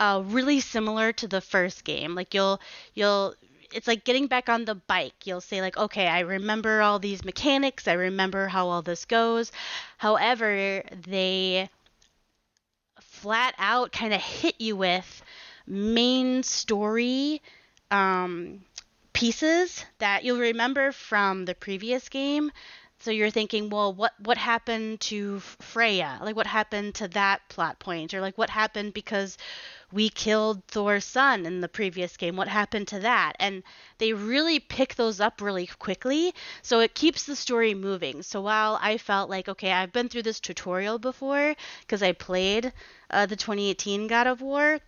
uh, 0.00 0.22
really 0.24 0.60
similar 0.60 1.12
to 1.12 1.28
the 1.28 1.40
first 1.40 1.84
game. 1.84 2.14
Like 2.14 2.34
you'll 2.34 2.60
you'll 2.94 3.34
it's 3.74 3.86
like 3.86 4.04
getting 4.04 4.26
back 4.26 4.48
on 4.48 4.64
the 4.64 4.74
bike. 4.74 5.26
You'll 5.26 5.40
say 5.40 5.60
like, 5.60 5.76
okay, 5.76 6.06
I 6.06 6.20
remember 6.20 6.82
all 6.82 6.98
these 6.98 7.24
mechanics. 7.24 7.88
I 7.88 7.94
remember 7.94 8.48
how 8.48 8.68
all 8.68 8.82
this 8.82 9.04
goes. 9.04 9.52
However, 9.98 10.82
they 11.06 11.68
flat 13.00 13.54
out 13.58 13.92
kind 13.92 14.12
of 14.14 14.20
hit 14.20 14.60
you 14.60 14.76
with 14.76 15.22
main 15.66 16.42
story 16.42 17.40
um, 17.90 18.64
pieces 19.12 19.84
that 19.98 20.24
you'll 20.24 20.38
remember 20.38 20.92
from 20.92 21.44
the 21.44 21.54
previous 21.54 22.08
game 22.08 22.50
so 23.02 23.10
you're 23.10 23.30
thinking, 23.30 23.68
well, 23.68 23.92
what 23.92 24.14
what 24.20 24.38
happened 24.38 25.00
to 25.00 25.40
Freya? 25.40 26.20
Like 26.22 26.36
what 26.36 26.46
happened 26.46 26.94
to 26.96 27.08
that 27.08 27.48
plot 27.48 27.80
point 27.80 28.14
or 28.14 28.20
like 28.20 28.38
what 28.38 28.48
happened 28.48 28.94
because 28.94 29.36
we 29.90 30.08
killed 30.08 30.64
Thor's 30.68 31.04
son 31.04 31.44
in 31.44 31.60
the 31.60 31.68
previous 31.68 32.16
game. 32.16 32.36
What 32.36 32.46
happened 32.46 32.86
to 32.88 33.00
that? 33.00 33.32
And 33.40 33.64
they 33.98 34.12
really 34.12 34.60
pick 34.60 34.94
those 34.94 35.20
up 35.20 35.40
really 35.40 35.66
quickly. 35.66 36.32
So 36.62 36.78
it 36.78 36.94
keeps 36.94 37.24
the 37.24 37.34
story 37.34 37.74
moving. 37.74 38.22
So 38.22 38.40
while 38.40 38.78
I 38.80 38.98
felt 38.98 39.28
like, 39.28 39.48
okay, 39.48 39.72
I've 39.72 39.92
been 39.92 40.08
through 40.08 40.22
this 40.22 40.38
tutorial 40.38 41.00
before 41.00 41.56
because 41.80 42.04
I 42.04 42.12
played 42.12 42.72
uh, 43.10 43.26
the 43.26 43.36
2018 43.36 44.06
God 44.06 44.28
of 44.28 44.40
War, 44.40 44.78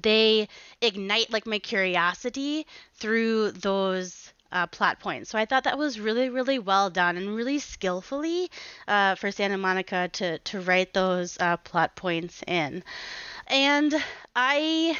they 0.00 0.48
ignite 0.80 1.32
like 1.32 1.46
my 1.46 1.58
curiosity 1.58 2.66
through 2.94 3.50
those 3.52 4.31
uh, 4.52 4.66
plot 4.66 5.00
points. 5.00 5.30
So 5.30 5.38
I 5.38 5.46
thought 5.46 5.64
that 5.64 5.78
was 5.78 5.98
really, 5.98 6.28
really 6.28 6.58
well 6.58 6.90
done 6.90 7.16
and 7.16 7.34
really 7.34 7.58
skillfully 7.58 8.50
uh, 8.86 9.14
for 9.16 9.32
Santa 9.32 9.58
Monica 9.58 10.08
to 10.14 10.38
to 10.38 10.60
write 10.60 10.94
those 10.94 11.36
uh, 11.40 11.56
plot 11.56 11.96
points 11.96 12.42
in 12.46 12.84
and 13.46 13.94
I 14.34 14.98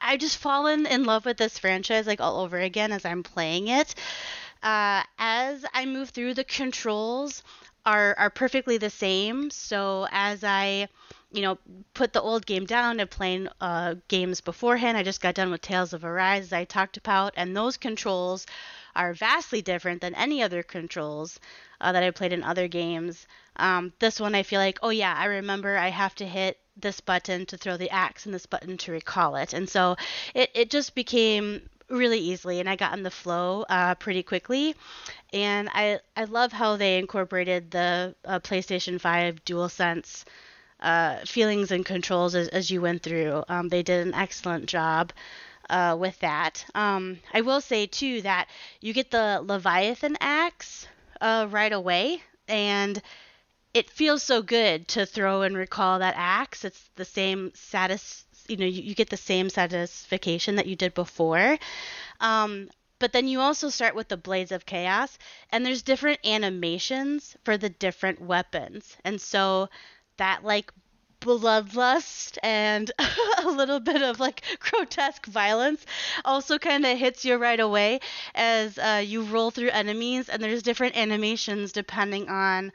I 0.00 0.16
just 0.16 0.36
fallen 0.36 0.86
in 0.86 1.04
love 1.04 1.24
with 1.24 1.38
this 1.38 1.58
franchise 1.58 2.06
like 2.06 2.20
all 2.20 2.40
over 2.40 2.58
again 2.58 2.92
as 2.92 3.04
I'm 3.04 3.22
playing 3.22 3.68
it. 3.68 3.94
Uh, 4.62 5.02
as 5.18 5.64
I 5.74 5.86
move 5.86 6.10
through, 6.10 6.34
the 6.34 6.44
controls 6.44 7.42
are 7.84 8.14
are 8.18 8.30
perfectly 8.30 8.78
the 8.78 8.90
same. 8.90 9.50
So 9.50 10.06
as 10.10 10.44
I 10.44 10.88
you 11.32 11.42
know, 11.42 11.58
put 11.94 12.12
the 12.12 12.20
old 12.20 12.46
game 12.46 12.66
down 12.66 13.00
and 13.00 13.10
playing 13.10 13.48
uh, 13.60 13.94
games 14.08 14.40
beforehand. 14.40 14.96
I 14.96 15.02
just 15.02 15.20
got 15.20 15.34
done 15.34 15.50
with 15.50 15.62
Tales 15.62 15.92
of 15.92 16.04
Arise, 16.04 16.44
as 16.44 16.52
I 16.52 16.64
talked 16.64 16.96
about, 16.96 17.32
and 17.36 17.56
those 17.56 17.76
controls 17.76 18.46
are 18.94 19.14
vastly 19.14 19.62
different 19.62 20.02
than 20.02 20.14
any 20.14 20.42
other 20.42 20.62
controls 20.62 21.40
uh, 21.80 21.92
that 21.92 22.02
I 22.02 22.10
played 22.10 22.32
in 22.32 22.42
other 22.42 22.68
games. 22.68 23.26
Um, 23.56 23.92
this 23.98 24.20
one, 24.20 24.34
I 24.34 24.42
feel 24.42 24.60
like, 24.60 24.78
oh 24.82 24.90
yeah, 24.90 25.14
I 25.16 25.26
remember 25.26 25.76
I 25.76 25.88
have 25.88 26.14
to 26.16 26.26
hit 26.26 26.58
this 26.76 27.00
button 27.00 27.46
to 27.46 27.56
throw 27.56 27.76
the 27.76 27.90
axe 27.90 28.24
and 28.24 28.34
this 28.34 28.46
button 28.46 28.76
to 28.78 28.92
recall 28.92 29.36
it. 29.36 29.52
And 29.52 29.68
so 29.68 29.96
it, 30.34 30.50
it 30.54 30.70
just 30.70 30.94
became 30.94 31.68
really 31.88 32.18
easily 32.18 32.60
and 32.60 32.68
I 32.68 32.76
got 32.76 32.96
in 32.96 33.02
the 33.02 33.10
flow 33.10 33.66
uh, 33.68 33.94
pretty 33.96 34.22
quickly. 34.22 34.74
And 35.32 35.68
I, 35.72 36.00
I 36.16 36.24
love 36.24 36.52
how 36.52 36.76
they 36.76 36.98
incorporated 36.98 37.70
the 37.70 38.14
uh, 38.24 38.40
PlayStation 38.40 39.00
5 39.00 39.44
DualSense 39.44 40.24
uh, 40.82 41.16
feelings 41.24 41.70
and 41.70 41.86
controls 41.86 42.34
as, 42.34 42.48
as 42.48 42.70
you 42.70 42.82
went 42.82 43.02
through. 43.02 43.44
Um, 43.48 43.68
they 43.68 43.82
did 43.82 44.06
an 44.06 44.14
excellent 44.14 44.66
job. 44.66 45.12
Uh, 45.70 45.96
with 45.98 46.18
that, 46.18 46.66
um, 46.74 47.18
I 47.32 47.40
will 47.40 47.62
say 47.62 47.86
too 47.86 48.20
that 48.22 48.48
you 48.80 48.92
get 48.92 49.10
the 49.10 49.40
Leviathan 49.42 50.18
axe 50.20 50.86
uh, 51.20 51.46
right 51.48 51.72
away, 51.72 52.22
and 52.46 53.00
it 53.72 53.88
feels 53.88 54.22
so 54.22 54.42
good 54.42 54.88
to 54.88 55.06
throw 55.06 55.42
and 55.42 55.56
recall 55.56 56.00
that 56.00 56.14
axe. 56.18 56.64
It's 56.64 56.90
the 56.96 57.06
same 57.06 57.52
satis, 57.54 58.24
you 58.48 58.56
know, 58.58 58.66
you, 58.66 58.82
you 58.82 58.94
get 58.94 59.08
the 59.08 59.16
same 59.16 59.48
satisfaction 59.48 60.56
that 60.56 60.66
you 60.66 60.76
did 60.76 60.92
before. 60.94 61.56
Um, 62.20 62.68
but 62.98 63.12
then 63.12 63.26
you 63.26 63.40
also 63.40 63.70
start 63.70 63.94
with 63.94 64.08
the 64.08 64.16
blades 64.16 64.52
of 64.52 64.66
chaos, 64.66 65.16
and 65.50 65.64
there's 65.64 65.82
different 65.82 66.20
animations 66.24 67.36
for 67.44 67.56
the 67.56 67.70
different 67.70 68.20
weapons, 68.20 68.96
and 69.04 69.20
so 69.20 69.70
that 70.16 70.44
like 70.44 70.72
bloodlust 71.20 72.36
and 72.42 72.90
a 73.38 73.48
little 73.48 73.80
bit 73.80 74.02
of 74.02 74.18
like 74.18 74.42
grotesque 74.58 75.26
violence 75.26 75.86
also 76.24 76.58
kind 76.58 76.84
of 76.84 76.98
hits 76.98 77.24
you 77.24 77.36
right 77.36 77.60
away 77.60 78.00
as 78.34 78.76
uh, 78.78 79.02
you 79.04 79.22
roll 79.22 79.50
through 79.50 79.68
enemies 79.70 80.28
and 80.28 80.42
there's 80.42 80.62
different 80.62 80.96
animations 80.96 81.72
depending 81.72 82.28
on 82.28 82.72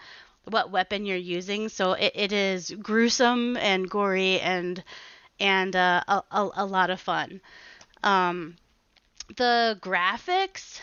what 0.50 0.72
weapon 0.72 1.06
you're 1.06 1.18
using. 1.18 1.70
So 1.70 1.94
it, 1.94 2.14
it 2.16 2.32
is 2.32 2.72
gruesome 2.82 3.58
and 3.58 3.90
gory 3.90 4.40
and 4.40 4.84
and 5.40 5.76
uh, 5.76 6.02
a, 6.08 6.24
a, 6.32 6.50
a, 6.56 6.66
lot 6.66 6.90
of 6.90 7.00
fun. 7.00 7.42
Um, 8.02 8.56
the 9.36 9.78
graphics 9.82 10.80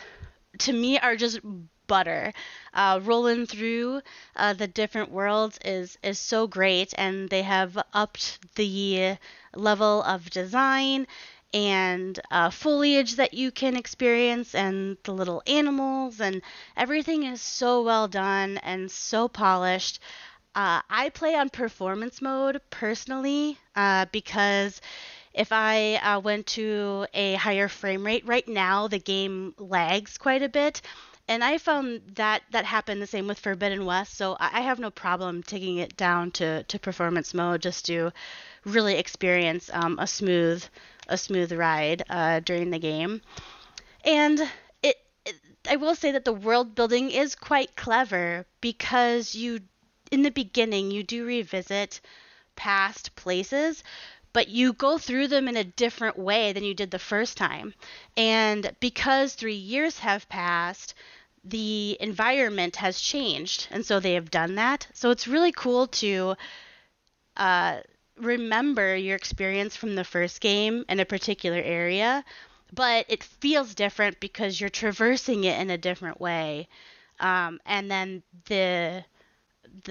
to 0.59 0.71
me 0.71 0.97
are 0.97 1.17
just 1.17 1.41
butter. 1.87 2.33
Uh, 2.73 2.99
rolling 3.03 3.45
through 3.45 4.01
uh, 4.35 4.53
the 4.53 4.67
different 4.67 5.11
worlds 5.11 5.57
is 5.65 5.97
is 6.03 6.19
so 6.19 6.47
great, 6.47 6.93
and 6.97 7.29
they 7.29 7.43
have 7.43 7.77
upped 7.93 8.39
the 8.55 9.17
level 9.55 10.03
of 10.03 10.29
design 10.29 11.07
and 11.53 12.19
uh, 12.31 12.49
foliage 12.49 13.15
that 13.15 13.33
you 13.33 13.49
can 13.51 13.75
experience 13.77 14.53
and 14.53 14.97
the 15.03 15.13
little 15.13 15.41
animals 15.47 16.19
and 16.19 16.41
everything 16.75 17.23
is 17.23 17.41
so 17.41 17.81
well 17.81 18.07
done 18.07 18.57
and 18.59 18.91
so 18.91 19.27
polished 19.27 19.99
uh, 20.55 20.81
i 20.89 21.09
play 21.09 21.35
on 21.35 21.49
performance 21.49 22.21
mode 22.21 22.61
personally 22.69 23.57
uh, 23.75 24.05
because 24.11 24.81
if 25.33 25.51
i 25.51 25.95
uh, 25.95 26.19
went 26.19 26.45
to 26.47 27.05
a 27.13 27.35
higher 27.35 27.67
frame 27.67 28.05
rate 28.05 28.25
right 28.27 28.47
now 28.47 28.87
the 28.87 28.99
game 28.99 29.53
lags 29.57 30.17
quite 30.17 30.43
a 30.43 30.49
bit 30.49 30.81
and 31.27 31.43
I 31.43 31.57
found 31.57 32.01
that 32.15 32.43
that 32.51 32.65
happened 32.65 33.01
the 33.01 33.07
same 33.07 33.27
with 33.27 33.39
Forbidden 33.39 33.85
West, 33.85 34.15
so 34.15 34.37
I 34.39 34.61
have 34.61 34.79
no 34.79 34.91
problem 34.91 35.43
taking 35.43 35.77
it 35.77 35.97
down 35.97 36.31
to, 36.31 36.63
to 36.63 36.79
performance 36.79 37.33
mode 37.33 37.61
just 37.61 37.85
to 37.87 38.11
really 38.65 38.97
experience 38.97 39.69
um, 39.73 39.97
a 39.99 40.07
smooth 40.07 40.63
a 41.07 41.17
smooth 41.17 41.51
ride 41.51 42.03
uh, 42.09 42.39
during 42.39 42.71
the 42.71 42.79
game. 42.79 43.21
And 44.03 44.39
it, 44.81 44.97
it, 45.25 45.35
I 45.69 45.75
will 45.75 45.95
say 45.95 46.11
that 46.11 46.25
the 46.25 46.33
world 46.33 46.75
building 46.75 47.11
is 47.11 47.35
quite 47.35 47.75
clever 47.75 48.45
because 48.61 49.35
you, 49.35 49.59
in 50.11 50.23
the 50.23 50.31
beginning, 50.31 50.91
you 50.91 51.03
do 51.03 51.25
revisit 51.25 52.01
past 52.55 53.15
places, 53.15 53.83
but 54.35 54.49
you 54.49 54.73
go 54.73 54.97
through 54.97 55.29
them 55.29 55.47
in 55.47 55.55
a 55.55 55.63
different 55.63 56.19
way 56.19 56.51
than 56.51 56.65
you 56.65 56.73
did 56.73 56.91
the 56.91 56.99
first 56.99 57.37
time. 57.37 57.73
And 58.17 58.69
because 58.81 59.33
three 59.33 59.55
years 59.55 59.99
have 59.99 60.27
passed, 60.27 60.93
the 61.45 61.95
environment 62.01 62.75
has 62.75 62.99
changed, 62.99 63.69
and 63.71 63.85
so 63.85 64.01
they 64.01 64.15
have 64.15 64.29
done 64.29 64.55
that. 64.55 64.87
So 64.93 65.09
it's 65.09 65.25
really 65.25 65.53
cool 65.53 65.87
to 66.03 66.35
uh, 67.37 67.77
remember 68.17 68.97
your 68.97 69.15
experience 69.15 69.77
from 69.77 69.95
the 69.95 70.03
first 70.03 70.41
game 70.41 70.83
in 70.89 70.99
a 70.99 71.05
particular 71.05 71.61
area, 71.61 72.25
but 72.73 73.05
it 73.07 73.23
feels 73.23 73.73
different 73.73 74.19
because 74.19 74.59
you're 74.59 74.69
traversing 74.69 75.45
it 75.45 75.57
in 75.61 75.69
a 75.69 75.77
different 75.77 76.19
way. 76.19 76.67
Um, 77.21 77.61
and 77.65 77.89
then 77.89 78.21
the, 78.47 79.05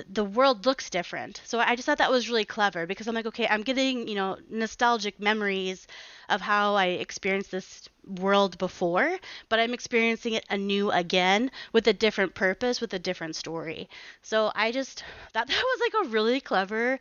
the 0.08 0.24
world 0.24 0.66
looks 0.66 0.90
different. 0.90 1.40
So 1.44 1.58
I 1.58 1.76
just 1.76 1.86
thought 1.86 1.98
that 1.98 2.10
was 2.10 2.28
really 2.28 2.44
clever 2.44 2.86
because 2.86 3.06
I'm 3.08 3.14
like, 3.14 3.26
okay, 3.26 3.46
I'm 3.48 3.62
getting 3.62 4.08
you 4.08 4.14
know 4.14 4.36
nostalgic 4.50 5.20
memories 5.20 5.86
of 6.28 6.40
how 6.40 6.74
I 6.74 6.86
experienced 6.86 7.50
this 7.50 7.88
world 8.06 8.58
before, 8.58 9.18
but 9.48 9.58
I'm 9.60 9.74
experiencing 9.74 10.34
it 10.34 10.44
anew 10.50 10.90
again 10.90 11.50
with 11.72 11.86
a 11.88 11.92
different 11.92 12.34
purpose, 12.34 12.80
with 12.80 12.92
a 12.94 12.98
different 12.98 13.36
story. 13.36 13.88
So 14.22 14.50
I 14.54 14.72
just 14.72 15.04
thought 15.32 15.48
that 15.48 15.64
was 15.64 15.80
like 15.80 16.06
a 16.06 16.08
really 16.10 16.40
clever 16.40 16.98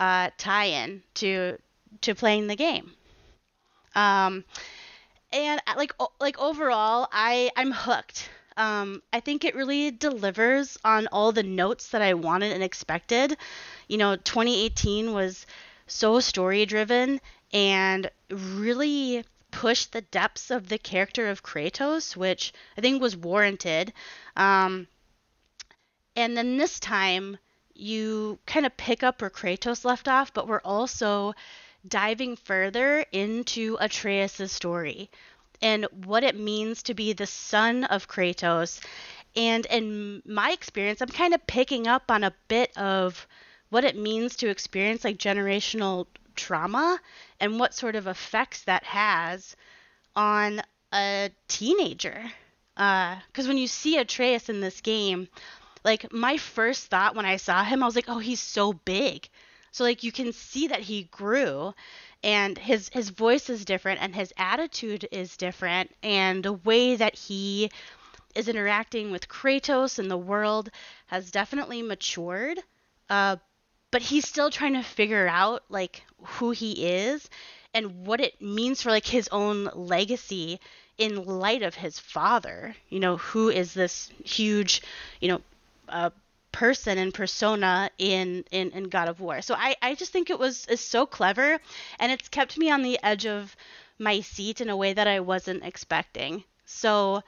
uh, 0.00 0.30
tie-in 0.38 1.02
to 1.14 1.58
to 2.02 2.14
playing 2.14 2.46
the 2.46 2.56
game. 2.56 2.92
Um, 3.94 4.44
and 5.32 5.60
uh, 5.66 5.74
like 5.76 5.92
like 6.20 6.38
overall, 6.38 7.08
I 7.12 7.50
I'm 7.56 7.72
hooked. 7.72 8.30
Um, 8.56 9.02
I 9.12 9.20
think 9.20 9.44
it 9.44 9.54
really 9.54 9.90
delivers 9.90 10.78
on 10.84 11.06
all 11.08 11.32
the 11.32 11.42
notes 11.42 11.88
that 11.88 12.02
I 12.02 12.14
wanted 12.14 12.52
and 12.52 12.62
expected. 12.62 13.36
You 13.88 13.98
know, 13.98 14.16
2018 14.16 15.12
was 15.12 15.46
so 15.86 16.20
story 16.20 16.66
driven 16.66 17.20
and 17.52 18.10
really 18.30 19.24
pushed 19.50 19.92
the 19.92 20.00
depths 20.00 20.50
of 20.50 20.68
the 20.68 20.78
character 20.78 21.28
of 21.28 21.42
Kratos, 21.42 22.16
which 22.16 22.52
I 22.76 22.80
think 22.80 23.00
was 23.00 23.16
warranted. 23.16 23.92
Um, 24.36 24.88
and 26.16 26.36
then 26.36 26.56
this 26.56 26.80
time, 26.80 27.38
you 27.74 28.38
kind 28.46 28.66
of 28.66 28.76
pick 28.76 29.02
up 29.02 29.20
where 29.20 29.30
Kratos 29.30 29.84
left 29.84 30.08
off, 30.08 30.32
but 30.32 30.48
we're 30.48 30.60
also 30.64 31.34
diving 31.86 32.36
further 32.36 33.04
into 33.12 33.76
Atreus' 33.80 34.52
story 34.52 35.10
and 35.62 35.86
what 36.04 36.24
it 36.24 36.36
means 36.38 36.82
to 36.82 36.94
be 36.94 37.12
the 37.12 37.26
son 37.26 37.84
of 37.84 38.08
Kratos. 38.08 38.80
And 39.34 39.64
in 39.66 40.22
my 40.26 40.50
experience, 40.50 41.00
I'm 41.00 41.08
kind 41.08 41.32
of 41.32 41.46
picking 41.46 41.86
up 41.86 42.10
on 42.10 42.24
a 42.24 42.34
bit 42.48 42.76
of 42.76 43.26
what 43.70 43.84
it 43.84 43.96
means 43.96 44.36
to 44.36 44.48
experience 44.48 45.04
like 45.04 45.16
generational 45.16 46.06
trauma 46.36 47.00
and 47.40 47.58
what 47.58 47.74
sort 47.74 47.96
of 47.96 48.06
effects 48.06 48.64
that 48.64 48.84
has 48.84 49.56
on 50.14 50.60
a 50.92 51.30
teenager. 51.48 52.30
Because 52.74 53.46
uh, 53.46 53.48
when 53.48 53.58
you 53.58 53.66
see 53.66 53.96
Atreus 53.96 54.48
in 54.48 54.60
this 54.60 54.80
game, 54.80 55.28
like 55.84 56.12
my 56.12 56.36
first 56.36 56.86
thought 56.86 57.14
when 57.14 57.26
I 57.26 57.36
saw 57.36 57.64
him, 57.64 57.82
I 57.82 57.86
was 57.86 57.96
like, 57.96 58.08
oh, 58.08 58.18
he's 58.18 58.40
so 58.40 58.72
big. 58.72 59.28
So 59.70 59.84
like 59.84 60.02
you 60.02 60.12
can 60.12 60.32
see 60.32 60.68
that 60.68 60.80
he 60.80 61.04
grew 61.04 61.74
and 62.24 62.58
his 62.58 62.88
his 62.90 63.10
voice 63.10 63.50
is 63.50 63.64
different 63.64 64.00
and 64.00 64.14
his 64.14 64.32
attitude 64.36 65.06
is 65.10 65.36
different 65.36 65.90
and 66.02 66.44
the 66.44 66.52
way 66.52 66.96
that 66.96 67.14
he 67.14 67.70
is 68.34 68.48
interacting 68.48 69.10
with 69.10 69.28
Kratos 69.28 69.98
and 69.98 70.10
the 70.10 70.16
world 70.16 70.70
has 71.06 71.30
definitely 71.30 71.82
matured. 71.82 72.58
Uh, 73.10 73.36
but 73.90 74.02
he's 74.02 74.26
still 74.26 74.50
trying 74.50 74.74
to 74.74 74.82
figure 74.82 75.28
out 75.28 75.62
like 75.68 76.02
who 76.22 76.50
he 76.50 76.86
is 76.86 77.28
and 77.74 78.06
what 78.06 78.20
it 78.20 78.40
means 78.40 78.82
for 78.82 78.90
like 78.90 79.06
his 79.06 79.28
own 79.32 79.68
legacy 79.74 80.60
in 80.98 81.24
light 81.24 81.62
of 81.62 81.74
his 81.74 81.98
father. 81.98 82.74
You 82.88 83.00
know, 83.00 83.16
who 83.18 83.50
is 83.50 83.74
this 83.74 84.10
huge, 84.24 84.82
you 85.20 85.28
know, 85.28 85.40
uh, 85.88 86.10
person 86.52 86.98
and 86.98 87.12
persona 87.14 87.90
in, 87.98 88.44
in 88.50 88.70
in 88.70 88.84
God 88.84 89.08
of 89.08 89.20
War. 89.20 89.42
So 89.42 89.54
I 89.54 89.76
I 89.82 89.94
just 89.94 90.12
think 90.12 90.30
it 90.30 90.38
was 90.38 90.66
is 90.66 90.80
so 90.80 91.06
clever, 91.06 91.58
and 91.98 92.12
it's 92.12 92.28
kept 92.28 92.58
me 92.58 92.70
on 92.70 92.82
the 92.82 92.98
edge 93.02 93.26
of 93.26 93.56
my 93.98 94.20
seat 94.20 94.60
in 94.60 94.68
a 94.68 94.76
way 94.76 94.92
that 94.92 95.06
I 95.06 95.20
wasn't 95.20 95.64
expecting. 95.64 96.44
So 96.66 97.22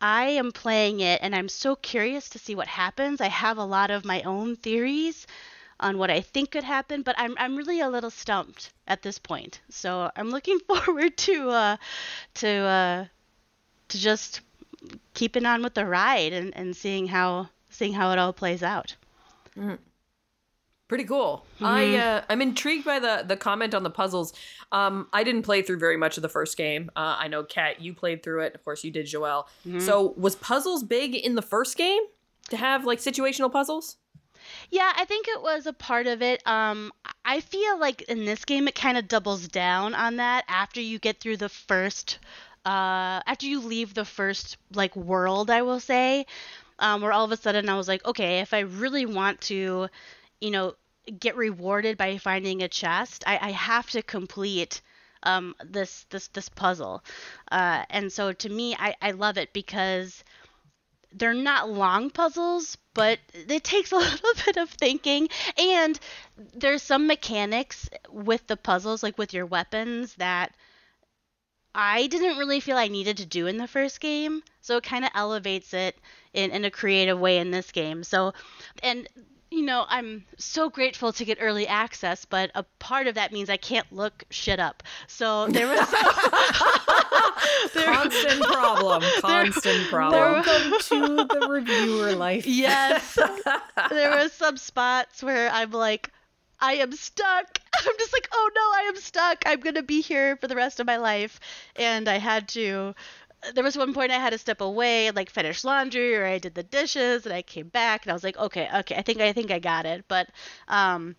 I 0.00 0.24
am 0.26 0.52
playing 0.52 1.00
it 1.00 1.20
and 1.22 1.34
I'm 1.34 1.48
so 1.48 1.76
curious 1.76 2.30
to 2.30 2.38
see 2.38 2.54
what 2.54 2.66
happens. 2.66 3.20
I 3.20 3.28
have 3.28 3.58
a 3.58 3.64
lot 3.64 3.90
of 3.90 4.04
my 4.04 4.22
own 4.22 4.56
theories 4.56 5.26
on 5.78 5.98
what 5.98 6.10
I 6.10 6.20
think 6.20 6.52
could 6.52 6.64
happen, 6.64 7.02
but 7.02 7.14
I'm 7.18 7.34
I'm 7.38 7.56
really 7.56 7.80
a 7.80 7.88
little 7.88 8.10
stumped 8.10 8.72
at 8.86 9.02
this 9.02 9.18
point. 9.18 9.60
So 9.70 10.10
I'm 10.16 10.30
looking 10.30 10.58
forward 10.68 11.16
to 11.18 11.50
uh 11.50 11.76
to 12.34 12.48
uh 12.48 13.04
to 13.88 13.98
just 13.98 14.40
keeping 15.14 15.44
on 15.44 15.62
with 15.62 15.74
the 15.74 15.84
ride 15.84 16.32
and, 16.32 16.56
and 16.56 16.74
seeing 16.74 17.08
how 17.08 17.48
seeing 17.80 17.94
how 17.94 18.12
it 18.12 18.18
all 18.18 18.34
plays 18.34 18.62
out. 18.62 18.94
Pretty 20.86 21.04
cool. 21.04 21.46
I 21.60 21.96
uh, 21.96 22.24
I'm 22.28 22.42
intrigued 22.42 22.84
by 22.84 22.98
the 22.98 23.24
the 23.26 23.36
comment 23.36 23.74
on 23.74 23.84
the 23.84 23.90
puzzles. 23.90 24.34
Um, 24.70 25.08
I 25.12 25.24
didn't 25.24 25.42
play 25.42 25.62
through 25.62 25.78
very 25.78 25.96
much 25.96 26.18
of 26.18 26.22
the 26.22 26.28
first 26.28 26.56
game. 26.56 26.90
Uh, 26.94 27.16
I 27.18 27.28
know 27.28 27.42
Kat, 27.42 27.80
you 27.80 27.94
played 27.94 28.22
through 28.22 28.42
it. 28.42 28.54
Of 28.54 28.64
course, 28.64 28.84
you 28.84 28.90
did, 28.90 29.06
Joelle. 29.06 29.44
So 29.78 30.14
was 30.16 30.36
puzzles 30.36 30.82
big 30.82 31.14
in 31.14 31.36
the 31.36 31.42
first 31.42 31.76
game 31.78 32.02
to 32.50 32.56
have 32.56 32.84
like 32.84 32.98
situational 32.98 33.50
puzzles? 33.50 33.96
Yeah, 34.70 34.92
I 34.96 35.04
think 35.04 35.26
it 35.28 35.40
was 35.40 35.66
a 35.66 35.72
part 35.72 36.06
of 36.06 36.22
it. 36.22 36.46
Um, 36.46 36.92
I 37.24 37.40
feel 37.40 37.78
like 37.78 38.02
in 38.02 38.24
this 38.24 38.44
game 38.44 38.68
it 38.68 38.74
kind 38.74 38.98
of 38.98 39.08
doubles 39.08 39.48
down 39.48 39.94
on 39.94 40.16
that 40.16 40.44
after 40.48 40.80
you 40.80 40.98
get 40.98 41.20
through 41.20 41.36
the 41.38 41.48
first, 41.48 42.18
uh, 42.64 43.20
after 43.26 43.46
you 43.46 43.60
leave 43.60 43.94
the 43.94 44.04
first 44.04 44.56
like 44.74 44.94
world, 44.96 45.50
I 45.50 45.62
will 45.62 45.80
say, 45.80 46.26
um, 46.80 47.02
where 47.02 47.12
all 47.12 47.24
of 47.24 47.32
a 47.32 47.36
sudden 47.36 47.68
I 47.68 47.76
was 47.76 47.88
like, 47.88 48.04
okay, 48.04 48.40
if 48.40 48.52
I 48.54 48.60
really 48.60 49.06
want 49.06 49.40
to, 49.42 49.88
you 50.40 50.50
know, 50.50 50.74
get 51.18 51.36
rewarded 51.36 51.96
by 51.98 52.18
finding 52.18 52.62
a 52.62 52.68
chest, 52.68 53.24
I, 53.26 53.38
I 53.40 53.50
have 53.52 53.90
to 53.90 54.02
complete 54.02 54.80
um, 55.22 55.54
this 55.64 56.06
this 56.10 56.28
this 56.28 56.48
puzzle, 56.48 57.04
uh, 57.52 57.84
and 57.90 58.10
so 58.12 58.32
to 58.32 58.48
me, 58.48 58.74
I, 58.78 58.94
I 59.02 59.10
love 59.12 59.36
it 59.38 59.52
because 59.52 60.24
they're 61.12 61.34
not 61.34 61.70
long 61.70 62.10
puzzles, 62.10 62.76
but 62.94 63.18
it 63.32 63.64
takes 63.64 63.92
a 63.92 63.96
little 63.96 64.30
bit 64.46 64.56
of 64.56 64.70
thinking. 64.70 65.28
And 65.58 65.98
there's 66.54 66.82
some 66.82 67.06
mechanics 67.06 67.88
with 68.08 68.46
the 68.46 68.56
puzzles, 68.56 69.02
like 69.02 69.18
with 69.18 69.34
your 69.34 69.46
weapons, 69.46 70.14
that 70.16 70.54
I 71.74 72.06
didn't 72.08 72.38
really 72.38 72.60
feel 72.60 72.76
I 72.76 72.88
needed 72.88 73.16
to 73.18 73.26
do 73.26 73.46
in 73.46 73.56
the 73.56 73.68
first 73.68 74.00
game. 74.00 74.42
So 74.60 74.76
it 74.76 74.84
kind 74.84 75.04
of 75.04 75.10
elevates 75.14 75.72
it 75.72 75.96
in, 76.32 76.50
in 76.50 76.64
a 76.64 76.70
creative 76.70 77.18
way 77.18 77.38
in 77.38 77.50
this 77.50 77.70
game. 77.72 78.04
So, 78.04 78.32
and 78.82 79.08
you 79.50 79.62
know, 79.62 79.84
I'm 79.88 80.24
so 80.38 80.70
grateful 80.70 81.12
to 81.12 81.24
get 81.24 81.38
early 81.40 81.66
access, 81.66 82.24
but 82.24 82.52
a 82.54 82.62
part 82.78 83.08
of 83.08 83.16
that 83.16 83.32
means 83.32 83.50
I 83.50 83.56
can't 83.56 83.90
look 83.92 84.24
shit 84.30 84.60
up. 84.60 84.84
So 85.08 85.48
there 85.48 85.66
was 85.66 85.80
there, 87.74 87.84
Constant 87.84 88.42
problem. 88.52 89.02
Constant 89.20 89.88
problem. 89.88 90.20
Welcome 90.20 90.78
to 90.80 91.24
the 91.24 91.48
reviewer 91.48 92.12
life. 92.12 92.46
Yes. 92.46 93.18
there 93.90 94.10
were 94.10 94.28
some 94.28 94.56
spots 94.56 95.22
where 95.22 95.50
I'm 95.50 95.72
like, 95.72 96.10
I 96.60 96.74
am 96.74 96.92
stuck. 96.92 97.58
I'm 97.74 97.98
just 97.98 98.12
like, 98.12 98.28
oh 98.32 98.50
no, 98.54 98.60
I 98.60 98.88
am 98.88 98.96
stuck. 98.96 99.42
I'm 99.46 99.62
to 99.62 99.82
be 99.82 100.00
here 100.00 100.36
for 100.36 100.48
the 100.48 100.56
rest 100.56 100.80
of 100.80 100.86
my 100.86 100.96
life. 100.96 101.40
And 101.76 102.08
I 102.08 102.18
had 102.18 102.48
to. 102.50 102.94
There 103.54 103.64
was 103.64 103.76
one 103.76 103.94
point 103.94 104.12
I 104.12 104.16
had 104.18 104.30
to 104.30 104.38
step 104.38 104.60
away 104.60 105.10
like 105.12 105.30
finish 105.30 105.64
laundry 105.64 106.14
or 106.14 106.26
I 106.26 106.36
did 106.38 106.54
the 106.54 106.62
dishes 106.62 107.24
and 107.24 107.34
I 107.34 107.40
came 107.40 107.68
back 107.68 108.04
and 108.04 108.10
I 108.10 108.14
was 108.14 108.22
like, 108.22 108.36
okay, 108.36 108.68
okay, 108.80 108.96
I 108.96 109.02
think 109.02 109.20
I 109.20 109.32
think 109.32 109.50
I 109.50 109.58
got 109.58 109.86
it. 109.86 110.04
But 110.08 110.28
um 110.68 111.16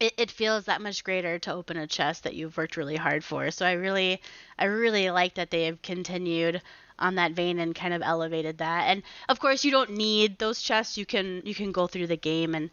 it, 0.00 0.14
it 0.16 0.30
feels 0.30 0.64
that 0.64 0.80
much 0.82 1.04
greater 1.04 1.38
to 1.38 1.52
open 1.52 1.76
a 1.76 1.86
chest 1.86 2.24
that 2.24 2.34
you've 2.34 2.56
worked 2.56 2.76
really 2.76 2.96
hard 2.96 3.24
for. 3.24 3.50
So 3.50 3.64
I 3.64 3.72
really 3.72 4.20
I 4.58 4.64
really 4.64 5.10
like 5.10 5.34
that 5.34 5.50
they 5.50 5.64
have 5.66 5.80
continued 5.82 6.60
on 6.98 7.14
that 7.16 7.32
vein 7.32 7.58
and 7.58 7.74
kind 7.74 7.94
of 7.94 8.02
elevated 8.02 8.58
that. 8.58 8.88
And 8.88 9.02
of 9.28 9.40
course 9.40 9.64
you 9.64 9.70
don't 9.70 9.90
need 9.90 10.38
those 10.38 10.60
chests. 10.60 10.98
You 10.98 11.06
can 11.06 11.42
you 11.44 11.54
can 11.54 11.72
go 11.72 11.86
through 11.86 12.08
the 12.08 12.16
game 12.16 12.54
and 12.54 12.70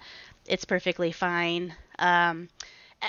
it's 0.49 0.65
perfectly 0.65 1.11
fine. 1.11 1.75
Um, 1.99 2.49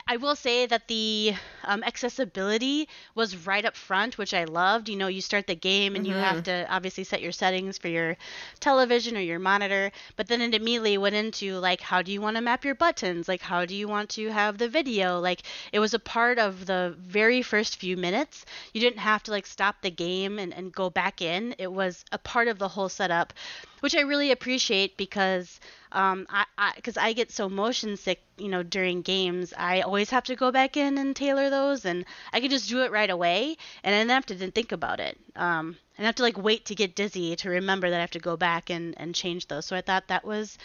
I- 0.09 0.17
will 0.19 0.37
say 0.37 0.67
that 0.67 0.89
the 0.89 1.35
um, 1.65 1.83
accessibility 1.85 2.89
was 3.15 3.47
right 3.47 3.65
up 3.65 3.77
front, 3.77 4.19
which 4.19 4.35
I 4.35 4.45
loved. 4.45 4.89
You 4.89 4.97
know, 4.97 5.09
you 5.09 5.21
start 5.23 5.47
the 5.47 5.55
game 5.57 5.97
and 5.97 6.07
you 6.07 6.17
have 6.17 6.43
to 6.45 6.67
obviously 6.71 7.05
set 7.05 7.23
your 7.23 7.33
settings 7.33 7.79
for 7.79 7.89
your 7.89 8.17
television 8.61 9.17
or 9.17 9.21
your 9.21 9.39
monitor, 9.39 9.91
but 10.17 10.29
then 10.29 10.41
it 10.43 10.55
immediately 10.55 10.99
went 10.99 11.17
into 11.17 11.57
like, 11.59 11.81
how 11.81 12.03
do 12.03 12.13
you 12.13 12.21
want 12.21 12.37
to 12.37 12.43
map 12.43 12.65
your 12.65 12.75
buttons? 12.75 13.29
Like, 13.29 13.41
how 13.43 13.65
do 13.67 13.75
you 13.75 13.89
want 13.89 14.11
to 14.11 14.29
have 14.31 14.59
the 14.59 14.69
video? 14.69 15.19
Like, 15.21 15.43
it 15.73 15.81
was 15.81 15.95
a 15.95 15.99
part 15.99 16.39
of 16.39 16.67
the 16.67 16.95
very 16.99 17.43
first 17.43 17.77
few 17.77 17.97
minutes. 17.97 18.45
You 18.75 18.81
didn't 18.81 18.99
have 19.01 19.23
to 19.25 19.31
like 19.33 19.47
stop 19.47 19.83
the 19.83 19.91
game 19.91 20.39
and, 20.39 20.53
and 20.55 20.73
go 20.73 20.91
back 20.91 21.21
in, 21.23 21.55
it 21.59 21.73
was 21.73 22.05
a 22.13 22.19
part 22.19 22.49
of 22.49 22.59
the 22.59 22.69
whole 22.69 22.89
setup, 22.89 23.33
which 23.81 23.95
I 23.97 24.01
really 24.01 24.31
appreciate 24.31 24.97
because 24.97 25.61
um, 25.93 26.27
I, 26.31 26.45
I, 26.57 26.73
cause 26.83 26.97
I 26.97 27.13
get 27.13 27.31
so 27.31 27.49
motion 27.49 27.97
sick, 27.97 28.23
you 28.39 28.49
know, 28.49 28.63
during 28.63 29.03
games, 29.03 29.53
I 29.57 29.81
always 29.81 30.11
have 30.11 30.25
to 30.25 30.37
go 30.37 30.51
back 30.51 30.77
in 30.77 30.99
and 30.99 31.15
tailor 31.15 31.51
those, 31.51 31.85
and 31.85 32.05
I 32.33 32.41
can 32.41 32.51
just 32.51 32.69
do 32.69 32.83
it 32.83 32.91
right 32.91 33.11
away, 33.11 33.57
and 33.83 33.95
I 33.95 33.99
don't 33.99 34.09
have 34.11 34.27
to 34.27 34.51
think 34.51 34.73
about 34.73 35.01
it. 35.01 35.19
Um, 35.37 35.77
and 35.97 36.07
I 36.07 36.09
have 36.09 36.15
to 36.17 36.23
like 36.23 36.39
wait 36.39 36.67
to 36.67 36.75
get 36.75 36.95
dizzy 36.95 37.37
to 37.37 37.51
remember 37.51 37.91
that 37.91 37.97
I 37.97 38.01
have 38.01 38.11
to 38.13 38.19
go 38.19 38.37
back 38.37 38.71
and, 38.71 38.95
and 38.99 39.15
change 39.15 39.49
those. 39.49 39.67
So 39.67 39.77
I 39.77 39.81
thought 39.81 40.09
that 40.09 40.25
was, 40.25 40.59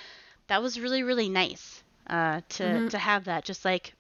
that 0.48 0.62
was 0.62 0.80
really 0.80 1.04
really 1.04 1.30
nice, 1.30 1.84
uh, 2.08 2.42
to 2.50 2.90
to 2.90 2.98
have 2.98 3.26
that. 3.26 3.46
Just 3.46 3.66
like, 3.66 3.94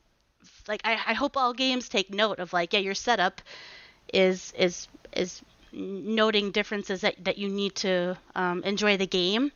like 0.68 0.82
I, 0.86 0.94
I 1.08 1.14
hope 1.14 1.38
all 1.38 1.54
games 1.54 1.90
take 1.90 2.14
note 2.14 2.40
of 2.40 2.54
like, 2.54 2.74
yeah, 2.74 2.80
your 2.80 2.96
setup 2.96 3.42
is 4.14 4.54
is 4.58 4.88
is 5.14 5.42
noting 5.74 6.52
differences 6.52 7.02
that, 7.02 7.22
that 7.26 7.38
you 7.38 7.50
need 7.50 7.76
to 7.76 8.18
um, 8.36 8.64
enjoy 8.64 8.96
the 8.96 9.08
game. 9.08 9.52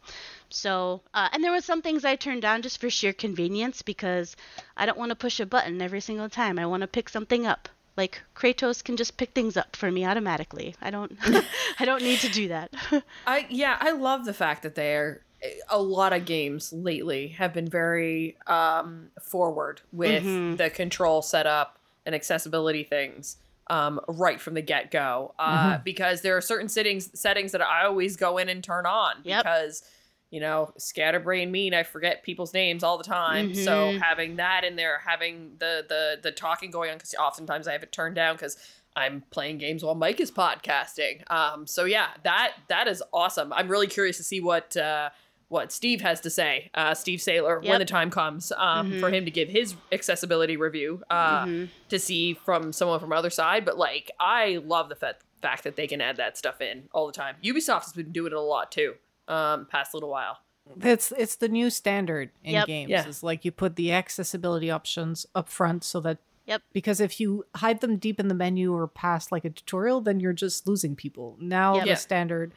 So, 0.49 1.01
uh, 1.13 1.29
and 1.31 1.43
there 1.43 1.51
were 1.51 1.61
some 1.61 1.81
things 1.81 2.03
I 2.05 2.15
turned 2.15 2.41
down 2.41 2.61
just 2.61 2.79
for 2.81 2.89
sheer 2.89 3.13
convenience 3.13 3.81
because 3.81 4.35
I 4.75 4.85
don't 4.85 4.97
want 4.97 5.09
to 5.09 5.15
push 5.15 5.39
a 5.39 5.45
button 5.45 5.81
every 5.81 6.01
single 6.01 6.29
time. 6.29 6.57
I 6.59 6.65
want 6.65 6.81
to 6.81 6.87
pick 6.87 7.09
something 7.09 7.45
up. 7.45 7.69
Like 7.97 8.21
Kratos 8.35 8.83
can 8.83 8.95
just 8.97 9.17
pick 9.17 9.31
things 9.31 9.57
up 9.57 9.75
for 9.75 9.91
me 9.91 10.05
automatically. 10.05 10.75
I 10.81 10.89
don't, 10.89 11.17
I 11.79 11.85
don't 11.85 12.01
need 12.01 12.19
to 12.19 12.29
do 12.29 12.47
that. 12.47 12.73
I 13.27 13.45
yeah, 13.49 13.77
I 13.79 13.91
love 13.91 14.25
the 14.25 14.33
fact 14.33 14.63
that 14.63 14.75
they're 14.75 15.21
a 15.69 15.81
lot 15.81 16.13
of 16.13 16.25
games 16.25 16.73
lately 16.73 17.29
have 17.29 17.53
been 17.53 17.67
very 17.67 18.37
um, 18.47 19.07
forward 19.21 19.81
with 19.91 20.23
the 20.57 20.69
control 20.69 21.21
setup 21.21 21.77
and 22.05 22.13
accessibility 22.15 22.83
things 22.83 23.37
um, 23.67 23.99
right 24.07 24.41
from 24.41 24.53
the 24.55 24.61
get 24.61 24.91
go. 24.91 25.33
Uh, 25.37 25.77
Because 25.77 26.21
there 26.21 26.35
are 26.35 26.41
certain 26.41 26.69
settings 26.69 27.17
settings 27.19 27.51
that 27.51 27.61
I 27.61 27.85
always 27.85 28.15
go 28.17 28.37
in 28.37 28.49
and 28.49 28.63
turn 28.63 28.85
on 28.85 29.15
Yep. 29.23 29.43
because 29.43 29.83
you 30.31 30.39
know 30.39 30.71
scatterbrain 30.77 31.51
mean 31.51 31.73
I 31.73 31.83
forget 31.83 32.23
people's 32.23 32.53
names 32.53 32.83
all 32.83 32.97
the 32.97 33.03
time. 33.03 33.53
So 33.55 33.97
having 34.01 34.35
that 34.37 34.63
in 34.63 34.75
there, 34.75 35.01
having 35.05 35.53
the 35.59 35.85
the 35.87 36.19
the 36.21 36.31
talking 36.31 36.71
going 36.71 36.91
on 36.91 36.97
because 36.97 37.13
oftentimes 37.15 37.67
I 37.67 37.71
have 37.73 37.83
it 37.83 37.91
turned 37.91 38.15
down 38.15 38.35
because. 38.35 38.57
I'm 38.95 39.23
playing 39.29 39.59
games 39.59 39.83
while 39.83 39.93
Mike 39.95 40.19
is 40.19 40.31
podcasting. 40.31 41.21
Um, 41.31 41.67
so 41.67 41.85
yeah, 41.85 42.07
that 42.23 42.53
that 42.67 42.87
is 42.87 43.03
awesome. 43.13 43.53
I'm 43.53 43.69
really 43.69 43.85
curious 43.87 44.17
to 44.17 44.23
see 44.23 44.41
what 44.41 44.75
uh, 44.75 45.11
what 45.47 45.71
Steve 45.71 46.01
has 46.01 46.19
to 46.21 46.29
say. 46.29 46.69
Uh, 46.73 46.93
Steve 46.95 47.19
Saylor, 47.19 47.63
when 47.71 47.79
the 47.79 47.85
time 47.85 48.09
comes 48.09 48.51
um, 48.57 48.99
for 48.99 49.09
him 49.09 49.25
to 49.25 49.31
give 49.31 49.47
his 49.47 49.75
accessibility 49.91 50.57
review 50.57 51.03
uh, 51.09 51.45
to 51.89 51.99
see 51.99 52.33
from 52.33 52.73
someone 52.73 52.99
from 52.99 53.13
other 53.13 53.29
side. 53.29 53.63
But 53.63 53.77
like, 53.77 54.09
I 54.19 54.59
love 54.65 54.89
the 54.89 54.95
fa- 54.95 55.15
fact 55.41 55.63
that 55.65 55.75
they 55.75 55.87
can 55.87 56.01
add 56.01 56.17
that 56.17 56.35
stuff 56.37 56.59
in 56.59 56.89
all 56.91 57.05
the 57.05 57.13
time. 57.13 57.35
Ubisoft 57.43 57.83
has 57.83 57.93
been 57.93 58.11
doing 58.11 58.33
it 58.33 58.37
a 58.37 58.41
lot 58.41 58.71
too. 58.71 58.95
Um, 59.29 59.65
past 59.67 59.93
little 59.93 60.09
while. 60.09 60.39
It's 60.81 61.11
it's 61.17 61.35
the 61.37 61.47
new 61.49 61.69
standard 61.69 62.31
in 62.43 62.53
Yep. 62.53 62.67
games. 62.67 62.89
Yeah. 62.89 63.07
It's 63.07 63.23
like 63.23 63.45
you 63.45 63.51
put 63.51 63.75
the 63.75 63.91
accessibility 63.91 64.69
options 64.69 65.25
up 65.33 65.49
front 65.49 65.83
so 65.83 65.99
that 66.01 66.17
Yep. 66.45 66.61
because 66.73 66.99
if 66.99 67.19
you 67.19 67.45
hide 67.55 67.81
them 67.81 67.97
deep 67.97 68.19
in 68.19 68.27
the 68.27 68.33
menu 68.35 68.73
or 68.73 68.87
past 68.87 69.31
like 69.31 69.45
a 69.45 69.49
tutorial, 69.51 70.01
then 70.01 70.19
you're 70.19 70.33
just 70.33 70.67
losing 70.67 70.95
people. 70.95 71.37
Now 71.39 71.75
Yep. 71.75 71.83
the 71.83 71.89
Yeah. 71.89 71.95
standard 71.95 72.53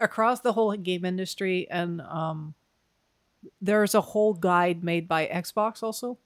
across 0.00 0.40
the 0.40 0.52
whole 0.54 0.76
game 0.76 1.04
industry 1.04 1.68
and 1.70 2.00
um 2.02 2.54
there's 3.60 3.94
a 3.94 4.00
whole 4.00 4.34
guide 4.34 4.82
made 4.84 5.06
by 5.08 5.26
Xbox 5.26 5.82
also. 5.82 6.18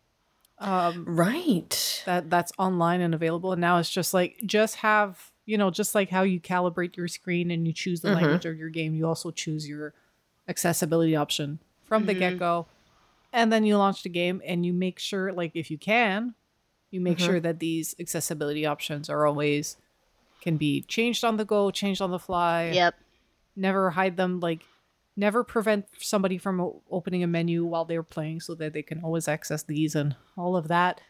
Um 0.59 1.05
Right. 1.07 2.03
that 2.07 2.31
that's 2.31 2.53
online 2.59 3.01
and 3.03 3.15
available 3.15 3.53
and 3.53 3.61
now 3.61 3.79
it's 3.79 3.91
just 3.91 4.15
like 4.15 4.41
just 4.47 4.77
have 4.77 5.31
you 5.47 5.57
know, 5.57 5.71
just 5.71 5.95
like 5.95 6.11
how 6.11 6.23
you 6.23 6.41
calibrate 6.41 6.97
your 6.97 7.09
screen 7.09 7.51
and 7.51 7.67
you 7.67 7.73
choose 7.73 8.01
the 8.01 8.09
Mhm. 8.09 8.15
language 8.15 8.45
of 8.45 8.59
your 8.59 8.69
game, 8.69 8.95
you 8.95 9.07
also 9.07 9.31
choose 9.31 9.67
your 9.69 9.95
accessibility 10.49 11.17
option 11.17 11.61
from 11.85 12.07
the 12.07 12.15
Mhm. 12.15 12.19
get 12.19 12.39
go. 12.39 12.67
And 13.33 13.53
then 13.53 13.65
you 13.65 13.77
launch 13.77 14.03
the 14.03 14.09
game 14.09 14.43
and 14.45 14.65
you 14.67 14.73
make 14.73 14.99
sure, 14.99 15.33
like, 15.33 15.53
if 15.55 15.71
you 15.71 15.79
can, 15.79 16.35
you 16.91 17.01
make 17.01 17.19
Mhm. 17.19 17.27
sure 17.27 17.41
that 17.41 17.59
these 17.61 17.95
accessibility 17.99 18.67
options 18.67 19.09
are 19.09 19.27
always 19.27 19.77
can 20.41 20.57
be 20.57 20.83
changed 20.83 21.25
on 21.25 21.37
the 21.37 21.45
go, 21.45 21.71
changed 21.71 22.01
on 22.03 22.11
the 22.11 22.19
fly. 22.19 22.71
Yep. 22.73 22.95
Never 23.57 23.91
hide 23.91 24.17
them, 24.17 24.39
like, 24.41 24.63
never 25.17 25.43
prevent 25.43 25.87
somebody 25.99 26.39
from 26.39 26.81
opening 26.91 27.23
a 27.23 27.27
menu 27.27 27.65
while 27.65 27.85
they're 27.85 28.03
playing 28.03 28.41
so 28.41 28.55
that 28.55 28.73
they 28.73 28.83
can 28.83 29.03
always 29.03 29.29
access 29.29 29.63
these 29.63 29.95
and 29.95 30.15
all 30.37 30.57
of 30.57 30.69
that. 30.69 31.01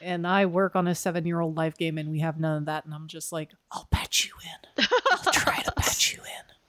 And 0.00 0.26
I 0.26 0.46
work 0.46 0.76
on 0.76 0.86
a 0.86 0.94
seven 0.94 1.26
year 1.26 1.40
old 1.40 1.56
life 1.56 1.76
game 1.76 1.98
and 1.98 2.10
we 2.10 2.20
have 2.20 2.38
none 2.38 2.58
of 2.58 2.64
that. 2.66 2.84
And 2.84 2.94
I'm 2.94 3.08
just 3.08 3.32
like, 3.32 3.50
I'll 3.72 3.88
patch 3.90 4.26
you 4.26 4.32
in. 4.44 4.84
I'll 5.10 5.32
try 5.32 5.60
to 5.62 5.72
patch 5.72 6.12
you 6.14 6.20
in. 6.22 6.28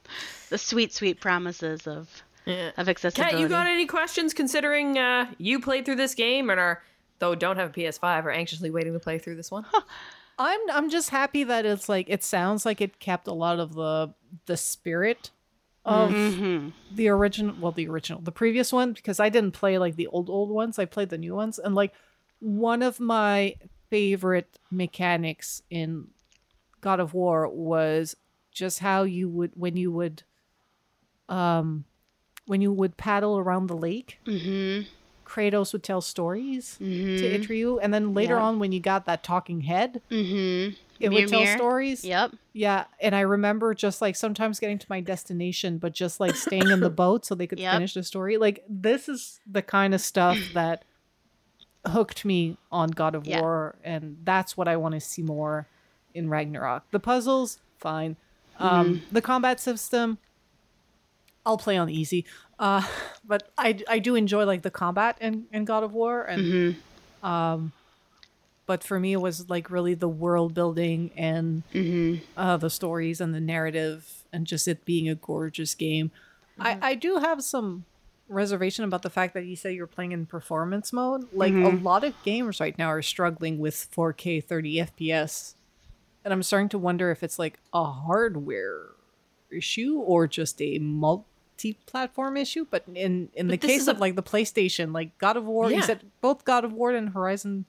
The 0.50 0.58
sweet, 0.58 0.94
sweet 0.94 1.20
promises 1.20 1.88
of 1.88 2.24
Yeah. 2.46 2.72
of 2.78 2.88
accessibility. 2.88 3.32
Kat, 3.34 3.42
you 3.42 3.50
got 3.50 3.68
any 3.68 3.86
questions 3.86 4.34
considering 4.34 4.98
uh, 4.98 5.26
you 5.38 5.60
played 5.60 5.84
through 5.84 5.98
this 5.98 6.16
game 6.16 6.50
and 6.50 6.58
are, 6.58 6.82
though 7.20 7.36
don't 7.36 7.58
have 7.58 7.72
a 7.72 7.74
PS5, 7.74 8.24
are 8.24 8.32
anxiously 8.32 8.70
waiting 8.72 8.94
to 8.94 9.00
play 9.00 9.18
through 9.20 9.36
this 9.36 9.52
one? 9.52 9.66
I'm 10.40 10.60
I'm 10.72 10.90
just 10.90 11.10
happy 11.10 11.44
that 11.44 11.66
it's 11.66 11.90
like 11.90 12.06
it 12.10 12.24
sounds 12.24 12.66
like 12.66 12.80
it 12.80 13.00
kept 13.00 13.28
a 13.28 13.34
lot 13.34 13.60
of 13.60 13.74
the 13.74 14.14
the 14.46 14.56
spirit 14.56 15.32
of 15.84 16.12
Mhm. 16.12 16.72
the 16.94 17.10
original 17.10 17.56
well 17.60 17.72
the 17.74 17.88
original 17.90 18.22
the 18.22 18.32
previous 18.32 18.72
one 18.72 18.94
because 18.94 19.20
I 19.20 19.28
didn't 19.30 19.52
play 19.52 19.78
like 19.78 19.96
the 19.98 20.08
old 20.08 20.30
old 20.30 20.50
ones 20.50 20.78
I 20.80 20.86
played 20.86 21.10
the 21.10 21.18
new 21.18 21.36
ones 21.36 21.60
and 21.60 21.76
like 21.76 21.92
one 22.40 22.82
of 22.84 23.00
my 23.00 23.56
favorite 23.90 24.60
mechanics 24.70 25.62
in 25.70 26.08
God 26.82 27.00
of 27.00 27.14
War 27.14 27.48
was 27.48 28.16
just 28.52 28.80
how 28.80 29.04
you 29.04 29.30
would 29.30 29.52
when 29.56 29.78
you 29.78 29.92
would 29.92 30.24
um 31.30 31.86
when 32.46 32.62
you 32.62 32.72
would 32.72 32.98
paddle 32.98 33.38
around 33.38 33.68
the 33.68 33.76
lake 33.78 34.20
Mhm. 34.26 34.88
Kratos 35.26 35.74
would 35.74 35.84
tell 35.84 36.00
stories 36.02 36.78
Mhm. 36.82 37.18
to 37.18 37.28
Atreus 37.28 37.80
and 37.82 37.94
then 37.94 38.14
later 38.14 38.36
Yeah. 38.38 38.44
on 38.44 38.60
when 38.60 38.72
you 38.72 38.80
got 38.80 39.06
that 39.06 39.24
talking 39.24 39.62
head 39.62 40.02
Mhm. 40.10 40.76
it 41.00 41.10
would 41.12 41.28
tell 41.28 41.46
stories 41.46 42.04
Yep. 42.06 42.32
yeah, 42.54 42.86
and 43.02 43.14
I 43.16 43.20
remember 43.22 43.74
just 43.76 44.02
like 44.02 44.16
sometimes 44.16 44.60
getting 44.60 44.80
to 44.80 44.88
my 44.90 45.00
destination, 45.02 45.78
but 45.78 45.94
just 45.94 46.20
like 46.20 46.36
staying 46.36 46.72
in 46.72 46.80
the 46.80 46.90
boat 47.04 47.26
so 47.26 47.36
they 47.36 47.46
could 47.48 47.60
Yep. 47.60 47.74
finish 47.74 47.94
the 47.94 48.04
story. 48.04 48.38
Like 48.38 48.64
this 48.68 49.08
is 49.08 49.40
the 49.46 49.62
kind 49.62 49.94
of 49.94 50.02
stuff 50.02 50.38
that 50.54 50.84
hooked 51.90 52.26
me 52.26 52.58
on 52.72 52.90
God 52.92 53.16
of 53.16 53.26
Yeah. 53.28 53.40
War, 53.42 53.76
and 53.84 54.18
that's 54.24 54.56
what 54.58 54.68
I 54.68 54.76
want 54.78 54.94
to 54.96 55.00
see 55.02 55.22
more 55.22 55.68
in 56.14 56.30
Ragnarok. 56.30 56.90
The 56.92 57.00
puzzles, 57.00 57.60
fine. 57.80 58.16
Um, 58.60 58.70
Mm-hmm. 58.96 59.14
The 59.16 59.22
combat 59.22 59.60
system, 59.60 60.18
I'll 61.46 61.58
play 61.58 61.78
on 61.78 61.90
easy. 61.90 62.26
Uh, 62.60 62.86
but 63.26 63.52
I 63.58 63.80
I 63.88 64.00
do 64.00 64.16
enjoy 64.16 64.46
like 64.46 64.62
the 64.64 64.72
combat 64.72 65.18
in, 65.22 65.46
in 65.52 65.66
God 65.66 65.84
of 65.84 65.94
War, 65.94 66.24
and 66.24 66.44
Mhm. 66.44 67.28
um, 67.28 67.72
but 68.66 68.84
for 68.84 69.00
me 69.00 69.14
it 69.14 69.22
was 69.22 69.50
like 69.50 69.70
really 69.70 69.94
the 69.94 70.10
world 70.10 70.54
building 70.54 71.12
and 71.16 71.64
Mhm. 71.74 72.22
uh, 72.36 72.58
the 72.58 72.70
stories 72.70 73.22
and 73.22 73.34
the 73.34 73.40
narrative 73.40 74.26
and 74.34 74.46
just 74.46 74.68
it 74.68 74.84
being 74.86 75.08
a 75.08 75.16
gorgeous 75.16 75.74
game. 75.76 76.12
I, 76.60 76.78
I 76.82 76.96
do 76.96 77.18
have 77.18 77.44
some 77.44 77.86
reservation 78.30 78.84
about 78.84 79.02
the 79.02 79.10
fact 79.10 79.34
that 79.34 79.46
you 79.46 79.56
say 79.56 79.74
you're 79.74 79.88
playing 79.88 80.12
in 80.12 80.26
performance 80.26 80.92
mode. 80.92 81.28
Like 81.34 81.54
a 81.54 81.56
mm-hmm. 81.56 81.86
lot 81.86 82.04
of 82.04 82.14
gamers 82.24 82.60
right 82.60 82.78
now 82.78 82.88
are 82.88 83.02
struggling 83.02 83.60
with 83.60 83.88
4K 83.96 84.44
30 84.44 84.76
FPS. 84.78 85.56
And 86.24 86.34
I'm 86.34 86.44
starting 86.44 86.70
to 86.70 86.78
wonder 86.78 87.12
if 87.12 87.24
it's 87.24 87.40
like 87.40 87.60
a 87.74 87.86
hardware 87.86 88.88
issue 89.50 89.96
or 90.00 90.28
just 90.28 90.62
a 90.62 90.78
multi-platform 90.80 92.36
issue. 92.38 92.66
But 92.70 92.84
in 92.94 93.30
in 93.34 93.48
the 93.48 93.54
But 93.54 93.62
this 93.62 93.72
case 93.72 93.88
of 93.88 93.98
a- 93.98 94.00
like 94.00 94.16
the 94.16 94.24
PlayStation, 94.24 94.94
like 94.94 95.18
God 95.18 95.38
of 95.38 95.46
War, 95.46 95.70
Yeah. 95.70 95.78
you 95.78 95.84
said 95.84 96.02
both 96.22 96.44
God 96.44 96.66
of 96.66 96.74
War 96.74 96.92
and 96.92 97.10
Horizon 97.10 97.66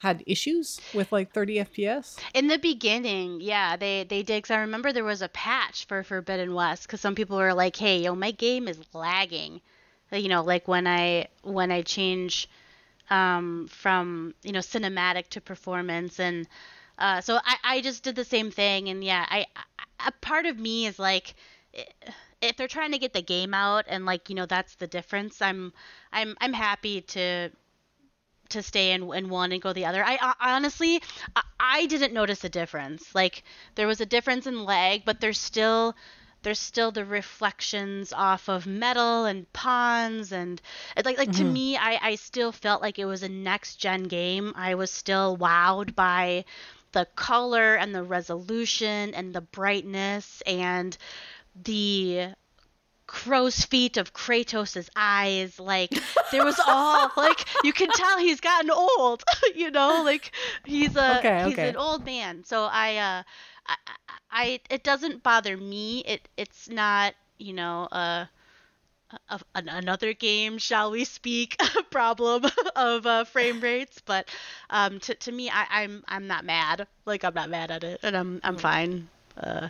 had 0.00 0.22
issues 0.26 0.80
with 0.92 1.10
like 1.10 1.32
30 1.32 1.60
FPS. 1.60 2.18
In 2.34 2.48
the 2.48 2.58
beginning, 2.58 3.40
yeah, 3.40 3.76
they 3.76 4.04
they 4.04 4.22
did. 4.22 4.42
Cause 4.42 4.50
I 4.50 4.60
remember 4.60 4.92
there 4.92 5.04
was 5.04 5.22
a 5.22 5.28
patch 5.28 5.86
for 5.86 6.02
Forbidden 6.02 6.54
West 6.54 6.82
because 6.82 7.00
some 7.00 7.14
people 7.14 7.36
were 7.36 7.54
like, 7.54 7.76
"Hey, 7.76 8.02
yo, 8.02 8.14
my 8.14 8.32
game 8.32 8.68
is 8.68 8.80
lagging." 8.92 9.60
You 10.12 10.28
know, 10.28 10.42
like 10.42 10.68
when 10.68 10.86
I 10.86 11.26
when 11.42 11.70
I 11.72 11.82
change 11.82 12.48
um, 13.10 13.68
from 13.68 14.34
you 14.42 14.52
know 14.52 14.60
cinematic 14.60 15.28
to 15.30 15.40
performance, 15.40 16.20
and 16.20 16.48
uh, 16.98 17.20
so 17.20 17.38
I 17.44 17.56
I 17.64 17.80
just 17.82 18.02
did 18.04 18.16
the 18.16 18.24
same 18.24 18.50
thing, 18.50 18.88
and 18.88 19.04
yeah, 19.04 19.26
I, 19.28 19.46
I 19.56 20.08
a 20.08 20.12
part 20.12 20.46
of 20.46 20.58
me 20.58 20.86
is 20.86 20.98
like. 20.98 21.34
If 22.40 22.56
they're 22.56 22.68
trying 22.68 22.92
to 22.92 22.98
get 22.98 23.12
the 23.12 23.22
game 23.22 23.52
out 23.54 23.84
and 23.88 24.06
like 24.06 24.28
you 24.30 24.34
know 24.34 24.46
that's 24.46 24.74
the 24.76 24.86
difference, 24.86 25.42
I'm 25.42 25.72
I'm 26.12 26.36
I'm 26.40 26.52
happy 26.54 27.00
to 27.02 27.50
to 28.48 28.62
stay 28.62 28.92
in, 28.92 29.12
in 29.14 29.28
one 29.28 29.52
and 29.52 29.60
go 29.62 29.72
the 29.72 29.84
other. 29.84 30.04
I, 30.04 30.18
I 30.20 30.54
honestly, 30.54 31.00
I, 31.34 31.42
I 31.58 31.86
didn't 31.86 32.12
notice 32.12 32.44
a 32.44 32.48
difference. 32.48 33.14
Like 33.14 33.42
there 33.74 33.86
was 33.86 34.00
a 34.00 34.06
difference 34.06 34.46
in 34.46 34.64
lag, 34.64 35.04
but 35.04 35.20
there's 35.20 35.38
still 35.40 35.96
there's 36.46 36.60
still 36.60 36.92
the 36.92 37.04
reflections 37.04 38.12
off 38.12 38.48
of 38.48 38.66
metal 38.66 39.26
and 39.26 39.52
pawns 39.52 40.32
and 40.32 40.62
like 41.04 41.18
like 41.18 41.32
to 41.32 41.44
me 41.44 41.76
I, 41.76 41.98
I 42.02 42.14
still 42.16 42.52
felt 42.52 42.82
like 42.82 42.98
it 42.98 43.06
was 43.06 43.22
a 43.24 43.28
next 43.28 43.76
gen 43.76 44.04
game 44.04 44.52
i 44.56 44.74
was 44.74 44.90
still 44.90 45.36
wowed 45.36 45.94
by 45.96 46.44
the 46.92 47.06
color 47.16 47.74
and 47.76 47.94
the 47.94 48.04
resolution 48.04 49.14
and 49.14 49.34
the 49.34 49.42
brightness 49.42 50.42
and 50.46 50.96
the 51.64 52.28
crow's 53.06 53.64
feet 53.64 53.96
of 53.96 54.12
Kratos' 54.14 54.88
eyes. 54.96 55.58
Like 55.60 56.00
there 56.30 56.44
was 56.44 56.60
all 56.66 57.10
like 57.16 57.46
you 57.62 57.72
can 57.72 57.92
tell 57.92 58.18
he's 58.18 58.40
gotten 58.40 58.70
old. 58.70 59.24
you 59.54 59.70
know, 59.70 60.02
like 60.04 60.32
he's 60.64 60.96
a 60.96 61.24
Okay, 61.24 61.36
he's 61.38 61.52
okay. 61.52 61.62
an 61.62 61.76
old 61.76 62.04
man. 62.04 62.44
So 62.44 62.64
I 62.64 62.96
uh 62.96 63.22
I, 63.68 63.76
I, 64.30 64.60
it 64.70 64.84
doesn't 64.84 65.22
bother 65.22 65.56
me. 65.56 66.00
It 66.00 66.28
it's 66.36 66.68
not 66.68 67.14
you 67.38 67.52
know 67.52 67.88
of 69.30 69.44
an, 69.54 69.68
another 69.68 70.12
game, 70.12 70.58
shall 70.58 70.90
we 70.90 71.04
speak, 71.04 71.56
problem 71.90 72.44
of 72.76 73.06
uh, 73.06 73.24
frame 73.24 73.60
rates, 73.60 74.00
but 74.04 74.28
um, 74.70 74.98
to, 75.00 75.14
to 75.14 75.32
me, 75.32 75.50
I, 75.50 75.66
I'm 75.82 76.04
I'm 76.08 76.26
not 76.26 76.44
mad. 76.44 76.86
Like 77.04 77.24
I'm 77.24 77.34
not 77.34 77.50
mad 77.50 77.70
at 77.70 77.84
it, 77.84 78.00
and 78.02 78.16
I'm 78.16 78.40
I'm 78.44 78.56
fine. 78.56 79.08
Uh, 79.36 79.68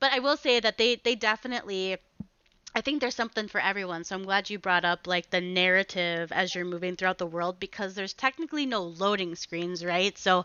but 0.00 0.12
I 0.12 0.18
will 0.20 0.36
say 0.36 0.60
that 0.60 0.78
they 0.78 0.96
they 0.96 1.14
definitely 1.14 1.96
I 2.76 2.82
think 2.82 3.00
there's 3.00 3.16
something 3.16 3.48
for 3.48 3.60
everyone. 3.60 4.04
So 4.04 4.14
I'm 4.16 4.24
glad 4.24 4.50
you 4.50 4.58
brought 4.58 4.84
up 4.84 5.06
like 5.08 5.30
the 5.30 5.40
narrative 5.40 6.32
as 6.32 6.54
you're 6.54 6.64
moving 6.64 6.96
throughout 6.96 7.18
the 7.18 7.26
world 7.26 7.58
because 7.60 7.94
there's 7.94 8.14
technically 8.14 8.66
no 8.66 8.82
loading 8.84 9.34
screens, 9.36 9.84
right? 9.84 10.16
So 10.18 10.44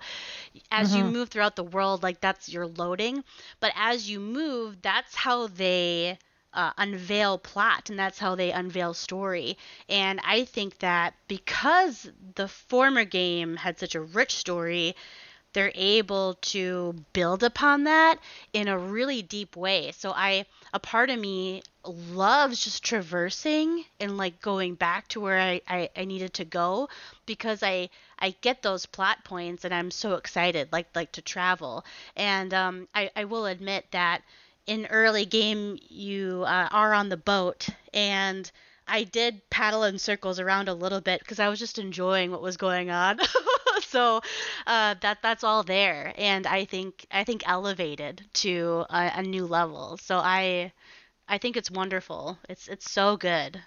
as 0.71 0.95
you 0.95 1.05
move 1.05 1.29
throughout 1.29 1.55
the 1.55 1.63
world, 1.63 2.03
like 2.03 2.21
that's 2.21 2.49
your 2.49 2.67
loading. 2.67 3.23
But 3.59 3.73
as 3.75 4.09
you 4.09 4.19
move, 4.19 4.81
that's 4.81 5.15
how 5.15 5.47
they 5.47 6.19
uh, 6.53 6.71
unveil 6.77 7.37
plot 7.37 7.89
and 7.89 7.99
that's 7.99 8.19
how 8.19 8.35
they 8.35 8.51
unveil 8.51 8.93
story. 8.93 9.57
And 9.89 10.19
I 10.23 10.45
think 10.45 10.79
that 10.79 11.13
because 11.27 12.09
the 12.35 12.47
former 12.47 13.05
game 13.05 13.57
had 13.57 13.79
such 13.79 13.95
a 13.95 14.01
rich 14.01 14.35
story, 14.35 14.95
they're 15.53 15.71
able 15.75 16.35
to 16.41 16.95
build 17.13 17.43
upon 17.43 17.83
that 17.85 18.17
in 18.53 18.67
a 18.67 18.77
really 18.77 19.21
deep 19.21 19.55
way. 19.55 19.91
So 19.91 20.11
I 20.11 20.45
a 20.73 20.79
part 20.79 21.09
of 21.09 21.19
me 21.19 21.63
loves 21.85 22.63
just 22.63 22.83
traversing 22.83 23.83
and 23.99 24.17
like 24.17 24.41
going 24.41 24.75
back 24.75 25.07
to 25.09 25.19
where 25.19 25.39
I, 25.39 25.61
I, 25.67 25.89
I 25.95 26.05
needed 26.05 26.33
to 26.35 26.45
go 26.45 26.89
because 27.25 27.63
I 27.63 27.89
I 28.19 28.35
get 28.41 28.61
those 28.61 28.85
plot 28.85 29.23
points 29.23 29.65
and 29.65 29.73
I'm 29.73 29.91
so 29.91 30.15
excited 30.15 30.69
like 30.71 30.87
like 30.95 31.11
to 31.13 31.21
travel. 31.21 31.83
And 32.15 32.53
um, 32.53 32.87
I, 32.95 33.11
I 33.15 33.25
will 33.25 33.45
admit 33.45 33.85
that 33.91 34.21
in 34.67 34.85
early 34.87 35.25
game 35.25 35.79
you 35.89 36.43
uh, 36.45 36.69
are 36.71 36.93
on 36.93 37.09
the 37.09 37.17
boat 37.17 37.67
and 37.93 38.49
I 38.87 39.03
did 39.03 39.49
paddle 39.49 39.83
in 39.83 39.99
circles 39.99 40.39
around 40.39 40.67
a 40.67 40.73
little 40.73 41.01
bit 41.01 41.19
because 41.19 41.39
I 41.39 41.49
was 41.49 41.59
just 41.59 41.79
enjoying 41.79 42.31
what 42.31 42.41
was 42.41 42.57
going 42.57 42.89
on. 42.89 43.19
so 43.81 44.21
uh, 44.67 44.95
that 45.01 45.19
that's 45.21 45.43
all 45.43 45.63
there, 45.63 46.13
and 46.17 46.45
I 46.47 46.65
think 46.65 47.05
I 47.11 47.23
think 47.23 47.43
elevated 47.47 48.23
to 48.35 48.85
a, 48.89 49.11
a 49.15 49.21
new 49.23 49.45
level. 49.45 49.97
So 49.97 50.17
I 50.17 50.71
I 51.27 51.37
think 51.37 51.57
it's 51.57 51.71
wonderful. 51.71 52.37
It's 52.49 52.67
it's 52.67 52.89
so 52.91 53.17
good. 53.17 53.61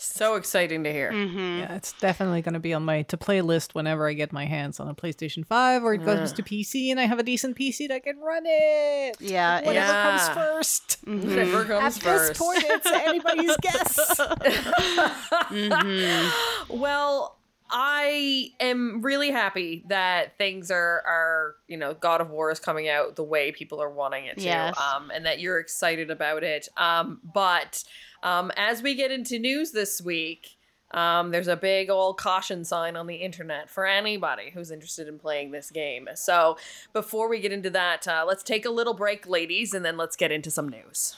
So 0.00 0.36
exciting 0.36 0.84
to 0.84 0.92
hear. 0.92 1.10
hmm 1.12 1.58
Yeah, 1.58 1.74
it's 1.74 1.92
definitely 1.94 2.40
going 2.40 2.52
to 2.54 2.60
be 2.60 2.72
on 2.72 2.84
my 2.84 3.02
to 3.02 3.16
play 3.16 3.40
list 3.40 3.74
whenever 3.74 4.08
I 4.08 4.12
get 4.12 4.32
my 4.32 4.44
hands 4.46 4.78
on 4.78 4.86
a 4.88 4.94
PlayStation 4.94 5.44
5 5.44 5.82
or 5.82 5.94
it 5.94 6.04
goes 6.04 6.18
Yeah. 6.30 6.34
to 6.34 6.42
PC 6.44 6.92
and 6.92 7.00
I 7.00 7.04
have 7.06 7.18
a 7.18 7.24
decent 7.24 7.56
PC 7.56 7.88
that 7.88 8.04
can 8.04 8.20
run 8.20 8.44
it. 8.46 9.20
Yeah, 9.20 9.60
Whatever 9.66 9.92
Yeah. 9.94 10.02
comes 10.02 10.28
first. 10.28 10.98
Whatever 11.04 11.64
At 11.64 11.66
comes 11.80 11.98
this 11.98 12.28
first. 12.28 12.38
point, 12.40 12.62
it's 12.62 12.92
anybody's 12.92 13.56
guess. 13.60 14.20
hmm 15.48 16.28
Well, 16.68 17.37
I 17.70 18.52
am 18.60 19.02
really 19.02 19.30
happy 19.30 19.84
that 19.88 20.38
things 20.38 20.70
are 20.70 21.02
are 21.06 21.54
you 21.66 21.76
know 21.76 21.94
God 21.94 22.20
of 22.20 22.30
War 22.30 22.50
is 22.50 22.60
coming 22.60 22.88
out 22.88 23.16
the 23.16 23.24
way 23.24 23.52
people 23.52 23.82
are 23.82 23.90
wanting 23.90 24.26
it 24.26 24.38
to, 24.38 24.44
Yes. 24.44 24.78
um, 24.78 25.10
and 25.14 25.26
that 25.26 25.40
you're 25.40 25.58
excited 25.58 26.10
about 26.10 26.42
it. 26.42 26.68
Um, 26.76 27.20
but 27.22 27.84
um, 28.22 28.50
as 28.56 28.82
we 28.82 28.94
get 28.94 29.10
into 29.10 29.38
news 29.38 29.72
this 29.72 30.00
week, 30.00 30.56
um, 30.92 31.30
there's 31.30 31.48
a 31.48 31.56
big 31.56 31.90
old 31.90 32.16
caution 32.18 32.64
sign 32.64 32.96
on 32.96 33.06
the 33.06 33.16
internet 33.16 33.68
for 33.68 33.86
anybody 33.86 34.50
who's 34.52 34.70
interested 34.70 35.06
in 35.06 35.18
playing 35.18 35.50
this 35.50 35.70
game. 35.70 36.08
So 36.14 36.56
before 36.94 37.28
we 37.28 37.38
get 37.40 37.52
into 37.52 37.70
that, 37.70 38.08
uh, 38.08 38.24
let's 38.26 38.42
take 38.42 38.64
a 38.64 38.70
little 38.70 38.94
break, 38.94 39.28
ladies, 39.28 39.74
and 39.74 39.84
then 39.84 39.96
let's 39.98 40.16
get 40.16 40.32
into 40.32 40.50
some 40.50 40.68
news. 40.68 41.16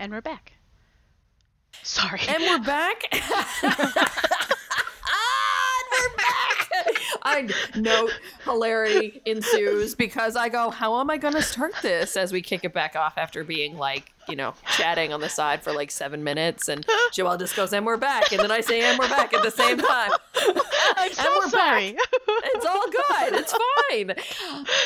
And 0.00 0.12
we're 0.12 0.20
back. 0.20 0.57
Sorry. 1.88 2.20
And 2.28 2.42
we're 2.42 2.58
back. 2.58 3.04
and 3.12 3.22
ah, 3.62 4.34
we're 5.90 6.16
back. 6.16 6.68
I 7.22 7.48
note 7.76 8.10
hilarity 8.44 9.22
ensues 9.24 9.94
because 9.94 10.36
I 10.36 10.50
go, 10.50 10.68
how 10.68 11.00
am 11.00 11.08
I 11.08 11.16
going 11.16 11.32
to 11.32 11.40
start 11.40 11.72
this 11.80 12.18
as 12.18 12.30
we 12.30 12.42
kick 12.42 12.62
it 12.62 12.74
back 12.74 12.94
off 12.94 13.16
after 13.16 13.42
being 13.42 13.78
like, 13.78 14.12
you 14.28 14.36
know, 14.36 14.52
chatting 14.76 15.14
on 15.14 15.22
the 15.22 15.30
side 15.30 15.62
for 15.62 15.72
like 15.72 15.90
seven 15.90 16.22
minutes, 16.22 16.68
and 16.68 16.86
Joelle 17.14 17.38
just 17.38 17.56
goes, 17.56 17.72
and 17.72 17.86
we're 17.86 17.96
back, 17.96 18.32
and 18.32 18.40
then 18.42 18.50
I 18.50 18.60
say, 18.60 18.82
and 18.82 18.98
we're 18.98 19.08
back 19.08 19.32
at 19.32 19.42
the 19.42 19.50
same 19.50 19.78
time. 19.78 20.10
I'm 20.36 21.08
and 21.08 21.14
so 21.14 21.38
we're 21.38 21.50
back. 21.50 21.52
sorry. 21.52 21.96
It's 22.28 22.66
all 22.66 22.84
good. 22.90 23.40
It's 23.40 23.54
fine. 23.90 24.14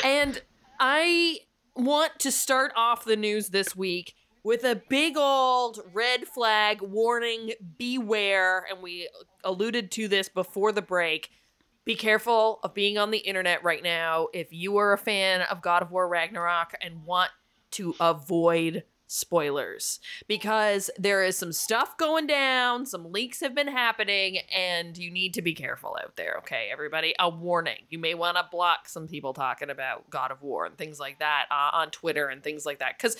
And 0.05 0.41
I 0.79 1.39
want 1.75 2.17
to 2.19 2.31
start 2.31 2.71
off 2.77 3.03
the 3.03 3.17
news 3.17 3.49
this 3.49 3.75
week 3.75 4.13
with 4.43 4.63
a 4.63 4.81
big 4.89 5.17
old 5.17 5.79
red 5.93 6.27
flag 6.27 6.81
warning 6.81 7.53
beware. 7.77 8.65
And 8.69 8.81
we 8.81 9.09
alluded 9.43 9.91
to 9.91 10.07
this 10.07 10.29
before 10.29 10.71
the 10.71 10.81
break. 10.81 11.29
Be 11.85 11.95
careful 11.95 12.59
of 12.63 12.73
being 12.73 12.97
on 12.97 13.11
the 13.11 13.17
internet 13.17 13.63
right 13.63 13.83
now 13.83 14.27
if 14.33 14.53
you 14.53 14.77
are 14.77 14.93
a 14.93 14.97
fan 14.97 15.41
of 15.41 15.61
God 15.61 15.81
of 15.81 15.91
War 15.91 16.07
Ragnarok 16.07 16.73
and 16.81 17.03
want 17.05 17.31
to 17.71 17.95
avoid 17.99 18.83
spoilers 19.07 19.99
because 20.27 20.89
there 20.97 21.23
is 21.23 21.37
some 21.37 21.51
stuff 21.51 21.97
going 21.97 22.25
down, 22.25 22.85
some 22.85 23.11
leaks 23.11 23.41
have 23.41 23.53
been 23.53 23.67
happening, 23.67 24.39
and 24.55 24.97
you 24.97 25.11
need 25.11 25.33
to 25.35 25.41
be 25.41 25.53
careful 25.53 25.97
out 26.01 26.15
there, 26.15 26.35
okay, 26.39 26.69
everybody? 26.71 27.13
A 27.19 27.29
warning. 27.29 27.85
You 27.89 27.99
may 27.99 28.15
want 28.15 28.37
to 28.37 28.47
block 28.49 28.87
some 28.87 29.07
people 29.07 29.33
talking 29.33 29.69
about 29.69 30.09
God 30.09 30.31
of 30.31 30.41
War 30.41 30.65
and 30.65 30.77
things 30.77 30.99
like 30.99 31.19
that 31.19 31.45
uh, 31.51 31.69
on 31.73 31.91
Twitter 31.91 32.27
and 32.27 32.41
things 32.41 32.65
like 32.65 32.79
that 32.79 32.97
because 32.97 33.17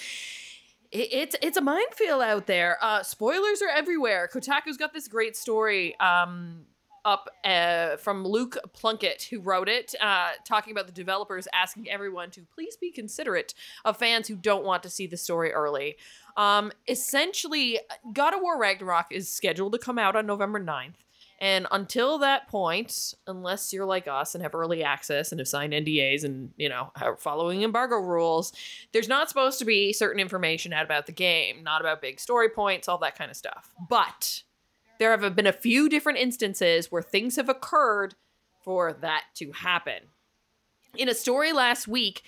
it's 0.93 1.35
it's 1.41 1.57
a 1.57 1.61
minefield 1.61 2.21
out 2.21 2.45
there. 2.45 2.77
Uh, 2.81 3.01
spoilers 3.01 3.61
are 3.61 3.69
everywhere. 3.69 4.29
Kotaku's 4.31 4.77
got 4.77 4.93
this 4.93 5.07
great 5.07 5.35
story 5.35 5.99
um, 5.99 6.65
up 7.03 7.29
uh, 7.43 7.97
from 7.97 8.23
Luke 8.23 8.57
Plunkett, 8.73 9.23
who 9.23 9.39
wrote 9.41 9.67
it, 9.67 9.95
uh, 9.99 10.31
talking 10.45 10.71
about 10.71 10.85
the 10.85 10.93
developers 10.93 11.47
asking 11.51 11.89
everyone 11.89 12.29
to 12.31 12.41
please 12.53 12.77
be 12.77 12.91
considerate 12.91 13.53
of 13.83 13.97
fans 13.97 14.27
who 14.27 14.35
don't 14.35 14.63
want 14.63 14.83
to 14.83 14.89
see 14.89 15.07
the 15.07 15.17
story 15.17 15.51
early. 15.51 15.97
Um, 16.37 16.71
essentially, 16.87 17.79
God 18.13 18.35
of 18.35 18.41
War 18.41 18.59
Ragnarok 18.59 19.07
is 19.11 19.31
scheduled 19.31 19.73
to 19.73 19.79
come 19.79 19.97
out 19.97 20.15
on 20.15 20.25
November 20.25 20.59
9th. 20.59 20.93
And 21.43 21.67
until 21.71 22.19
that 22.19 22.47
point, 22.47 23.15
unless 23.27 23.73
you're 23.73 23.85
like 23.85 24.07
us 24.07 24.33
and 24.33 24.41
have 24.41 24.55
early 24.55 24.81
access 24.81 25.33
and 25.33 25.39
have 25.39 25.47
signed 25.49 25.73
NDAs 25.73 26.23
and, 26.23 26.51
you 26.55 26.69
know, 26.69 26.93
are 27.01 27.17
following 27.17 27.63
embargo 27.63 27.97
rules, 27.97 28.53
there's 28.93 29.09
not 29.09 29.27
supposed 29.27 29.59
to 29.59 29.65
be 29.65 29.91
certain 29.91 30.21
information 30.21 30.71
out 30.71 30.85
about 30.85 31.05
the 31.05 31.11
game, 31.11 31.61
not 31.61 31.81
about 31.81 32.01
big 32.01 32.21
story 32.21 32.47
points, 32.47 32.87
all 32.87 32.97
that 32.99 33.17
kind 33.17 33.29
of 33.29 33.35
stuff. 33.35 33.73
But 33.89 34.43
there 34.99 35.11
have 35.11 35.35
been 35.35 35.45
a 35.45 35.51
few 35.51 35.89
different 35.89 36.19
instances 36.19 36.89
where 36.89 37.01
things 37.01 37.35
have 37.35 37.49
occurred 37.49 38.15
for 38.63 38.93
that 38.93 39.25
to 39.35 39.51
happen. 39.51 40.03
In 40.95 41.09
a 41.09 41.13
story 41.13 41.51
last 41.51 41.89
week, 41.89 42.23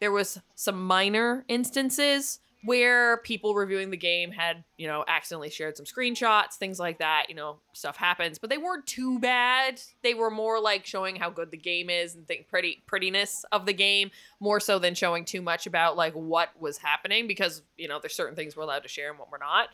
there 0.00 0.10
was 0.10 0.40
some 0.54 0.86
minor 0.86 1.44
instances 1.48 2.40
where 2.64 3.18
people 3.18 3.54
reviewing 3.54 3.90
the 3.90 3.96
game 3.96 4.30
had, 4.30 4.64
you 4.78 4.86
know, 4.86 5.04
accidentally 5.06 5.50
shared 5.50 5.76
some 5.76 5.84
screenshots, 5.84 6.54
things 6.54 6.78
like 6.78 6.98
that, 6.98 7.26
you 7.28 7.34
know, 7.34 7.58
stuff 7.74 7.96
happens, 7.96 8.38
but 8.38 8.48
they 8.48 8.56
weren't 8.56 8.86
too 8.86 9.18
bad. 9.18 9.80
They 10.02 10.14
were 10.14 10.30
more 10.30 10.58
like 10.60 10.86
showing 10.86 11.16
how 11.16 11.28
good 11.28 11.50
the 11.50 11.58
game 11.58 11.90
is 11.90 12.14
and 12.14 12.26
think 12.26 12.48
pretty 12.48 12.82
prettiness 12.86 13.44
of 13.52 13.66
the 13.66 13.74
game, 13.74 14.10
more 14.40 14.60
so 14.60 14.78
than 14.78 14.94
showing 14.94 15.26
too 15.26 15.42
much 15.42 15.66
about 15.66 15.96
like 15.96 16.14
what 16.14 16.50
was 16.58 16.78
happening 16.78 17.26
because, 17.26 17.62
you 17.76 17.86
know, 17.86 17.98
there's 18.00 18.14
certain 18.14 18.34
things 18.34 18.56
we're 18.56 18.62
allowed 18.62 18.82
to 18.84 18.88
share 18.88 19.10
and 19.10 19.18
what 19.18 19.30
we're 19.30 19.38
not. 19.38 19.68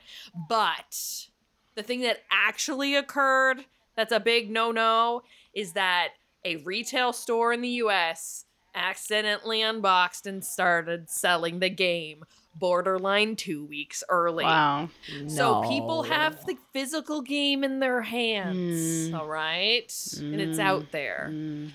But 0.48 1.28
the 1.76 1.82
thing 1.84 2.00
that 2.00 2.22
actually 2.30 2.96
occurred 2.96 3.64
that's 3.96 4.12
a 4.12 4.20
big 4.20 4.50
no-no 4.50 5.22
is 5.54 5.74
that 5.74 6.10
a 6.44 6.56
retail 6.56 7.12
store 7.12 7.52
in 7.52 7.60
the 7.60 7.68
US 7.68 8.46
accidentally 8.74 9.62
unboxed 9.62 10.26
and 10.26 10.44
started 10.44 11.08
selling 11.10 11.58
the 11.60 11.70
game 11.70 12.24
borderline 12.54 13.36
2 13.36 13.64
weeks 13.64 14.02
early. 14.08 14.44
Wow. 14.44 14.90
So 15.28 15.62
people 15.68 16.02
have 16.02 16.44
the 16.46 16.56
physical 16.72 17.22
game 17.22 17.62
in 17.64 17.78
their 17.80 18.02
hands, 18.02 19.08
Mm. 19.10 19.14
all 19.18 19.26
right? 19.28 19.92
And 20.18 20.40
it's 20.40 20.58
Mm. 20.58 20.62
out 20.62 20.90
there. 20.92 21.28
Mm. 21.32 21.70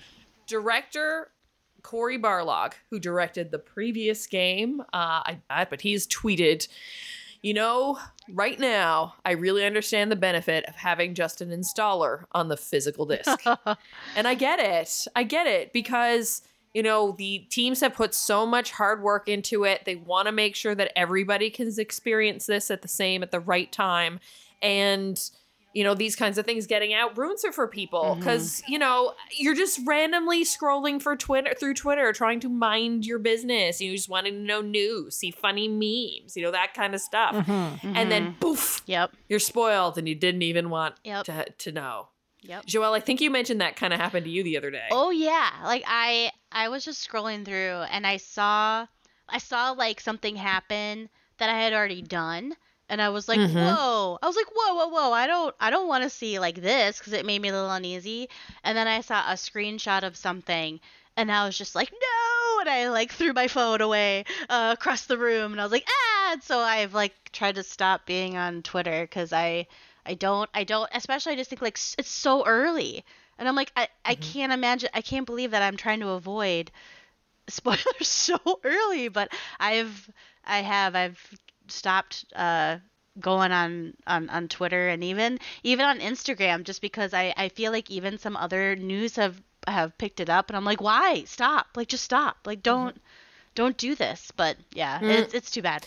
Director 0.46 1.30
Cory 1.82 2.18
Barlog, 2.18 2.74
who 2.90 2.98
directed 2.98 3.50
the 3.50 3.58
previous 3.58 4.26
game, 4.26 4.80
uh, 4.92 5.22
I 5.24 5.38
bet, 5.48 5.70
but 5.70 5.80
he's 5.80 6.06
tweeted, 6.06 6.66
you 7.42 7.54
know, 7.54 7.98
right 8.28 8.58
now, 8.58 9.14
I 9.24 9.32
really 9.32 9.64
understand 9.64 10.10
the 10.10 10.16
benefit 10.16 10.64
of 10.66 10.74
having 10.74 11.14
just 11.14 11.40
an 11.40 11.50
installer 11.50 12.24
on 12.32 12.48
the 12.48 12.56
physical 12.56 13.06
disc. 13.06 13.40
and 14.16 14.26
I 14.26 14.34
get 14.34 14.58
it. 14.58 15.06
I 15.14 15.22
get 15.22 15.46
it 15.46 15.72
because, 15.72 16.42
you 16.76 16.82
know, 16.82 17.14
the 17.16 17.38
teams 17.48 17.80
have 17.80 17.94
put 17.94 18.12
so 18.12 18.44
much 18.44 18.70
hard 18.70 19.02
work 19.02 19.30
into 19.30 19.64
it. 19.64 19.86
They 19.86 19.96
want 19.96 20.26
to 20.26 20.32
make 20.32 20.54
sure 20.54 20.74
that 20.74 20.92
everybody 20.94 21.48
can 21.48 21.72
experience 21.78 22.44
this 22.44 22.70
at 22.70 22.82
the 22.82 22.88
same, 22.88 23.22
at 23.22 23.30
the 23.30 23.40
right 23.40 23.72
time. 23.72 24.20
And, 24.60 25.18
you 25.72 25.84
know, 25.84 25.94
these 25.94 26.14
kinds 26.14 26.36
of 26.36 26.44
things 26.44 26.66
getting 26.66 26.92
out 26.92 27.16
ruins 27.16 27.44
it 27.44 27.54
for 27.54 27.66
people 27.66 28.16
because, 28.16 28.62
you 28.68 28.78
know, 28.78 29.14
you're 29.38 29.54
just 29.54 29.80
randomly 29.86 30.44
scrolling 30.44 31.00
for 31.00 31.16
Twitter 31.16 31.54
through 31.58 31.72
Twitter 31.72 32.12
trying 32.12 32.40
to 32.40 32.50
mind 32.50 33.06
your 33.06 33.20
business. 33.20 33.80
You 33.80 33.96
just 33.96 34.10
wanting 34.10 34.34
to 34.34 34.40
know 34.40 34.60
news, 34.60 35.16
see 35.16 35.30
funny 35.30 35.68
memes, 35.68 36.36
you 36.36 36.42
know, 36.42 36.50
that 36.50 36.74
kind 36.74 36.94
of 36.94 37.00
stuff. 37.00 37.34
Mm-hmm. 37.36 37.96
And 37.96 38.12
then 38.12 38.36
poof, 38.38 38.82
Yep. 38.84 39.12
you're 39.30 39.38
spoiled 39.38 39.96
and 39.96 40.06
you 40.06 40.14
didn't 40.14 40.42
even 40.42 40.68
want 40.68 40.96
Yep. 41.04 41.24
to, 41.24 41.46
to 41.56 41.72
know. 41.72 42.08
Yep. 42.42 42.66
Joelle, 42.66 42.92
I 42.96 43.00
think 43.00 43.20
you 43.20 43.30
mentioned 43.30 43.60
that 43.60 43.76
kind 43.76 43.92
of 43.92 43.98
happened 43.98 44.24
to 44.24 44.30
you 44.30 44.44
the 44.44 44.56
other 44.56 44.70
day. 44.70 44.86
Oh 44.90 45.10
yeah, 45.10 45.50
like 45.64 45.82
I 45.86 46.30
I 46.56 46.68
was 46.70 46.84
just 46.84 47.08
scrolling 47.08 47.44
through 47.44 47.82
and 47.90 48.06
I 48.06 48.16
saw 48.18 48.86
I 49.28 49.38
saw 49.38 49.72
like 49.72 50.00
something 50.00 50.36
happen 50.36 51.08
that 51.38 51.50
I 51.50 51.58
had 51.60 51.72
already 51.74 52.02
done 52.02 52.56
and 52.88 53.00
I 53.02 53.10
was 53.10 53.28
like, 53.28 53.40
Mhm. 53.40 53.54
"Whoa." 53.56 54.18
I 54.22 54.26
was 54.26 54.36
like, 54.36 54.46
"Whoa, 54.54 54.74
whoa, 54.74 54.88
whoa. 54.88 55.12
I 55.12 55.26
don't 55.26 55.54
I 55.60 55.70
don't 55.70 55.88
want 55.88 56.04
to 56.04 56.10
see 56.10 56.38
like 56.40 56.56
this 56.56 57.00
cuz 57.00 57.12
it 57.12 57.26
made 57.26 57.40
me 57.42 57.50
a 57.50 57.52
little 57.52 57.70
uneasy." 57.70 58.28
And 58.64 58.76
then 58.76 58.88
I 58.88 59.02
saw 59.02 59.20
a 59.30 59.34
screenshot 59.34 60.02
of 60.04 60.16
something 60.16 60.80
and 61.16 61.30
I 61.30 61.46
was 61.46 61.56
just 61.58 61.74
like, 61.76 61.92
"No!" 61.92 62.60
And 62.60 62.68
I 62.70 62.88
like 62.90 63.12
threw 63.12 63.32
my 63.34 63.48
phone 63.48 63.80
away 63.82 64.24
uh, 64.48 64.70
across 64.78 65.04
the 65.06 65.18
room 65.18 65.52
and 65.52 65.60
I 65.60 65.64
was 65.64 65.72
like, 65.72 65.86
"Ah!" 65.88 66.32
And 66.32 66.42
so 66.42 66.58
I've 66.60 66.94
like 66.94 67.14
tried 67.32 67.56
to 67.56 67.62
stop 67.62 68.06
being 68.06 68.36
on 68.36 68.62
Twitter 68.62 69.06
cuz 69.06 69.32
I 69.32 69.66
I 70.06 70.14
don't 70.14 70.50
I 70.54 70.64
don't 70.64 70.90
especially 70.94 71.32
I 71.32 71.36
just 71.36 71.50
think 71.50 71.62
like 71.62 71.78
it's 71.98 72.10
so 72.10 72.44
early. 72.46 73.04
And 73.38 73.48
I'm 73.48 73.54
like, 73.54 73.72
I, 73.76 73.88
I 74.04 74.14
mm-hmm. 74.14 74.32
can't 74.32 74.52
imagine, 74.52 74.90
I 74.94 75.00
can't 75.02 75.26
believe 75.26 75.50
that 75.50 75.62
I'm 75.62 75.76
trying 75.76 76.00
to 76.00 76.10
avoid 76.10 76.70
spoilers 77.48 77.80
so 78.00 78.38
early, 78.64 79.08
but 79.08 79.30
I've, 79.60 80.10
I 80.44 80.58
have, 80.58 80.94
I've 80.94 81.34
stopped 81.68 82.24
uh, 82.34 82.78
going 83.18 83.52
on, 83.52 83.94
on, 84.06 84.28
on 84.30 84.48
Twitter 84.48 84.88
and 84.88 85.02
even, 85.04 85.38
even 85.62 85.84
on 85.86 86.00
Instagram 86.00 86.64
just 86.64 86.80
because 86.80 87.14
I, 87.14 87.34
I 87.36 87.48
feel 87.48 87.72
like 87.72 87.90
even 87.90 88.18
some 88.18 88.36
other 88.36 88.76
news 88.76 89.16
have, 89.16 89.40
have 89.66 89.96
picked 89.98 90.20
it 90.20 90.30
up 90.30 90.48
and 90.48 90.56
I'm 90.56 90.64
like, 90.64 90.80
why? 90.80 91.24
Stop. 91.24 91.68
Like, 91.76 91.88
just 91.88 92.04
stop. 92.04 92.38
Like, 92.46 92.58
mm-hmm. 92.58 92.84
don't, 92.84 93.02
don't 93.54 93.76
do 93.76 93.94
this. 93.94 94.30
But 94.36 94.56
yeah, 94.72 95.00
mm. 95.00 95.10
it's, 95.10 95.34
it's 95.34 95.50
too 95.50 95.62
bad. 95.62 95.86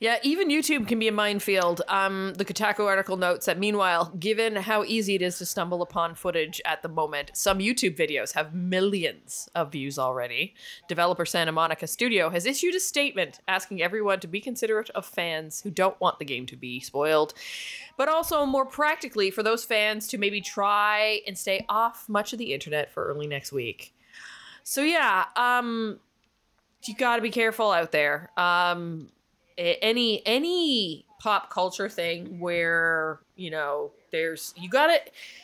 Yeah, 0.00 0.16
even 0.22 0.48
YouTube 0.48 0.88
can 0.88 0.98
be 0.98 1.08
a 1.08 1.12
minefield. 1.12 1.82
Um, 1.86 2.32
the 2.32 2.44
Kotaku 2.46 2.86
article 2.86 3.18
notes 3.18 3.44
that 3.44 3.58
meanwhile, 3.58 4.06
given 4.18 4.56
how 4.56 4.82
easy 4.82 5.14
it 5.14 5.20
is 5.20 5.36
to 5.38 5.44
stumble 5.44 5.82
upon 5.82 6.14
footage 6.14 6.58
at 6.64 6.80
the 6.80 6.88
moment, 6.88 7.32
some 7.34 7.58
YouTube 7.58 7.98
videos 7.98 8.32
have 8.32 8.54
millions 8.54 9.50
of 9.54 9.70
views 9.70 9.98
already. 9.98 10.54
Developer 10.88 11.26
Santa 11.26 11.52
Monica 11.52 11.86
Studio 11.86 12.30
has 12.30 12.46
issued 12.46 12.74
a 12.74 12.80
statement 12.80 13.40
asking 13.46 13.82
everyone 13.82 14.20
to 14.20 14.26
be 14.26 14.40
considerate 14.40 14.88
of 14.90 15.04
fans 15.04 15.60
who 15.60 15.70
don't 15.70 16.00
want 16.00 16.18
the 16.18 16.24
game 16.24 16.46
to 16.46 16.56
be 16.56 16.80
spoiled, 16.80 17.34
but 17.98 18.08
also 18.08 18.46
more 18.46 18.64
practically 18.64 19.30
for 19.30 19.42
those 19.42 19.66
fans 19.66 20.06
to 20.08 20.16
maybe 20.16 20.40
try 20.40 21.20
and 21.26 21.36
stay 21.36 21.66
off 21.68 22.08
much 22.08 22.32
of 22.32 22.38
the 22.38 22.54
internet 22.54 22.90
for 22.90 23.04
early 23.04 23.26
next 23.26 23.52
week. 23.52 23.94
So 24.62 24.80
yeah, 24.80 25.26
um, 25.36 26.00
you 26.84 26.94
got 26.94 27.16
to 27.16 27.22
be 27.22 27.30
careful 27.30 27.70
out 27.70 27.92
there. 27.92 28.30
Um, 28.38 29.10
any 29.60 30.22
any 30.26 31.04
pop 31.20 31.50
culture 31.50 31.88
thing 31.88 32.40
where 32.40 33.20
you 33.36 33.50
know 33.50 33.90
there's 34.10 34.54
you 34.56 34.70
gotta 34.70 34.98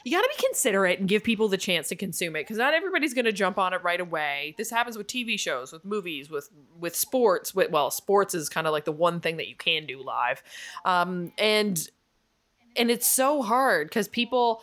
you 0.05 0.17
gotta 0.17 0.29
be 0.37 0.43
considerate 0.43 0.99
and 0.99 1.09
give 1.09 1.23
people 1.23 1.49
the 1.49 1.59
chance 1.59 1.89
to 1.89 1.95
consume 1.95 2.35
it 2.35 2.41
because 2.41 2.57
not 2.57 2.73
everybody's 2.73 3.13
gonna 3.13 3.31
jump 3.31 3.59
on 3.59 3.75
it 3.75 3.83
right 3.83 4.01
away. 4.01 4.55
This 4.57 4.71
happens 4.71 4.97
with 4.97 5.07
tv 5.07 5.39
shows 5.39 5.73
with 5.73 5.85
movies 5.85 6.31
with 6.31 6.49
with 6.79 6.97
sports 6.97 7.55
with 7.55 7.71
well 7.71 7.91
sports 7.91 8.35
is 8.35 8.49
kind 8.49 8.67
of 8.67 8.73
like 8.73 8.87
the 8.87 8.93
one 8.93 9.21
thing 9.21 9.37
that 9.37 9.49
you 9.49 9.55
can 9.55 9.87
do 9.87 10.03
live. 10.03 10.43
Um 10.85 11.33
and 11.39 11.89
and 12.77 12.91
it's 12.91 13.07
so 13.07 13.43
hard 13.43 13.89
because 13.89 14.09
people 14.09 14.63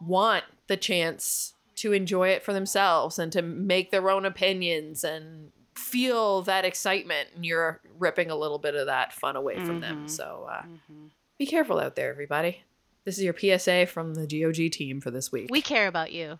want 0.00 0.44
the 0.66 0.76
chance 0.76 1.54
to 1.76 1.92
enjoy 1.92 2.28
it 2.28 2.42
for 2.42 2.52
themselves 2.52 3.18
and 3.18 3.32
to 3.32 3.42
make 3.42 3.90
their 3.90 4.10
own 4.10 4.24
opinions 4.24 5.04
and 5.04 5.50
feel 5.74 6.42
that 6.42 6.64
excitement 6.64 7.28
and 7.34 7.44
you're 7.44 7.80
ripping 7.98 8.30
a 8.30 8.36
little 8.36 8.58
bit 8.58 8.74
of 8.74 8.86
that 8.86 9.12
fun 9.12 9.36
away 9.36 9.56
from 9.56 9.80
them 9.80 10.06
Mhm. 10.06 10.10
so 10.10 10.46
uh, 10.50 10.62
Mhm. 10.62 11.10
be 11.38 11.46
careful 11.46 11.78
out 11.80 11.96
there 11.96 12.10
everybody 12.10 12.62
this 13.04 13.18
is 13.18 13.24
your 13.24 13.34
psa 13.36 13.84
from 13.86 14.14
the 14.14 14.26
gog 14.26 14.70
team 14.72 15.00
for 15.00 15.10
this 15.10 15.30
week 15.32 15.48
We 15.50 15.60
care 15.62 15.88
about 15.88 16.12
you. 16.12 16.38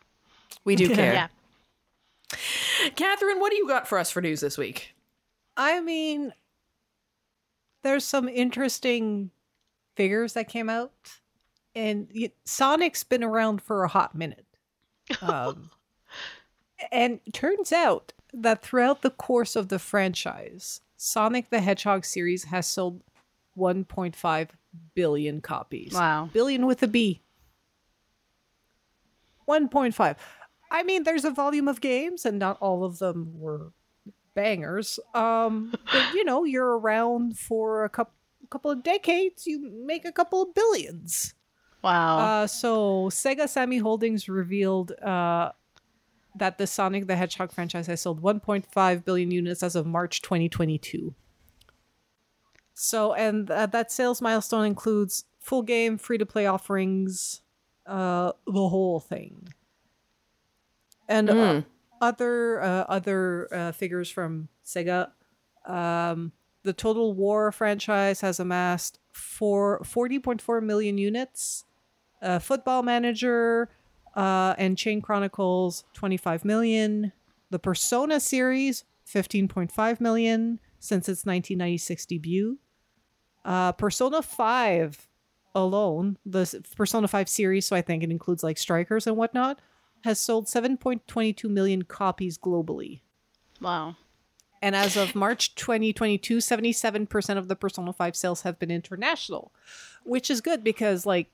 we 0.64 0.76
do 0.76 0.88
care 0.94 1.12
Yeah. 1.14 1.28
catherine 2.96 3.40
what 3.40 3.50
do 3.50 3.56
you 3.56 3.66
got 3.68 3.88
for 3.88 3.98
us 3.98 4.10
for 4.10 4.20
news 4.20 4.40
this 4.40 4.56
week 4.58 4.94
I 5.56 5.80
mean, 5.80 6.34
there's 7.84 8.04
some 8.04 8.28
interesting 8.28 9.30
figures 9.94 10.32
that 10.32 10.48
came 10.48 10.68
out, 10.68 10.92
and 11.76 12.08
y- 12.12 12.32
Sonic's 12.44 13.04
been 13.04 13.22
around 13.22 13.62
for 13.62 13.84
a 13.84 13.88
hot 13.88 14.16
minute. 14.16 14.46
Um, 15.22 15.70
and 16.90 17.20
turns 17.32 17.70
out 17.72 18.12
that 18.42 18.62
throughout 18.62 19.02
the 19.02 19.10
course 19.10 19.56
of 19.56 19.68
the 19.68 19.78
franchise, 19.78 20.80
Sonic 20.96 21.50
the 21.50 21.60
Hedgehog 21.60 22.04
series 22.04 22.44
has 22.44 22.66
sold 22.66 23.02
1.5 23.56 24.48
billion 24.94 25.40
copies. 25.40 25.92
Wow. 25.92 26.30
Billion 26.32 26.66
with 26.66 26.82
a 26.82 26.88
B. 26.88 27.22
1.5. 29.48 30.16
I 30.70 30.82
mean, 30.82 31.04
there's 31.04 31.24
a 31.24 31.30
volume 31.30 31.68
of 31.68 31.80
games, 31.80 32.24
and 32.24 32.38
not 32.38 32.56
all 32.60 32.84
of 32.84 32.98
them 32.98 33.38
were 33.38 33.72
bangers. 34.34 34.98
Um, 35.14 35.72
but 35.92 36.14
you 36.14 36.24
know, 36.24 36.44
you're 36.44 36.78
around 36.78 37.38
for 37.38 37.84
a 37.84 37.88
couple 37.88 38.14
couple 38.50 38.70
of 38.70 38.82
decades, 38.82 39.46
you 39.46 39.70
make 39.84 40.04
a 40.04 40.12
couple 40.12 40.42
of 40.42 40.54
billions. 40.54 41.34
Wow. 41.82 42.18
Uh, 42.18 42.46
so 42.46 43.08
Sega 43.10 43.48
Sammy 43.48 43.78
Holdings 43.78 44.28
revealed 44.28 44.92
uh, 45.02 45.50
that 46.36 46.58
the 46.58 46.66
Sonic 46.66 47.06
the 47.06 47.16
Hedgehog 47.16 47.52
franchise 47.52 47.86
has 47.86 48.00
sold 48.00 48.22
1.5 48.22 49.04
billion 49.04 49.30
units 49.30 49.62
as 49.62 49.76
of 49.76 49.86
March 49.86 50.20
2022. 50.22 51.14
So, 52.74 53.14
and 53.14 53.46
th- 53.46 53.70
that 53.70 53.92
sales 53.92 54.20
milestone 54.20 54.64
includes 54.66 55.24
full 55.38 55.62
game, 55.62 55.96
free 55.96 56.18
to 56.18 56.26
play 56.26 56.46
offerings, 56.46 57.40
uh, 57.86 58.32
the 58.46 58.68
whole 58.68 58.98
thing, 59.00 59.48
and 61.08 61.30
uh, 61.30 61.34
Mm. 61.34 61.64
other 62.00 62.60
uh, 62.62 62.84
other 62.88 63.48
uh, 63.54 63.72
figures 63.72 64.10
from 64.10 64.48
Sega. 64.64 65.10
Um, 65.66 66.32
the 66.64 66.72
Total 66.72 67.12
War 67.12 67.52
franchise 67.52 68.22
has 68.22 68.40
amassed 68.40 68.98
for 69.12 69.80
40.4 69.84 70.62
million 70.62 70.98
units. 70.98 71.64
Uh, 72.22 72.38
Football 72.38 72.82
Manager 72.82 73.68
uh, 74.16 74.54
and 74.58 74.78
Chain 74.78 75.02
Chronicles 75.02 75.84
25 75.94 76.44
million. 76.44 77.12
The 77.50 77.58
Persona 77.58 78.20
series 78.20 78.84
15.5 79.06 80.00
million 80.00 80.60
since 80.78 81.08
its 81.08 81.24
1996 81.24 82.06
debut. 82.06 82.58
Uh, 83.44 83.72
Persona 83.72 84.22
5 84.22 85.08
alone, 85.54 86.18
the 86.24 86.64
Persona 86.76 87.06
5 87.06 87.28
series, 87.28 87.66
so 87.66 87.76
I 87.76 87.82
think 87.82 88.02
it 88.02 88.10
includes 88.10 88.42
like 88.42 88.58
Strikers 88.58 89.06
and 89.06 89.16
whatnot, 89.16 89.60
has 90.02 90.18
sold 90.18 90.46
7.22 90.46 91.48
million 91.48 91.82
copies 91.82 92.38
globally. 92.38 93.00
wow. 93.60 93.96
And 94.62 94.74
as 94.74 94.96
of 94.96 95.14
March 95.14 95.54
2022, 95.56 96.38
77% 96.38 97.36
of 97.36 97.48
the 97.48 97.56
Persona 97.56 97.92
5 97.92 98.16
sales 98.16 98.42
have 98.42 98.58
been 98.58 98.70
international, 98.70 99.52
which 100.04 100.30
is 100.30 100.40
good 100.40 100.64
because, 100.64 101.04
like, 101.04 101.30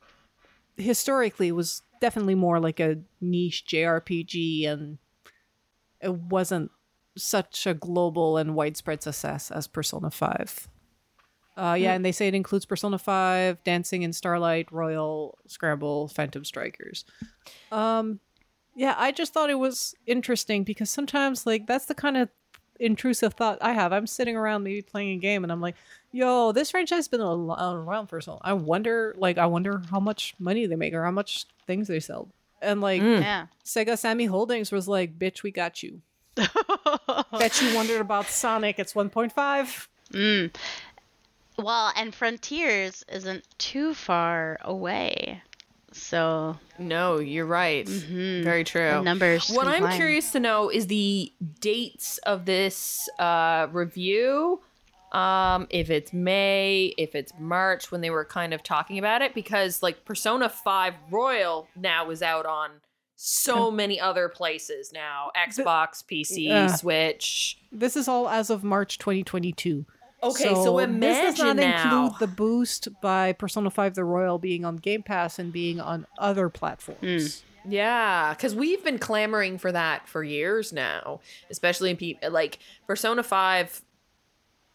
historically, 0.77 1.47
it 1.47 1.53
was 1.53 1.83
definitely 2.01 2.35
more 2.35 2.59
like 2.59 2.81
a 2.81 2.99
niche 3.21 3.65
JRPG 3.69 4.67
and 4.67 4.99
it 6.01 6.15
wasn't 6.15 6.71
such 7.17 7.67
a 7.67 7.75
global 7.75 8.37
and 8.37 8.55
widespread 8.55 9.03
success 9.03 9.51
as 9.51 9.67
Persona 9.67 10.11
5. 10.11 10.69
Uh, 11.57 11.75
yeah, 11.75 11.93
and 11.93 12.05
they 12.05 12.13
say 12.13 12.27
it 12.27 12.35
includes 12.35 12.65
Persona 12.65 12.97
5, 12.97 13.63
Dancing 13.65 14.03
in 14.03 14.13
Starlight, 14.13 14.73
Royal 14.73 15.37
Scramble, 15.47 16.09
Phantom 16.09 16.45
Strikers. 16.45 17.05
Um, 17.71 18.21
yeah, 18.75 18.95
I 18.97 19.13
just 19.13 19.35
thought 19.35 19.51
it 19.51 19.59
was 19.59 19.95
interesting 20.07 20.65
because 20.65 20.89
sometimes, 20.89 21.45
like, 21.45 21.67
that's 21.67 21.85
the 21.85 21.95
kind 21.95 22.17
of 22.17 22.31
intrusive 22.79 23.35
thought 23.35 23.59
I 23.61 23.73
have. 23.73 23.93
I'm 23.93 24.07
sitting 24.07 24.37
around 24.37 24.63
maybe 24.63 24.81
playing 24.81 25.11
a 25.11 25.21
game 25.21 25.43
and 25.45 25.53
I'm 25.53 25.61
like, 25.61 25.75
yo, 26.13 26.53
this 26.53 26.71
franchise 26.71 26.97
has 26.97 27.09
been 27.09 27.21
around 27.21 28.07
for 28.07 28.21
so 28.23 28.33
long. 28.33 28.41
I 28.43 28.55
wonder, 28.55 29.15
like, 29.19 29.37
I 29.37 29.47
wonder 29.47 29.83
how 29.91 30.01
much 30.01 30.35
money 30.39 30.65
they 30.65 30.77
make 30.77 30.95
or 30.95 31.05
how 31.05 31.11
much 31.11 31.45
things 31.71 31.87
they 31.89 32.01
sell. 32.01 32.29
And 32.61 32.81
like, 32.81 33.01
Mm. 33.01 33.21
Yeah. 33.21 33.47
Sega 33.65 33.97
Sammy 33.97 34.27
Holdings 34.27 34.73
was 34.73 34.89
like, 34.89 35.19
bitch, 35.19 35.43
we 35.45 35.51
got 35.53 35.83
you. 35.83 36.03
Bet 37.39 37.63
you 37.63 37.75
wondered 37.75 38.01
about 38.01 38.27
Sonic. 38.27 38.79
It's 38.79 38.93
1.5. 38.95 39.89
mm. 40.13 40.55
Well, 41.59 41.93
and 41.97 42.15
Frontiers 42.15 43.05
isn't 43.13 43.45
too 43.59 43.95
far 43.95 44.59
away. 44.63 45.43
So 45.93 46.57
no 46.79 47.19
you're 47.19 47.45
right 47.47 47.85
mhm, 47.85 48.45
very 48.45 48.63
true 48.63 48.91
the 48.91 49.03
numbers. 49.03 49.51
What 49.51 49.65
can 49.65 49.73
I'm 49.75 49.81
climb. 49.83 49.97
curious 49.97 50.31
to 50.33 50.41
know 50.41 50.71
is 50.71 50.87
the 50.87 51.33
dates 51.61 52.19
of 52.19 52.47
this 52.47 53.09
uh, 53.19 53.67
review. 53.73 54.61
Um, 55.13 55.67
if 55.71 55.91
it's 55.91 56.13
May, 56.13 56.95
if 56.97 57.15
it's 57.15 57.33
March, 57.39 57.91
when 57.91 58.01
they 58.01 58.11
were 58.11 58.25
kind 58.25 58.55
of 58.55 58.63
talking 58.63 58.99
about 58.99 59.23
it, 59.23 59.35
because 59.35 59.83
like 59.83 60.05
Persona 60.05 60.49
5 60.49 60.95
Royal 61.11 61.69
now 61.77 62.11
is 62.11 62.23
out 62.23 62.47
on 62.47 62.71
so 63.17 63.71
many 63.71 64.01
other 64.01 64.29
places 64.31 64.93
now 64.95 65.31
Xbox, 65.37 66.03
PC, 66.05 66.45
Yeah. 66.45 66.69
Switch. 66.69 67.59
This 67.71 67.97
is 67.97 68.09
all 68.09 68.29
as 68.29 68.51
of 68.51 68.65
March 68.65 68.99
2022. 68.99 69.85
Okay, 70.23 70.45
so, 70.55 70.77
this 70.87 71.19
does 71.19 71.39
not 71.39 71.57
imagine 71.57 71.57
now. 71.57 72.05
include 72.05 72.19
the 72.21 72.27
boost 72.27 72.89
by 73.01 73.33
Persona 73.33 73.71
5 73.71 73.95
The 73.95 74.05
Royal 74.05 74.39
being 74.39 74.65
on 74.65 74.77
Game 74.77 75.03
Pass 75.03 75.39
and 75.39 75.53
being 75.53 75.81
on 75.81 76.07
other 76.19 76.49
platforms. 76.49 77.43
Yeah, 77.67 78.35
because 78.35 78.55
we've 78.55 78.83
been 78.85 78.99
clamoring 78.99 79.59
for 79.59 79.73
that 79.73 80.09
for 80.09 80.23
years 80.23 80.73
now, 80.73 81.21
especially 81.51 81.91
in 81.91 81.97
people 81.97 82.31
like 82.31 82.59
Persona 82.87 83.23
5 83.23 83.83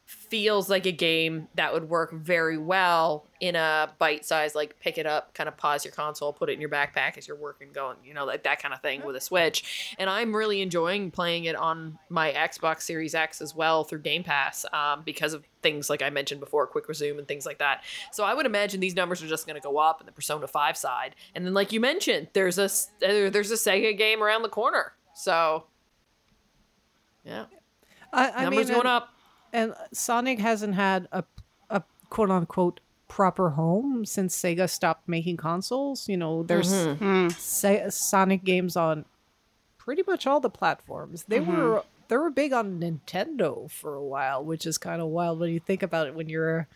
feels 0.05 0.69
like 0.69 0.85
a 0.85 0.91
game 0.91 1.47
that 1.55 1.73
would 1.73 1.89
work 1.89 2.13
very 2.13 2.57
well 2.57 3.25
in 3.41 3.55
a 3.55 3.91
bite 3.97 4.23
size, 4.23 4.53
like 4.53 4.79
pick 4.79 4.99
it 4.99 5.05
up, 5.07 5.33
kind 5.33 5.47
of 5.47 5.57
pause 5.57 5.83
your 5.83 5.91
console, 5.91 6.31
put 6.31 6.47
it 6.49 6.53
in 6.53 6.61
your 6.61 6.69
backpack 6.69 7.17
as 7.17 7.27
you're 7.27 7.37
working, 7.37 7.69
going, 7.73 7.97
you 8.03 8.13
know, 8.13 8.23
like 8.23 8.43
that 8.43 8.61
kind 8.61 8.73
of 8.73 8.81
thing 8.81 9.03
with 9.03 9.15
a 9.15 9.21
Switch. 9.21 9.95
And 9.97 10.07
I'm 10.07 10.35
really 10.35 10.61
enjoying 10.61 11.09
playing 11.09 11.45
it 11.45 11.55
on 11.55 11.97
my 12.09 12.31
Xbox 12.31 12.83
Series 12.83 13.15
X 13.15 13.41
as 13.41 13.55
well 13.55 13.83
through 13.83 13.99
Game 13.99 14.23
Pass 14.23 14.63
um, 14.71 15.01
because 15.03 15.33
of 15.33 15.43
things 15.63 15.89
like 15.89 16.03
I 16.03 16.11
mentioned 16.11 16.39
before, 16.39 16.67
quick 16.67 16.87
resume 16.87 17.17
and 17.17 17.27
things 17.27 17.45
like 17.45 17.57
that. 17.57 17.83
So 18.11 18.23
I 18.23 18.35
would 18.35 18.45
imagine 18.45 18.79
these 18.79 18.95
numbers 18.95 19.23
are 19.23 19.27
just 19.27 19.47
going 19.47 19.59
to 19.59 19.61
go 19.61 19.77
up 19.77 20.01
in 20.01 20.05
the 20.05 20.11
Persona 20.11 20.47
5 20.47 20.77
side. 20.77 21.15
And 21.33 21.45
then, 21.45 21.55
like 21.55 21.71
you 21.71 21.79
mentioned, 21.79 22.27
there's 22.33 22.59
a 22.59 22.65
uh, 22.65 23.29
there's 23.31 23.49
a 23.49 23.55
Sega 23.55 23.97
game 23.97 24.21
around 24.21 24.43
the 24.43 24.49
corner. 24.49 24.93
So 25.15 25.65
yeah, 27.23 27.45
I, 28.13 28.29
I 28.29 28.43
numbers 28.43 28.67
mean, 28.67 28.75
going 28.75 28.87
up. 28.87 29.09
And 29.55 29.73
Sonic 29.93 30.39
hasn't 30.39 30.75
had 30.75 31.07
a, 31.11 31.23
a 31.69 31.81
quote 32.09 32.29
unquote 32.31 32.79
proper 33.07 33.51
home 33.51 34.05
since 34.05 34.35
Sega 34.35 34.69
stopped 34.69 35.07
making 35.07 35.37
consoles. 35.37 36.09
You 36.09 36.17
know, 36.17 36.43
there's 36.43 36.71
Mm-hmm. 36.73 37.03
Mm. 37.27 37.31
Sa- 37.31 37.89
Sonic 37.89 38.43
games 38.43 38.75
on 38.75 39.05
pretty 39.77 40.03
much 40.07 40.25
all 40.27 40.39
the 40.39 40.49
platforms. 40.49 41.23
They 41.27 41.39
were 41.39 41.83
they 42.07 42.17
were 42.17 42.29
big 42.29 42.53
on 42.53 42.79
Nintendo 42.79 43.69
for 43.71 43.95
a 43.95 44.03
while, 44.03 44.43
which 44.43 44.65
is 44.65 44.77
kind 44.77 45.01
of 45.01 45.07
wild 45.07 45.39
when 45.39 45.51
you 45.51 45.59
think 45.59 45.81
about 45.83 46.07
it. 46.07 46.15
When 46.15 46.29
you're 46.29 46.67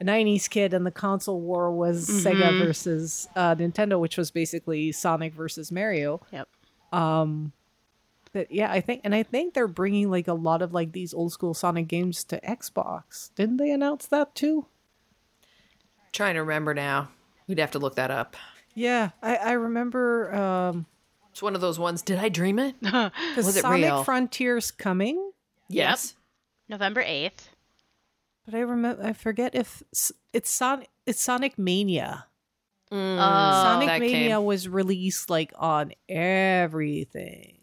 a 0.00 0.04
'90s 0.04 0.48
kid 0.50 0.74
and 0.74 0.84
the 0.86 0.90
console 0.90 1.40
war 1.40 1.70
was 1.72 2.08
Sega 2.08 2.58
versus 2.64 3.28
uh, 3.36 3.54
Nintendo, 3.54 4.00
which 4.00 4.16
was 4.16 4.30
basically 4.30 4.92
Sonic 4.92 5.34
versus 5.34 5.70
Mario. 5.70 6.20
Yep. 6.32 6.48
Um, 6.92 7.52
but 8.32 8.50
yeah, 8.52 8.70
I 8.70 8.80
think, 8.80 9.00
and 9.04 9.14
I 9.14 9.22
think 9.22 9.54
they're 9.54 9.66
bringing 9.68 10.10
like 10.10 10.28
a 10.28 10.34
lot 10.34 10.62
of 10.62 10.72
like 10.72 10.92
these 10.92 11.12
old 11.14 11.32
school 11.32 11.54
Sonic 11.54 11.88
games 11.88 12.24
to 12.24 12.40
Xbox. 12.40 13.30
Didn't 13.34 13.56
they 13.58 13.70
announce 13.70 14.06
that 14.06 14.34
too? 14.34 14.66
Trying 16.12 16.34
to 16.34 16.40
remember 16.40 16.74
now. 16.74 17.08
We'd 17.46 17.58
have 17.58 17.70
to 17.72 17.78
look 17.78 17.96
that 17.96 18.10
up. 18.10 18.36
Yeah, 18.74 19.10
I, 19.22 19.36
I 19.36 19.52
remember 19.52 20.32
um, 20.34 20.86
It's 21.32 21.42
one 21.42 21.54
of 21.54 21.60
those 21.60 21.78
ones. 21.78 22.02
Did 22.02 22.18
I 22.18 22.28
dream 22.28 22.58
it? 22.58 22.76
because 22.80 23.12
Was 23.36 23.56
it 23.56 23.62
Sonic 23.62 23.82
real? 23.84 24.04
Frontiers 24.04 24.70
coming. 24.70 25.32
Yes. 25.68 26.14
November 26.68 27.00
eighth. 27.04 27.50
but 28.44 28.54
I 28.54 28.60
remember 28.60 29.02
I 29.04 29.12
forget 29.12 29.54
if 29.56 29.82
it's 30.32 30.50
Sonic 30.50 30.88
it's 31.06 31.20
Sonic 31.20 31.58
Mania. 31.58 32.26
Mm, 32.92 33.16
Oh. 33.20 33.62
Sonic 33.62 34.00
Mania 34.00 34.36
came. 34.36 34.44
was 34.44 34.68
released 34.68 35.30
like 35.30 35.52
on 35.58 35.92
everything. 36.08 37.58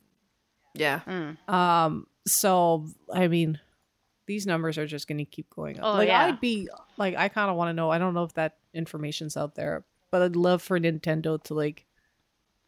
Yeah. 0.79 1.01
Mm. 1.07 1.49
Um 1.49 2.07
so 2.25 2.85
I 3.13 3.27
mean 3.27 3.59
these 4.27 4.45
numbers 4.45 4.77
are 4.77 4.85
just 4.85 5.07
going 5.07 5.17
to 5.19 5.25
keep 5.25 5.49
going 5.55 5.79
up. 5.79 5.85
Oh, 5.85 5.93
like 5.93 6.09
yeah. 6.09 6.25
I'd 6.25 6.41
be 6.41 6.69
like 6.97 7.15
I 7.15 7.29
kind 7.29 7.49
of 7.49 7.55
want 7.55 7.69
to 7.69 7.73
know. 7.73 7.89
I 7.89 7.97
don't 7.97 8.13
know 8.13 8.23
if 8.23 8.33
that 8.33 8.57
information's 8.73 9.37
out 9.37 9.55
there, 9.55 9.85
but 10.11 10.21
I'd 10.21 10.35
love 10.35 10.61
for 10.61 10.79
Nintendo 10.79 11.41
to 11.43 11.53
like 11.53 11.85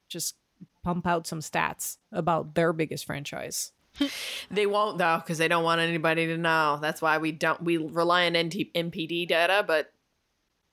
just 0.08 0.36
pump 0.84 1.06
out 1.06 1.28
some 1.28 1.42
stats 1.42 1.98
about 2.12 2.56
their 2.56 2.74
biggest 2.74 3.06
franchise. 3.06 3.74
They 4.52 4.66
won't 4.66 4.98
though, 4.98 5.18
because 5.18 5.38
they 5.38 5.48
don't 5.48 5.64
want 5.64 5.82
anybody 5.82 6.26
to 6.28 6.38
know. 6.38 6.80
That's 6.82 7.02
why 7.02 7.18
we 7.20 7.32
don't. 7.32 7.62
We 7.62 7.78
rely 7.78 8.26
on 8.26 8.34
NT, 8.34 8.74
NPD 8.74 9.28
data, 9.28 9.64
but 9.66 9.92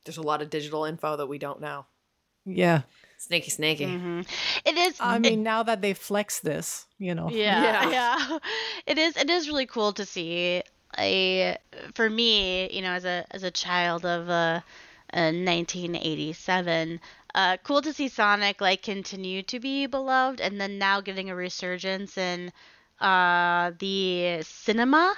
there's 0.04 0.16
a 0.16 0.22
lot 0.22 0.40
of 0.40 0.48
digital 0.48 0.84
info 0.84 1.16
that 1.16 1.26
we 1.26 1.38
don't 1.38 1.60
know. 1.60 1.84
Yeah. 2.46 2.82
Snaky, 3.18 3.50
snaky. 3.50 3.84
hmm 3.86 4.20
It 4.64 4.76
is. 4.76 4.96
I 5.00 5.16
it- 5.16 5.20
mean, 5.20 5.42
now 5.42 5.62
that 5.62 5.80
they 5.82 5.94
flex 5.94 6.40
this, 6.40 6.86
you 6.98 7.14
know. 7.14 7.28
yeah, 7.30 7.84
Yeah. 7.84 7.90
yeah, 8.28 8.38
It 8.86 8.98
is. 8.98 9.16
It 9.16 9.30
is 9.30 9.48
really 9.48 9.66
cool 9.66 9.92
to 9.94 10.04
see. 10.04 10.62
I, 10.96 11.58
for 11.94 12.08
me, 12.08 12.70
you 12.72 12.82
know, 12.82 12.92
as 12.92 13.04
a 13.04 13.24
as 13.30 13.42
a 13.42 13.50
child 13.50 14.04
of 14.06 14.28
uh, 14.30 14.60
uh 15.12 15.30
1987, 15.32 17.00
uh, 17.34 17.56
cool 17.64 17.82
to 17.82 17.92
see 17.92 18.08
Sonic 18.08 18.60
like 18.60 18.82
continue 18.82 19.42
to 19.42 19.58
be 19.60 19.86
beloved, 19.86 20.40
and 20.40 20.60
then 20.60 20.78
now 20.78 21.00
getting 21.00 21.30
a 21.30 21.34
resurgence 21.36 22.16
in 22.16 22.52
uh 23.00 23.72
the 23.78 24.42
cinema, 24.42 25.14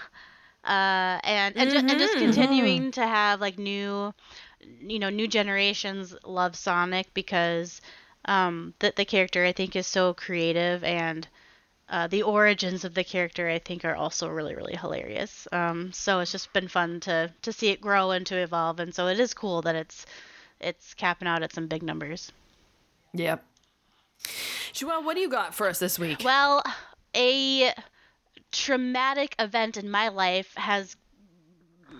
uh, 0.64 1.20
and 1.22 1.54
and, 1.58 1.70
ju- 1.70 1.82
and 1.86 1.98
just 1.98 2.16
Mhm. 2.16 2.18
continuing 2.18 2.90
to 2.92 3.06
have 3.06 3.40
like 3.40 3.58
new, 3.58 4.12
you 4.80 4.98
know, 4.98 5.10
new 5.10 5.28
generations 5.28 6.14
love 6.24 6.56
Sonic 6.56 7.12
because 7.14 7.80
um 8.24 8.74
the 8.80 8.92
the 8.96 9.04
character 9.04 9.44
I 9.44 9.52
think 9.52 9.76
is 9.76 9.86
so 9.86 10.14
creative 10.14 10.82
and 10.84 11.26
uh, 11.90 12.06
the 12.06 12.22
origins 12.22 12.84
of 12.84 12.92
the 12.92 13.04
character 13.04 13.48
I 13.48 13.58
think 13.58 13.84
are 13.84 13.94
also 13.94 14.28
really 14.28 14.54
really 14.54 14.76
hilarious. 14.76 15.48
Um, 15.52 15.92
so 15.92 16.20
it's 16.20 16.32
just 16.32 16.52
been 16.52 16.68
fun 16.68 17.00
to 17.00 17.32
to 17.42 17.52
see 17.52 17.68
it 17.68 17.80
grow 17.80 18.10
and 18.10 18.26
to 18.26 18.36
evolve, 18.36 18.80
and 18.80 18.94
so 18.94 19.06
it 19.06 19.18
is 19.18 19.32
cool 19.34 19.62
that 19.62 19.74
it's 19.74 20.04
it's 20.60 20.94
capping 20.94 21.28
out 21.28 21.42
at 21.42 21.52
some 21.52 21.66
big 21.66 21.82
numbers. 21.82 22.32
Yep. 23.14 23.44
Joelle, 24.72 25.04
what 25.04 25.14
do 25.14 25.20
you 25.20 25.28
got 25.30 25.54
for 25.54 25.68
us 25.68 25.78
this 25.78 25.98
week? 25.98 26.22
Well, 26.24 26.62
a 27.16 27.72
traumatic 28.52 29.34
event 29.38 29.76
in 29.76 29.90
my 29.90 30.08
life 30.08 30.54
has 30.56 30.96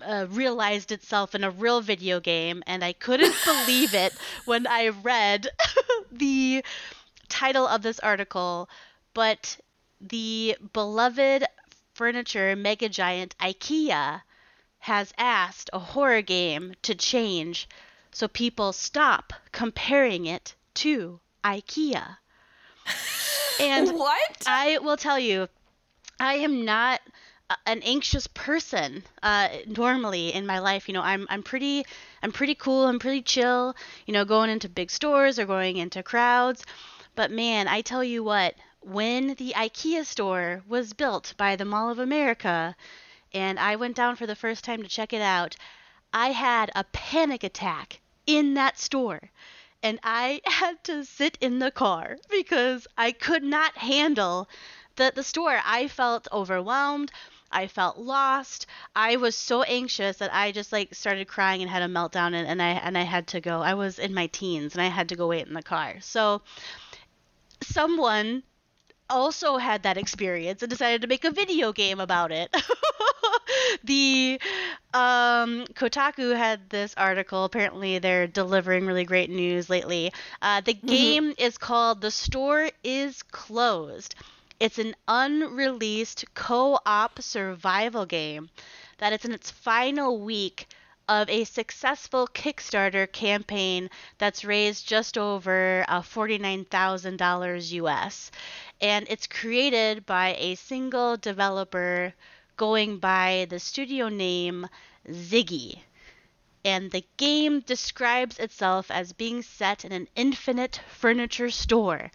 uh, 0.05 0.27
realized 0.29 0.91
itself 0.91 1.35
in 1.35 1.43
a 1.43 1.51
real 1.51 1.81
video 1.81 2.19
game, 2.19 2.63
and 2.67 2.83
I 2.83 2.93
couldn't 2.93 3.35
believe 3.45 3.93
it 3.93 4.13
when 4.45 4.67
I 4.67 4.89
read 4.89 5.47
the 6.11 6.63
title 7.27 7.67
of 7.67 7.81
this 7.81 7.99
article. 7.99 8.69
But 9.13 9.57
the 10.01 10.57
beloved 10.73 11.45
furniture 11.93 12.55
mega 12.55 12.89
giant 12.89 13.35
IKEA 13.39 14.21
has 14.79 15.13
asked 15.17 15.69
a 15.73 15.79
horror 15.79 16.21
game 16.21 16.73
to 16.83 16.95
change 16.95 17.67
so 18.11 18.27
people 18.27 18.71
stop 18.71 19.33
comparing 19.51 20.25
it 20.25 20.55
to 20.75 21.19
IKEA. 21.43 22.17
And 23.59 23.91
what? 23.91 24.43
I 24.47 24.77
will 24.77 24.95
tell 24.95 25.19
you, 25.19 25.49
I 26.17 26.35
am 26.35 26.63
not 26.63 27.01
an 27.65 27.81
anxious 27.83 28.27
person 28.27 29.03
uh, 29.23 29.49
normally 29.65 30.33
in 30.33 30.45
my 30.45 30.59
life. 30.59 30.87
You 30.87 30.93
know, 30.93 31.01
I'm 31.01 31.27
I'm 31.29 31.43
pretty 31.43 31.85
I'm 32.21 32.31
pretty 32.31 32.55
cool. 32.55 32.85
I'm 32.85 32.99
pretty 32.99 33.21
chill. 33.21 33.75
You 34.05 34.13
know, 34.13 34.25
going 34.25 34.49
into 34.49 34.69
big 34.69 34.91
stores 34.91 35.39
or 35.39 35.45
going 35.45 35.77
into 35.77 36.03
crowds. 36.03 36.63
But 37.15 37.31
man, 37.31 37.67
I 37.67 37.81
tell 37.81 38.03
you 38.03 38.23
what, 38.23 38.55
when 38.81 39.35
the 39.35 39.53
IKEA 39.55 40.05
store 40.05 40.63
was 40.67 40.93
built 40.93 41.33
by 41.37 41.55
the 41.55 41.65
Mall 41.65 41.89
of 41.89 41.99
America, 41.99 42.75
and 43.33 43.59
I 43.59 43.75
went 43.75 43.95
down 43.95 44.15
for 44.15 44.25
the 44.25 44.35
first 44.35 44.63
time 44.63 44.81
to 44.83 44.89
check 44.89 45.13
it 45.13 45.21
out, 45.21 45.55
I 46.13 46.31
had 46.31 46.71
a 46.75 46.83
panic 46.85 47.43
attack 47.43 47.99
in 48.25 48.53
that 48.55 48.77
store. 48.79 49.31
And 49.83 49.99
I 50.03 50.41
had 50.45 50.83
to 50.85 51.03
sit 51.05 51.37
in 51.41 51.59
the 51.59 51.71
car 51.71 52.17
because 52.29 52.87
I 52.97 53.11
could 53.11 53.43
not 53.43 53.77
handle 53.77 54.47
the, 54.95 55.11
the 55.15 55.23
store. 55.23 55.61
I 55.65 55.87
felt 55.87 56.27
overwhelmed. 56.31 57.11
I 57.51 57.67
felt 57.67 57.97
lost. 57.97 58.67
I 58.95 59.15
was 59.17 59.35
so 59.35 59.63
anxious 59.63 60.17
that 60.17 60.33
I 60.33 60.51
just 60.51 60.71
like 60.71 60.93
started 60.93 61.27
crying 61.27 61.61
and 61.61 61.69
had 61.69 61.81
a 61.81 61.87
meltdown 61.87 62.33
and, 62.33 62.47
and 62.47 62.61
I 62.61 62.69
and 62.69 62.97
I 62.97 63.03
had 63.03 63.27
to 63.27 63.41
go. 63.41 63.61
I 63.61 63.73
was 63.73 63.99
in 63.99 64.13
my 64.13 64.27
teens 64.27 64.73
and 64.73 64.81
I 64.81 64.87
had 64.87 65.09
to 65.09 65.15
go 65.15 65.27
wait 65.27 65.47
in 65.47 65.53
the 65.53 65.63
car. 65.63 65.95
So 66.01 66.41
someone 67.61 68.43
also 69.09 69.57
had 69.57 69.83
that 69.83 69.97
experience 69.97 70.61
and 70.61 70.69
decided 70.69 71.01
to 71.01 71.07
make 71.07 71.25
a 71.25 71.31
video 71.31 71.73
game 71.73 71.99
about 71.99 72.31
it. 72.31 72.55
the 73.83 74.39
um, 74.93 75.65
Kotaku 75.73 76.35
had 76.35 76.69
this 76.69 76.93
article. 76.95 77.43
Apparently, 77.43 77.99
they're 77.99 78.27
delivering 78.27 78.85
really 78.85 79.05
great 79.05 79.29
news 79.29 79.69
lately. 79.69 80.13
Uh, 80.41 80.61
the 80.61 80.73
game 80.73 81.33
is 81.37 81.57
called 81.57 82.01
"The 82.01 82.11
Store 82.11 82.69
Is 82.83 83.23
Closed." 83.23 84.15
It's 84.59 84.77
an 84.77 84.95
unreleased 85.07 86.25
co-op 86.33 87.21
survival 87.21 88.05
game 88.05 88.49
that 88.99 89.11
is 89.13 89.25
in 89.25 89.31
its 89.33 89.51
final 89.51 90.19
week 90.19 90.67
of 91.09 91.27
a 91.29 91.43
successful 91.45 92.27
Kickstarter 92.27 93.11
campaign 93.11 93.89
that's 94.17 94.45
raised 94.45 94.87
just 94.87 95.17
over 95.17 95.83
uh, 95.87 96.01
$49,000 96.01 97.71
US. 97.71 98.31
And 98.79 99.07
it's 99.09 99.27
created 99.27 100.05
by 100.05 100.35
a 100.37 100.55
single 100.55 101.17
developer 101.17 102.13
going 102.55 102.99
by 102.99 103.47
the 103.49 103.59
studio 103.59 104.09
name 104.09 104.67
Ziggy. 105.09 105.79
And 106.63 106.91
the 106.91 107.05
game 107.17 107.59
describes 107.59 108.39
itself 108.39 108.89
as 108.91 109.11
being 109.13 109.41
set 109.41 109.83
in 109.83 109.91
an 109.91 110.07
infinite 110.15 110.79
furniture 110.87 111.49
store. 111.49 112.11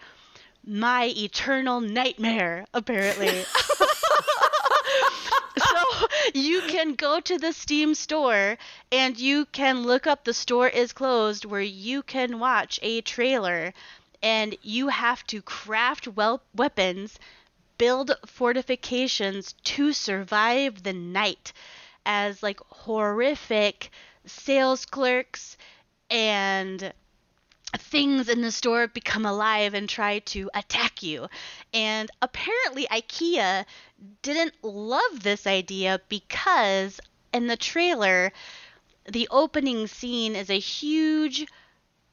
My 0.67 1.13
eternal 1.17 1.81
nightmare, 1.81 2.67
apparently. 2.73 3.45
so 5.59 6.07
you 6.35 6.63
can 6.63 6.95
go 6.95 7.21
to 7.21 7.39
the 7.39 7.53
Steam 7.53 7.95
store 7.95 8.57
and 8.91 9.19
you 9.19 9.47
can 9.47 9.83
look 9.83 10.07
up 10.07 10.25
the 10.25 10.35
store 10.35 10.69
is 10.69 10.93
closed 10.93 11.45
where 11.45 11.61
you 11.61 12.03
can 12.03 12.39
watch 12.39 12.79
a 12.83 13.01
trailer 13.03 13.73
and 14.23 14.57
you 14.63 14.89
have 14.89 15.27
to 15.27 15.43
craft 15.43 16.09
well 16.09 16.43
weapons, 16.55 17.19
build 17.77 18.13
fortifications 18.27 19.53
to 19.65 19.93
survive 19.93 20.83
the 20.83 20.93
night 20.93 21.53
as 22.07 22.43
like 22.43 22.61
horrific 22.69 23.91
sales 24.25 24.87
clerks 24.87 25.57
and 26.11 26.93
things 27.77 28.29
in 28.29 28.41
the 28.43 28.53
store 28.53 28.87
become 28.89 29.27
alive 29.27 29.75
and 29.75 29.89
try 29.89 30.21
to 30.21 30.51
attack 30.55 31.03
you. 31.03 31.29
And 31.73 32.11
apparently, 32.23 32.87
IKEA 32.87 33.65
didn't 34.23 34.55
love 34.63 35.23
this 35.23 35.47
idea 35.47 36.01
because 36.09 37.01
in 37.33 37.47
the 37.47 37.57
trailer, 37.57 38.33
the 39.11 39.29
opening 39.31 39.87
scene 39.87 40.37
is 40.37 40.51
a 40.51 40.59
huge 40.59 41.47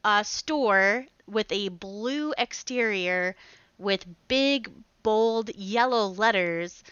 uh, 0.03 0.23
store 0.23 1.05
with 1.27 1.51
a 1.51 1.69
blue 1.69 2.33
exterior 2.37 3.35
with 3.77 4.05
big, 4.27 4.71
bold 5.03 5.49
yellow 5.55 6.07
letters 6.07 6.83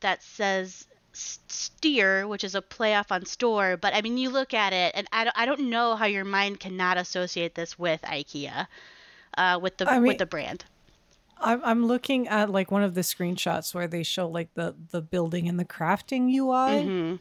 that 0.00 0.22
says 0.22 0.86
steer, 1.16 2.26
which 2.28 2.44
is 2.44 2.54
a 2.54 2.62
play 2.62 2.94
off 2.94 3.10
on 3.10 3.24
store. 3.24 3.76
But 3.76 3.94
I 3.94 4.02
mean, 4.02 4.18
you 4.18 4.30
look 4.30 4.54
at 4.54 4.72
it, 4.72 4.92
and 4.94 5.06
I 5.12 5.24
don't, 5.24 5.38
I 5.38 5.46
don't 5.46 5.70
know 5.70 5.96
how 5.96 6.06
your 6.06 6.24
mind 6.24 6.60
cannot 6.60 6.98
associate 6.98 7.54
this 7.54 7.78
with 7.78 8.02
IKEA, 8.02 8.66
uh, 9.38 9.58
with 9.60 9.78
the 9.78 9.90
I 9.90 9.94
mean- 9.98 10.08
with 10.08 10.18
the 10.18 10.26
brand. 10.26 10.64
I'm 11.38 11.60
I'm 11.62 11.86
looking 11.86 12.28
at 12.28 12.48
like 12.50 12.70
one 12.70 12.82
of 12.82 12.94
the 12.94 13.02
screenshots 13.02 13.74
where 13.74 13.86
they 13.86 14.02
show 14.02 14.26
like 14.26 14.54
the 14.54 14.74
the 14.90 15.02
building 15.02 15.48
and 15.50 15.60
the 15.60 15.66
crafting 15.66 16.32
UI, 16.32 16.82
Mhm. 16.82 17.20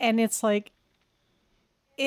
and 0.00 0.18
it's 0.18 0.42
like 0.42 0.72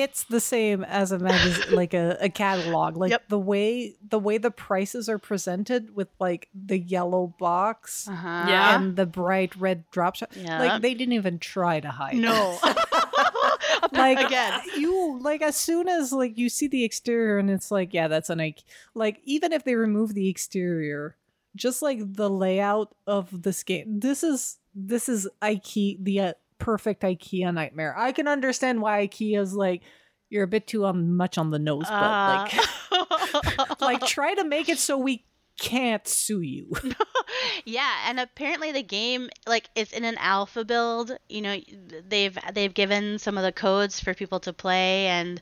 it's 0.02 0.24
the 0.24 0.40
same 0.40 0.84
as 0.84 1.12
a 1.12 1.18
magazine, 1.18 1.64
like 1.74 1.94
a, 1.94 2.16
a 2.20 2.28
catalog. 2.28 2.96
Like 2.96 3.10
Yep. 3.10 3.28
the 3.28 3.38
way 3.38 3.94
the 4.08 4.18
way 4.18 4.38
the 4.38 4.50
prices 4.50 5.08
are 5.08 5.18
presented 5.18 5.94
with 5.94 6.08
like 6.18 6.48
the 6.54 6.78
yellow 6.78 7.34
box 7.38 8.06
Uh-huh. 8.08 8.44
Yeah. 8.48 8.76
and 8.76 8.96
the 8.96 9.06
bright 9.06 9.54
red 9.56 9.84
drop 9.90 10.16
shot. 10.16 10.30
Yeah. 10.36 10.58
Like 10.58 10.82
they 10.82 10.94
didn't 10.94 11.14
even 11.14 11.38
try 11.38 11.80
to 11.80 11.88
hide. 11.90 12.14
it. 12.14 12.20
No. 12.20 12.58
like 13.92 14.18
Again. 14.20 14.60
you 14.78 15.18
like 15.20 15.42
as 15.42 15.56
soon 15.56 15.88
as 15.88 16.12
like 16.12 16.36
you 16.38 16.48
see 16.48 16.68
the 16.68 16.84
exterior 16.84 17.38
and 17.38 17.50
it's 17.50 17.70
like 17.70 17.92
yeah 17.94 18.08
that's 18.08 18.30
an 18.30 18.40
Ike 18.40 18.62
like 18.94 19.20
even 19.24 19.52
if 19.52 19.64
they 19.64 19.74
remove 19.74 20.14
the 20.14 20.28
exterior 20.28 21.16
just 21.54 21.82
like 21.82 21.98
the 22.14 22.28
layout 22.30 22.94
of 23.06 23.42
this 23.42 23.62
game 23.62 24.00
this 24.00 24.22
is 24.22 24.58
this 24.74 25.08
is 25.08 25.28
Ike 25.40 25.96
the 26.00 26.20
uh, 26.20 26.32
perfect 26.58 27.02
IKEA 27.02 27.52
nightmare. 27.52 27.94
I 27.96 28.12
can 28.12 28.28
understand 28.28 28.80
why 28.80 29.06
IKEA's 29.06 29.54
like 29.54 29.82
you're 30.28 30.44
a 30.44 30.48
bit 30.48 30.66
too 30.66 30.84
um, 30.84 31.16
much 31.16 31.38
on 31.38 31.50
the 31.50 31.58
nose, 31.58 31.86
but 31.88 31.92
Uh, 31.92 32.48
like 32.90 33.80
like 33.80 34.00
try 34.06 34.34
to 34.34 34.44
make 34.44 34.68
it 34.68 34.78
so 34.78 34.98
we 34.98 35.24
can't 35.58 36.06
sue 36.06 36.40
you. 36.40 36.72
yeah, 37.64 37.94
and 38.06 38.20
apparently 38.20 38.72
the 38.72 38.82
game 38.82 39.30
like 39.46 39.70
is 39.74 39.92
in 39.92 40.04
an 40.04 40.16
alpha 40.18 40.64
build. 40.64 41.16
You 41.28 41.42
know, 41.42 41.60
they've 42.08 42.36
they've 42.52 42.74
given 42.74 43.18
some 43.18 43.38
of 43.38 43.44
the 43.44 43.52
codes 43.52 44.00
for 44.00 44.14
people 44.14 44.40
to 44.40 44.52
play, 44.52 45.06
and 45.06 45.40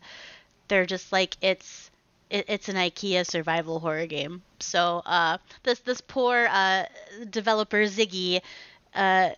they're 0.68 0.86
just 0.86 1.12
like 1.12 1.36
it's 1.40 1.90
it, 2.30 2.44
it's 2.48 2.68
an 2.68 2.76
IKEA 2.76 3.26
survival 3.26 3.80
horror 3.80 4.06
game. 4.06 4.42
So 4.60 5.02
uh, 5.06 5.38
this 5.62 5.80
this 5.80 6.00
poor 6.00 6.46
uh, 6.50 6.84
developer 7.30 7.82
Ziggy. 7.84 8.40
Uh, 8.94 9.30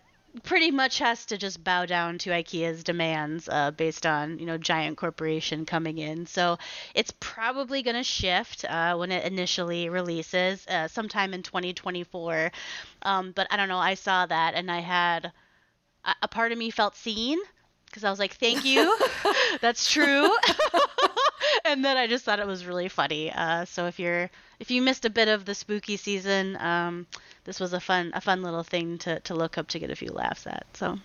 pretty 0.43 0.71
much 0.71 0.99
has 0.99 1.25
to 1.27 1.37
just 1.37 1.63
bow 1.63 1.85
down 1.85 2.17
to 2.19 2.29
IKEA's 2.31 2.83
demands 2.83 3.47
uh, 3.49 3.71
based 3.71 4.05
on 4.05 4.39
you 4.39 4.45
know 4.45 4.57
giant 4.57 4.97
corporation 4.97 5.65
coming 5.65 5.97
in. 5.97 6.25
So 6.25 6.57
it's 6.95 7.11
probably 7.19 7.81
going 7.81 7.95
to 7.95 8.03
shift 8.03 8.65
uh, 8.65 8.95
when 8.95 9.11
it 9.11 9.25
initially 9.25 9.89
releases 9.89 10.65
uh, 10.67 10.87
sometime 10.87 11.33
in 11.33 11.43
2024. 11.43 12.51
Um, 13.03 13.31
but 13.31 13.47
I 13.51 13.57
don't 13.57 13.69
know. 13.69 13.77
I 13.77 13.93
saw 13.95 14.25
that 14.25 14.53
and 14.55 14.71
I 14.71 14.79
had 14.79 15.31
a, 16.05 16.15
a 16.23 16.27
part 16.27 16.51
of 16.51 16.57
me 16.57 16.71
felt 16.71 16.95
seen 16.95 17.39
because 17.85 18.03
I 18.03 18.09
was 18.09 18.19
like, 18.19 18.33
"Thank 18.35 18.65
you, 18.65 18.97
that's 19.61 19.91
true." 19.91 20.35
and 21.65 21.83
then 21.83 21.97
I 21.97 22.07
just 22.07 22.23
thought 22.25 22.39
it 22.39 22.47
was 22.47 22.65
really 22.65 22.87
funny. 22.89 23.31
Uh, 23.31 23.65
so 23.65 23.85
if 23.85 23.99
you're 23.99 24.29
if 24.59 24.71
you 24.71 24.81
missed 24.81 25.05
a 25.05 25.09
bit 25.09 25.27
of 25.27 25.45
the 25.45 25.53
spooky 25.55 25.97
season, 25.97 26.57
um, 26.57 27.05
this 27.45 27.59
was 27.59 27.73
a 27.73 27.79
fun 27.79 28.11
a 28.13 28.21
fun 28.21 28.41
little 28.41 28.63
thing 28.63 28.97
to, 28.99 29.19
to 29.21 29.35
look 29.35 29.57
up 29.57 29.67
to 29.69 29.79
get 29.79 29.89
a 29.91 29.95
few 29.95 30.09
laughs 30.11 30.45
at. 30.47 30.65
So 30.73 30.97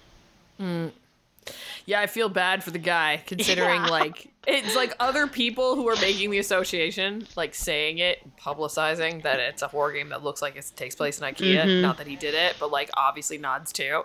Yeah, 1.86 2.00
I 2.00 2.07
feel 2.07 2.28
bad 2.28 2.62
for 2.62 2.70
the 2.70 2.78
guy 2.78 3.22
considering 3.26 3.82
Yeah. 3.82 3.88
like 3.90 4.28
it's 4.46 4.74
like 4.74 4.94
other 4.98 5.26
people 5.28 5.76
who 5.76 5.88
are 5.88 5.94
making 5.96 6.30
the 6.30 6.38
association, 6.38 7.26
like 7.36 7.55
saying 7.55 7.98
it, 7.98 8.18
publicizing 8.40 9.22
that 9.22 9.38
it's 9.38 9.62
a 9.62 9.68
horror 9.68 9.92
game 9.92 10.09
that 10.09 10.24
looks 10.24 10.42
like 10.42 10.57
it 10.57 10.70
takes 10.74 10.96
place 10.96 11.20
in 11.20 11.24
IKEA. 11.24 11.80
Not 11.80 11.98
that 11.98 12.07
he 12.09 12.16
did 12.16 12.34
it, 12.34 12.57
but 12.59 12.70
like 12.72 12.90
obviously 12.96 13.38
nods 13.38 13.72
to, 13.74 14.03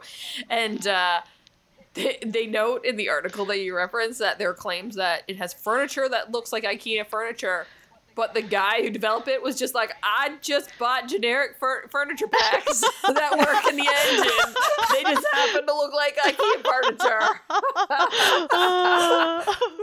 And 0.49 0.85
uh 0.87 1.21
they, 1.97 2.17
they 2.25 2.45
note 2.45 2.85
in 2.85 2.95
the 2.95 3.09
article 3.09 3.45
that 3.45 3.59
you 3.59 3.75
referenced 3.75 4.19
that 4.19 4.37
there 4.37 4.49
are 4.49 4.53
claims 4.53 4.95
that 4.95 5.23
it 5.27 5.37
has 5.37 5.53
furniture 5.53 6.07
that 6.07 6.31
looks 6.31 6.53
like 6.53 6.63
IKEA 6.63 7.05
furniture. 7.05 7.65
But 8.17 8.33
the 8.33 8.41
guy 8.41 8.81
who 8.81 8.89
developed 8.89 9.27
it 9.27 9.43
was 9.43 9.55
just 9.55 9.75
like, 9.75 9.95
I 10.01 10.37
just 10.41 10.71
bought 10.79 11.07
generic 11.07 11.57
fur- 11.59 11.87
furniture 11.89 12.27
packs 12.27 12.81
that 13.07 13.37
work 13.37 13.71
in 13.71 13.77
the 13.77 13.87
engine. 13.87 14.55
They 14.91 15.03
just 15.03 15.27
happen 15.31 15.67
to 15.67 15.73
look 15.73 15.93
like 15.93 16.17
IKEA 16.17 16.65
furniture. 16.65 17.41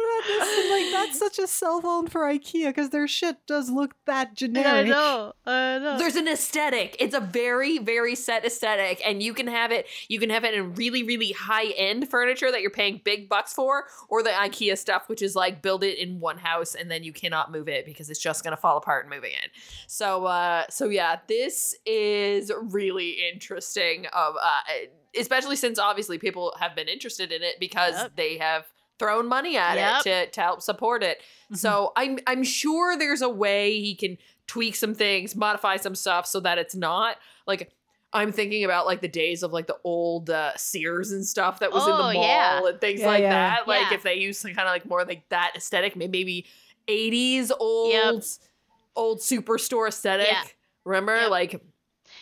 like 0.70 0.90
that's 0.92 1.18
such 1.24 1.38
a 1.38 1.46
cell 1.46 1.80
phone 1.80 2.08
for 2.08 2.22
IKEA 2.22 2.70
because 2.70 2.90
their 2.90 3.06
shit 3.06 3.36
does 3.46 3.70
look 3.70 3.94
that 4.06 4.30
I 4.30 4.34
generic. 4.34 4.88
know, 4.88 5.34
I 5.46 5.78
know. 5.78 5.96
There's 5.98 6.16
an 6.16 6.26
aesthetic. 6.28 6.96
It's 6.98 7.14
a 7.14 7.20
very, 7.20 7.78
very 7.78 8.14
set 8.14 8.44
aesthetic, 8.44 9.00
and 9.06 9.22
you 9.22 9.32
can 9.32 9.46
have 9.46 9.70
it. 9.70 9.86
You 10.08 10.18
can 10.18 10.30
have 10.30 10.42
it 10.44 10.54
in 10.54 10.74
really, 10.74 11.04
really 11.04 11.32
high 11.32 11.68
end 11.76 12.10
furniture 12.10 12.50
that 12.50 12.62
you're 12.62 12.70
paying 12.70 13.00
big 13.04 13.28
bucks 13.28 13.52
for, 13.52 13.84
or 14.08 14.24
the 14.24 14.30
IKEA 14.30 14.76
stuff, 14.76 15.08
which 15.08 15.22
is 15.22 15.36
like 15.36 15.62
build 15.62 15.84
it 15.84 15.98
in 15.98 16.18
one 16.20 16.38
house 16.38 16.74
and 16.74 16.90
then 16.90 17.04
you 17.04 17.12
cannot 17.12 17.52
move 17.52 17.68
it 17.68 17.84
because 17.84 18.08
it's 18.10 18.23
just 18.24 18.42
gonna 18.42 18.56
fall 18.56 18.76
apart 18.78 19.04
and 19.04 19.14
moving 19.14 19.30
in. 19.32 19.48
So, 19.86 20.24
uh, 20.24 20.64
so 20.70 20.88
yeah, 20.88 21.18
this 21.28 21.76
is 21.86 22.50
really 22.60 23.18
interesting. 23.32 24.06
Of 24.06 24.34
uh, 24.42 24.60
especially 25.16 25.56
since 25.56 25.78
obviously 25.78 26.18
people 26.18 26.54
have 26.58 26.74
been 26.74 26.88
interested 26.88 27.30
in 27.30 27.42
it 27.42 27.60
because 27.60 27.94
Yep. 27.94 28.16
they 28.16 28.38
have 28.38 28.64
thrown 28.98 29.28
money 29.28 29.56
at 29.56 29.76
Yep. 29.76 30.00
it 30.00 30.02
to 30.02 30.30
to 30.32 30.40
help 30.40 30.62
support 30.62 31.02
it. 31.04 31.20
So 31.52 31.92
I'm 31.96 32.18
I'm 32.26 32.42
sure 32.42 32.96
there's 32.96 33.22
a 33.22 33.28
way 33.28 33.78
he 33.80 33.94
can 33.94 34.18
tweak 34.46 34.74
some 34.76 34.94
things, 34.94 35.36
modify 35.36 35.76
some 35.76 35.94
stuff 35.94 36.26
so 36.26 36.40
that 36.40 36.58
it's 36.58 36.74
not 36.74 37.16
like 37.46 37.70
I'm 38.12 38.30
thinking 38.30 38.62
about 38.64 38.86
like 38.86 39.00
the 39.00 39.08
days 39.08 39.42
of 39.42 39.52
like 39.52 39.66
the 39.66 39.76
old 39.82 40.30
uh, 40.30 40.52
Sears 40.56 41.10
and 41.10 41.26
stuff 41.26 41.58
that 41.58 41.72
was 41.72 41.84
in 41.84 41.92
Oh, 41.92 41.96
the 41.96 42.14
mall 42.14 42.22
yeah. 42.22 42.66
and 42.68 42.80
things 42.80 43.00
Yeah, 43.00 43.06
like 43.08 43.22
yeah. 43.22 43.30
that. 43.56 43.66
Like 43.68 43.90
if 43.90 44.02
they 44.04 44.14
use 44.14 44.38
some 44.38 44.52
kind 44.54 44.68
of 44.68 44.72
like 44.72 44.86
more 44.86 45.04
like 45.04 45.28
that 45.30 45.54
aesthetic, 45.56 45.96
may- 45.96 46.06
maybe 46.06 46.46
80s 46.88 47.50
old 47.58 48.24
old 48.96 49.18
superstore 49.20 49.88
aesthetic. 49.88 50.28
Yeah. 50.30 50.42
Remember 50.84 51.16
Yep. 51.16 51.30
like 51.30 51.62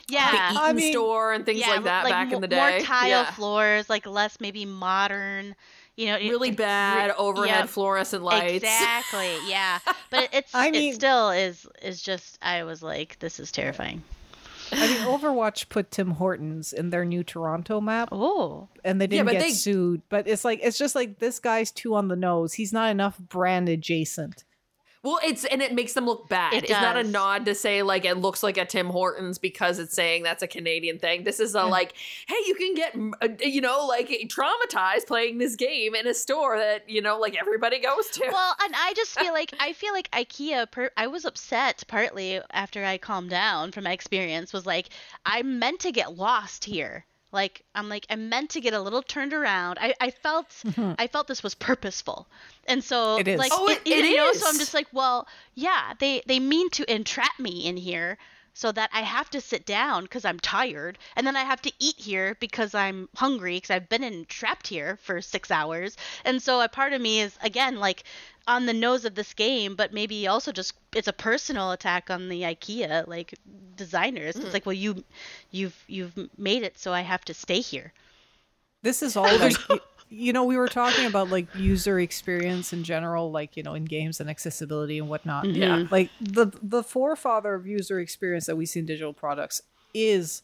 yeah. 0.08 0.30
the 0.30 0.36
Eaton 0.54 0.56
I 0.58 0.72
mean- 0.72 0.92
store 0.92 1.32
and 1.32 1.44
things 1.44 1.60
yeah, 1.60 1.70
like 1.70 1.84
that 1.84 2.04
back 2.04 2.28
mo- 2.28 2.36
in 2.36 2.40
the 2.40 2.48
day. 2.48 2.56
More 2.56 2.68
day. 2.70 2.82
tile 2.82 3.08
yeah. 3.08 3.30
floors, 3.32 3.90
like 3.90 4.06
less 4.06 4.38
maybe 4.40 4.64
modern. 4.64 5.54
You 5.96 6.06
know, 6.06 6.16
it- 6.16 6.30
Really 6.30 6.48
it- 6.50 6.56
bad 6.56 7.08
re- 7.08 7.14
overhead 7.18 7.48
yeah, 7.48 7.66
fluorescent 7.66 8.22
lights. 8.22 8.64
Exactly. 8.64 9.36
Yeah, 9.46 9.78
but 10.10 10.28
it's 10.32 10.54
I 10.54 10.68
it 10.68 10.94
still 10.94 11.30
is 11.30 11.66
is 11.82 12.00
just. 12.02 12.38
I 12.40 12.64
was 12.64 12.82
like, 12.82 13.18
this 13.18 13.38
is 13.38 13.52
terrifying. 13.52 14.02
I 14.74 14.86
mean, 14.88 14.96
Overwatch 15.06 15.68
put 15.68 15.90
Tim 15.90 16.12
Hortons 16.12 16.72
in 16.72 16.88
their 16.88 17.04
new 17.04 17.22
Toronto 17.22 17.78
map, 17.78 18.08
Oh, 18.10 18.68
and 18.82 18.98
they 18.98 19.06
didn't 19.06 19.26
but 19.26 19.32
get 19.32 19.42
they- 19.42 19.50
sued. 19.50 20.00
But 20.08 20.26
it's 20.26 20.46
like 20.46 20.60
it's 20.62 20.78
just 20.78 20.94
like 20.94 21.18
this 21.18 21.38
guy's 21.38 21.70
too 21.70 21.94
on 21.94 22.08
the 22.08 22.16
nose. 22.16 22.54
He's 22.54 22.72
not 22.72 22.90
enough 22.90 23.18
brand 23.18 23.68
adjacent. 23.68 24.44
Well, 25.04 25.18
it's 25.24 25.44
and 25.44 25.60
it 25.60 25.74
makes 25.74 25.94
them 25.94 26.06
look 26.06 26.28
bad. 26.28 26.54
It 26.54 26.64
it's 26.64 26.70
not 26.70 26.96
a 26.96 27.02
nod 27.02 27.44
to 27.46 27.56
say 27.56 27.82
like 27.82 28.04
it 28.04 28.18
looks 28.18 28.42
like 28.42 28.56
a 28.56 28.64
Tim 28.64 28.86
Hortons 28.88 29.36
because 29.36 29.80
it's 29.80 29.94
saying 29.94 30.22
that's 30.22 30.44
a 30.44 30.46
Canadian 30.46 31.00
thing. 31.00 31.24
This 31.24 31.40
is 31.40 31.56
a 31.56 31.64
like, 31.64 31.94
hey, 32.28 32.36
you 32.46 32.54
can 32.54 32.74
get 32.74 32.96
uh, 33.20 33.28
you 33.44 33.60
know 33.60 33.84
like 33.86 34.08
traumatized 34.28 35.08
playing 35.08 35.38
this 35.38 35.56
game 35.56 35.96
in 35.96 36.06
a 36.06 36.14
store 36.14 36.56
that 36.56 36.88
you 36.88 37.00
know 37.00 37.18
like 37.18 37.36
everybody 37.36 37.80
goes 37.80 38.08
to. 38.10 38.28
well, 38.30 38.54
and 38.62 38.74
I 38.76 38.92
just 38.94 39.18
feel 39.18 39.32
like 39.40 39.52
I 39.58 39.72
feel 39.72 39.92
like 39.92 40.08
IKEA. 40.12 40.70
Per- 40.70 40.92
I 40.96 41.08
was 41.08 41.24
upset 41.24 41.82
partly 41.88 42.40
after 42.52 42.84
I 42.84 42.96
calmed 42.98 43.30
down 43.30 43.72
from 43.72 43.84
my 43.84 43.92
experience. 43.92 44.52
Was 44.52 44.66
like 44.66 44.90
I 45.26 45.42
meant 45.42 45.80
to 45.80 45.90
get 45.90 46.16
lost 46.16 46.64
here. 46.64 47.06
Like 47.32 47.62
I'm 47.74 47.88
like 47.88 48.06
I 48.10 48.16
meant 48.16 48.50
to 48.50 48.60
get 48.60 48.74
a 48.74 48.80
little 48.80 49.02
turned 49.02 49.32
around. 49.32 49.78
I, 49.80 49.94
I 50.00 50.10
felt 50.10 50.46
I 50.98 51.06
felt 51.06 51.26
this 51.26 51.42
was 51.42 51.54
purposeful, 51.54 52.26
and 52.68 52.84
so 52.84 53.16
It 53.18 53.26
is. 53.28 53.38
like 53.38 53.52
Oh, 53.54 53.68
it- 53.68 53.80
you 53.86 53.94
it 53.96 54.16
know. 54.16 54.32
So 54.34 54.48
I'm 54.48 54.58
just 54.58 54.74
like, 54.74 54.86
well, 54.92 55.26
yeah, 55.54 55.94
they 55.98 56.22
they 56.26 56.38
mean 56.38 56.68
to 56.70 56.92
entrap 56.92 57.38
me 57.38 57.66
in 57.66 57.76
here. 57.76 58.18
So 58.54 58.70
that 58.70 58.90
I 58.92 59.00
have 59.00 59.30
to 59.30 59.40
sit 59.40 59.64
down 59.64 60.02
because 60.02 60.26
I'm 60.26 60.38
tired, 60.38 60.98
and 61.16 61.26
then 61.26 61.36
I 61.36 61.40
have 61.42 61.62
to 61.62 61.72
eat 61.78 61.94
here 61.96 62.36
because 62.38 62.74
I'm 62.74 63.08
hungry 63.16 63.56
because 63.56 63.70
I've 63.70 63.88
been 63.88 64.04
entrapped 64.04 64.66
here 64.66 64.98
for 65.02 65.22
six 65.22 65.50
hours. 65.50 65.96
And 66.26 66.42
so 66.42 66.60
a 66.60 66.68
part 66.68 66.92
of 66.92 67.00
me 67.00 67.20
is 67.22 67.34
again 67.42 67.80
like 67.80 68.04
on 68.46 68.66
the 68.66 68.72
nose 68.72 69.04
of 69.04 69.14
this 69.14 69.34
game, 69.34 69.76
but 69.76 69.92
maybe 69.92 70.26
also 70.26 70.52
just 70.52 70.74
it's 70.94 71.08
a 71.08 71.12
personal 71.12 71.72
attack 71.72 72.10
on 72.10 72.28
the 72.28 72.42
IKEA 72.42 73.06
like 73.06 73.34
designers. 73.76 74.36
It's 74.36 74.46
mm. 74.46 74.52
like, 74.52 74.66
well, 74.66 74.72
you, 74.72 75.04
you've 75.50 75.84
you've 75.86 76.12
made 76.38 76.62
it, 76.62 76.78
so 76.78 76.92
I 76.92 77.02
have 77.02 77.24
to 77.26 77.34
stay 77.34 77.60
here. 77.60 77.92
This 78.82 79.02
is 79.02 79.16
all 79.16 79.38
like 79.38 79.56
y- 79.68 79.78
you 80.08 80.32
know 80.32 80.44
we 80.44 80.56
were 80.56 80.68
talking 80.68 81.06
about 81.06 81.30
like 81.30 81.46
user 81.54 81.98
experience 82.00 82.72
in 82.72 82.84
general, 82.84 83.30
like 83.30 83.56
you 83.56 83.62
know 83.62 83.74
in 83.74 83.84
games 83.84 84.20
and 84.20 84.28
accessibility 84.28 84.98
and 84.98 85.08
whatnot. 85.08 85.44
Mm-hmm. 85.44 85.62
Yeah. 85.62 85.84
like 85.90 86.10
the 86.20 86.46
the 86.62 86.82
forefather 86.82 87.54
of 87.54 87.66
user 87.66 88.00
experience 88.00 88.46
that 88.46 88.56
we 88.56 88.66
see 88.66 88.80
in 88.80 88.86
digital 88.86 89.12
products 89.12 89.62
is 89.94 90.42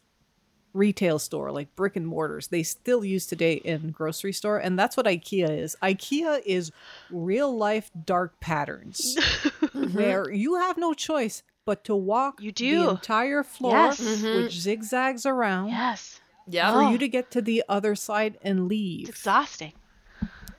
retail 0.79 1.19
store 1.19 1.51
like 1.51 1.75
brick 1.75 1.97
and 1.97 2.07
mortars 2.07 2.47
they 2.49 2.63
still 2.63 3.05
use 3.05 3.27
today 3.27 3.55
in 3.55 3.91
grocery 3.91 4.33
store 4.33 4.59
and 4.59 4.79
that's 4.79 4.97
what 4.97 5.07
ikea 5.07 5.51
is 5.51 5.77
ikea 5.83 6.41
is 6.47 6.71
real 7.11 7.55
life 7.57 7.91
dark 8.05 8.39
patterns 8.39 9.17
where 9.93 10.25
mm-hmm. 10.25 10.35
you 10.35 10.55
have 10.55 10.79
no 10.79 10.95
choice 10.95 11.43
but 11.65 11.83
to 11.85 11.95
walk 11.97 12.41
You 12.41 12.51
the 12.51 12.53
do. 12.53 12.91
entire 12.91 13.43
floor 13.43 13.73
Yes. 13.75 13.99
which 13.99 14.09
mm-hmm. 14.21 14.49
zigzags 14.49 15.27
around 15.27 15.69
Yes, 15.69 16.21
yeah, 16.47 16.73
for 16.73 16.91
you 16.93 16.97
to 16.99 17.09
get 17.09 17.31
to 17.33 17.43
the 17.43 17.65
other 17.69 17.95
side 17.97 18.39
and 18.43 18.69
leave 18.69 19.09
it's 19.09 19.19
exhausting. 19.19 19.73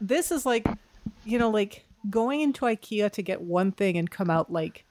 this 0.01 0.32
is 0.32 0.45
like 0.45 0.67
you 1.24 1.39
know 1.39 1.49
like 1.49 1.86
going 2.09 2.41
into 2.41 2.65
ikea 2.65 3.09
to 3.11 3.22
get 3.22 3.41
one 3.41 3.72
thing 3.72 3.97
and 3.97 4.11
come 4.11 4.30
out 4.30 4.51
like 4.51 4.86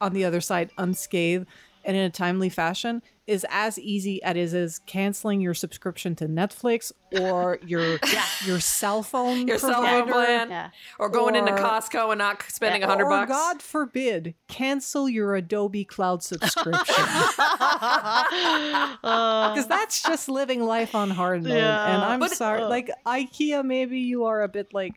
on 0.00 0.12
the 0.12 0.24
other 0.24 0.40
side 0.40 0.70
unscathed 0.78 1.46
and 1.84 1.96
in 1.96 2.02
a 2.02 2.10
timely 2.10 2.48
fashion 2.48 3.02
is 3.28 3.44
as 3.50 3.78
easy 3.78 4.20
as 4.22 4.34
it 4.36 4.54
is 4.54 4.78
canceling 4.86 5.40
your 5.40 5.52
subscription 5.52 6.16
to 6.16 6.26
netflix 6.26 6.90
or 7.20 7.58
your 7.66 7.98
your 8.46 8.58
cell 8.58 9.02
phone 9.02 9.46
your 9.46 9.58
cell 9.58 9.82
phone 9.82 10.08
plan, 10.08 10.48
Yeah. 10.50 10.70
or 10.98 11.10
going 11.10 11.36
into 11.36 11.52
Costco 11.52 12.10
and 12.10 12.18
not 12.18 12.42
spending 12.48 12.82
a 12.82 12.86
hundred 12.86 13.04
or 13.04 13.10
bucks. 13.10 13.30
god 13.30 13.62
forbid 13.62 14.34
cancel 14.48 15.08
your 15.10 15.34
adobe 15.36 15.84
cloud 15.84 16.22
subscription. 16.22 16.74
Because 19.02 19.66
that's 19.68 20.02
just 20.02 20.28
living 20.28 20.62
life 20.64 20.94
on 20.94 21.10
hard 21.10 21.42
mode. 21.44 21.52
And 21.52 22.02
i'm 22.02 22.20
But- 22.20 22.32
sorry 22.32 22.62
uh, 22.62 22.68
like 22.68 22.90
ikea 23.06 23.64
maybe 23.64 23.98
you 24.00 24.24
are 24.24 24.42
a 24.42 24.48
bit 24.48 24.72
like 24.72 24.94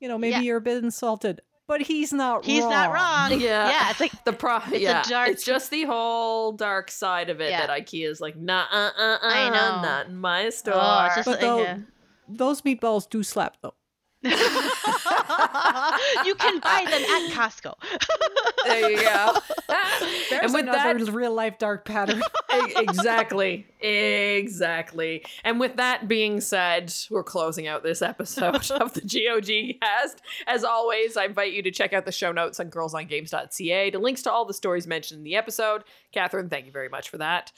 you 0.00 0.08
know 0.08 0.18
maybe 0.18 0.32
Yeah. 0.32 0.40
you're 0.40 0.56
a 0.58 0.60
bit 0.60 0.82
insulted 0.84 1.40
but 1.66 1.80
he's 1.82 2.12
not 2.12 2.44
He's 2.44 2.62
wrong. 2.62 2.70
not 2.72 2.92
wrong. 2.92 3.40
Yeah. 3.40 3.68
Yeah, 3.68 3.90
it's 3.90 4.00
like 4.00 4.24
The 4.24 4.32
pro, 4.32 4.56
a 4.56 4.62
yeah, 4.78 5.02
dark- 5.02 5.30
it's 5.30 5.44
just 5.44 5.70
the 5.70 5.84
whole 5.84 6.52
dark 6.52 6.90
side 6.90 7.30
of 7.30 7.40
it 7.40 7.50
Yeah. 7.50 7.66
that 7.66 7.70
IKEA 7.70 8.08
is 8.10 8.20
like, 8.20 8.36
nah, 8.36 8.64
uh, 8.70 8.90
uh, 8.98 9.02
uh, 9.02 9.18
I 9.22 9.48
know. 9.50 9.82
not 9.82 10.06
in 10.08 10.16
my 10.16 10.50
store. 10.50 10.74
Oh, 10.76 11.08
just 11.14 11.26
But 11.26 11.40
though, 11.40 11.62
yeah. 11.62 11.78
those 12.28 12.62
meatballs 12.62 13.08
do 13.08 13.22
slap 13.22 13.56
though. 13.62 13.74
you 16.24 16.34
can 16.34 16.58
buy 16.60 16.86
them 16.88 17.02
at 17.02 17.30
Costco. 17.32 17.74
there 18.64 18.90
you 18.90 19.02
go. 19.02 19.36
There's 20.30 20.44
and 20.44 20.54
with 20.54 20.62
another 20.62 21.04
that, 21.04 21.12
real 21.12 21.34
life 21.34 21.58
dark 21.58 21.84
pattern. 21.84 22.22
Exactly 22.76 23.66
exactly 23.80 25.22
and 25.42 25.58
with 25.60 25.76
that 25.76 26.08
being 26.08 26.40
said 26.40 26.90
we're 27.10 27.22
closing 27.22 27.66
out 27.66 27.82
this 27.82 28.00
episode 28.00 28.70
of 28.70 28.94
the 28.94 29.02
gog 29.02 29.44
cast 29.82 30.22
as 30.46 30.64
always 30.64 31.18
i 31.18 31.24
invite 31.24 31.52
you 31.52 31.62
to 31.62 31.70
check 31.70 31.92
out 31.92 32.06
the 32.06 32.12
show 32.12 32.32
notes 32.32 32.58
on 32.60 32.70
girlsongames.ca 32.70 33.90
to 33.90 33.98
links 33.98 34.22
to 34.22 34.30
all 34.30 34.46
the 34.46 34.54
stories 34.54 34.86
mentioned 34.86 35.18
in 35.18 35.24
the 35.24 35.34
episode 35.34 35.84
catherine 36.12 36.48
thank 36.48 36.64
you 36.64 36.72
very 36.72 36.88
much 36.88 37.10
for 37.10 37.18
that 37.18 37.52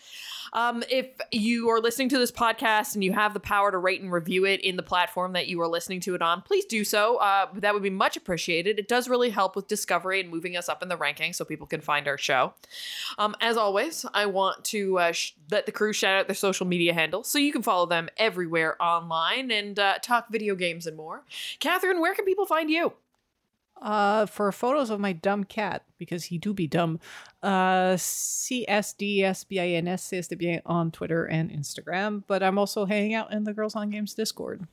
um, 0.52 0.82
if 0.90 1.06
you 1.30 1.68
are 1.70 1.80
listening 1.80 2.08
to 2.10 2.18
this 2.18 2.32
podcast 2.32 2.94
and 2.94 3.04
you 3.04 3.12
have 3.12 3.34
the 3.34 3.40
power 3.40 3.70
to 3.70 3.78
rate 3.78 4.00
and 4.00 4.12
review 4.12 4.44
it 4.44 4.60
in 4.60 4.76
the 4.76 4.82
platform 4.82 5.32
that 5.32 5.48
you 5.48 5.60
are 5.60 5.68
listening 5.68 6.00
to 6.00 6.14
it 6.14 6.22
on, 6.22 6.42
please 6.42 6.55
do 6.64 6.84
so. 6.84 7.16
Uh, 7.16 7.46
that 7.54 7.74
would 7.74 7.82
be 7.82 7.90
much 7.90 8.16
appreciated. 8.16 8.78
It 8.78 8.88
does 8.88 9.08
really 9.08 9.30
help 9.30 9.54
with 9.54 9.68
discovery 9.68 10.20
and 10.20 10.30
moving 10.30 10.56
us 10.56 10.68
up 10.68 10.82
in 10.82 10.88
the 10.88 10.96
rankings 10.96 11.34
so 11.36 11.44
people 11.44 11.66
can 11.66 11.80
find 11.80 12.08
our 12.08 12.18
show. 12.18 12.54
Um, 13.18 13.36
as 13.40 13.56
always, 13.56 14.06
I 14.14 14.26
want 14.26 14.64
to 14.66 14.98
uh, 14.98 15.12
sh- 15.12 15.32
let 15.50 15.66
the 15.66 15.72
crew 15.72 15.92
shout 15.92 16.20
out 16.20 16.26
their 16.26 16.34
social 16.34 16.66
media 16.66 16.94
handles 16.94 17.28
so 17.28 17.38
you 17.38 17.52
can 17.52 17.62
follow 17.62 17.86
them 17.86 18.08
everywhere 18.16 18.80
online 18.82 19.50
and 19.50 19.78
uh, 19.78 19.98
talk 20.02 20.28
video 20.30 20.54
games 20.54 20.86
and 20.86 20.96
more. 20.96 21.24
Catherine, 21.60 22.00
where 22.00 22.14
can 22.14 22.24
people 22.24 22.46
find 22.46 22.70
you? 22.70 22.94
Uh, 23.82 24.24
for 24.24 24.50
photos 24.52 24.88
of 24.88 24.98
my 24.98 25.12
dumb 25.12 25.44
cat, 25.44 25.84
because 25.98 26.24
he 26.24 26.38
do 26.38 26.54
be 26.54 26.66
dumb, 26.66 26.98
uh, 27.42 27.92
CSDSBINS 27.94 28.82
on 30.64 30.90
Twitter 30.90 31.26
and 31.26 31.50
Instagram. 31.50 32.24
But 32.26 32.42
I'm 32.42 32.58
also 32.58 32.86
hanging 32.86 33.12
out 33.12 33.34
in 33.34 33.44
the 33.44 33.52
Girls 33.52 33.76
on 33.76 33.90
Games 33.90 34.14
Discord. 34.14 34.66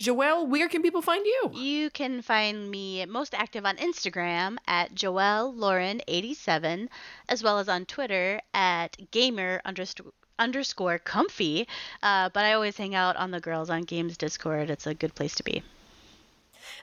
Joelle, 0.00 0.46
where 0.46 0.68
can 0.68 0.82
people 0.82 1.02
find 1.02 1.26
you? 1.26 1.50
You 1.54 1.90
can 1.90 2.22
find 2.22 2.70
me 2.70 3.04
most 3.06 3.34
active 3.34 3.66
on 3.66 3.76
Instagram 3.78 4.56
at 4.68 4.94
Joelle 4.94 5.52
Lauren 5.56 6.00
87 6.06 6.88
as 7.28 7.42
well 7.42 7.58
as 7.58 7.68
on 7.68 7.84
Twitter 7.84 8.40
at 8.54 8.96
gamer 9.10 9.60
underscore 9.64 10.12
underscore 10.38 11.00
comfy. 11.00 11.66
Uh, 12.00 12.28
but 12.32 12.44
I 12.44 12.52
always 12.52 12.76
hang 12.76 12.94
out 12.94 13.16
on 13.16 13.32
the 13.32 13.40
Girls 13.40 13.70
on 13.70 13.82
Games 13.82 14.16
Discord. 14.16 14.70
It's 14.70 14.86
a 14.86 14.94
good 14.94 15.16
place 15.16 15.34
to 15.34 15.42
be. 15.42 15.64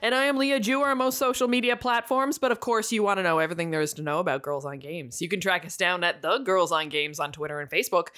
And 0.02 0.14
I 0.14 0.24
am 0.24 0.36
Leah 0.36 0.60
Jewer 0.60 0.90
on 0.90 0.98
most 0.98 1.16
social 1.16 1.48
media 1.48 1.74
platforms, 1.74 2.38
but 2.38 2.52
of 2.52 2.60
course, 2.60 2.92
you 2.92 3.02
want 3.02 3.18
to 3.18 3.22
know 3.22 3.38
everything 3.38 3.70
there 3.70 3.80
is 3.80 3.94
to 3.94 4.02
know 4.02 4.18
about 4.18 4.42
Girls 4.42 4.66
on 4.66 4.78
Games. 4.78 5.22
You 5.22 5.28
can 5.28 5.40
track 5.40 5.64
us 5.64 5.76
down 5.76 6.04
at 6.04 6.20
The 6.20 6.38
Girls 6.38 6.70
on 6.70 6.90
Games 6.90 7.18
on 7.18 7.32
Twitter 7.32 7.60
and 7.60 7.70
Facebook. 7.70 8.08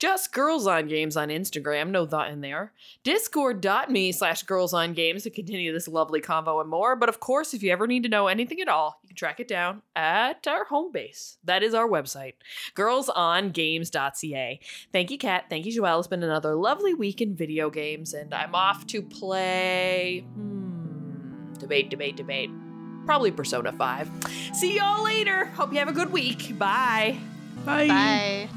Just 0.00 0.32
Girls 0.32 0.66
on 0.66 0.88
Games 0.88 1.14
on 1.14 1.28
Instagram, 1.28 1.90
no 1.90 2.06
thought 2.06 2.30
in 2.30 2.40
there. 2.40 2.72
Discord.me 3.04 4.12
slash 4.12 4.42
Girls 4.44 4.72
on 4.72 4.94
Games 4.94 5.24
to 5.24 5.30
continue 5.30 5.74
this 5.74 5.86
lovely 5.86 6.22
convo 6.22 6.58
and 6.62 6.70
more. 6.70 6.96
But 6.96 7.10
of 7.10 7.20
course, 7.20 7.52
if 7.52 7.62
you 7.62 7.70
ever 7.70 7.86
need 7.86 8.02
to 8.04 8.08
know 8.08 8.26
anything 8.26 8.62
at 8.62 8.68
all, 8.68 8.98
you 9.02 9.08
can 9.08 9.16
track 9.16 9.40
it 9.40 9.46
down 9.46 9.82
at 9.94 10.46
our 10.46 10.64
home 10.64 10.90
base. 10.90 11.36
That 11.44 11.62
is 11.62 11.74
our 11.74 11.86
website, 11.86 12.32
girlsongames.ca. 12.74 14.60
Thank 14.90 15.10
you, 15.10 15.18
Kat. 15.18 15.44
Thank 15.50 15.66
you, 15.66 15.82
Joelle. 15.82 15.98
It's 15.98 16.08
been 16.08 16.22
another 16.22 16.54
lovely 16.54 16.94
week 16.94 17.20
in 17.20 17.36
video 17.36 17.68
games, 17.68 18.14
and 18.14 18.32
I'm 18.32 18.54
off 18.54 18.86
to 18.88 19.02
play. 19.02 20.24
Hmm, 20.32 21.52
debate, 21.58 21.90
debate, 21.90 22.16
debate. 22.16 22.50
Probably 23.04 23.32
Persona 23.32 23.70
5. 23.70 24.10
See 24.54 24.76
y'all 24.76 25.04
later. 25.04 25.44
Hope 25.46 25.74
you 25.74 25.78
have 25.78 25.88
a 25.88 25.92
good 25.92 26.10
week. 26.10 26.58
Bye. 26.58 27.18
Bye. 27.66 27.88
Bye. 27.88 28.48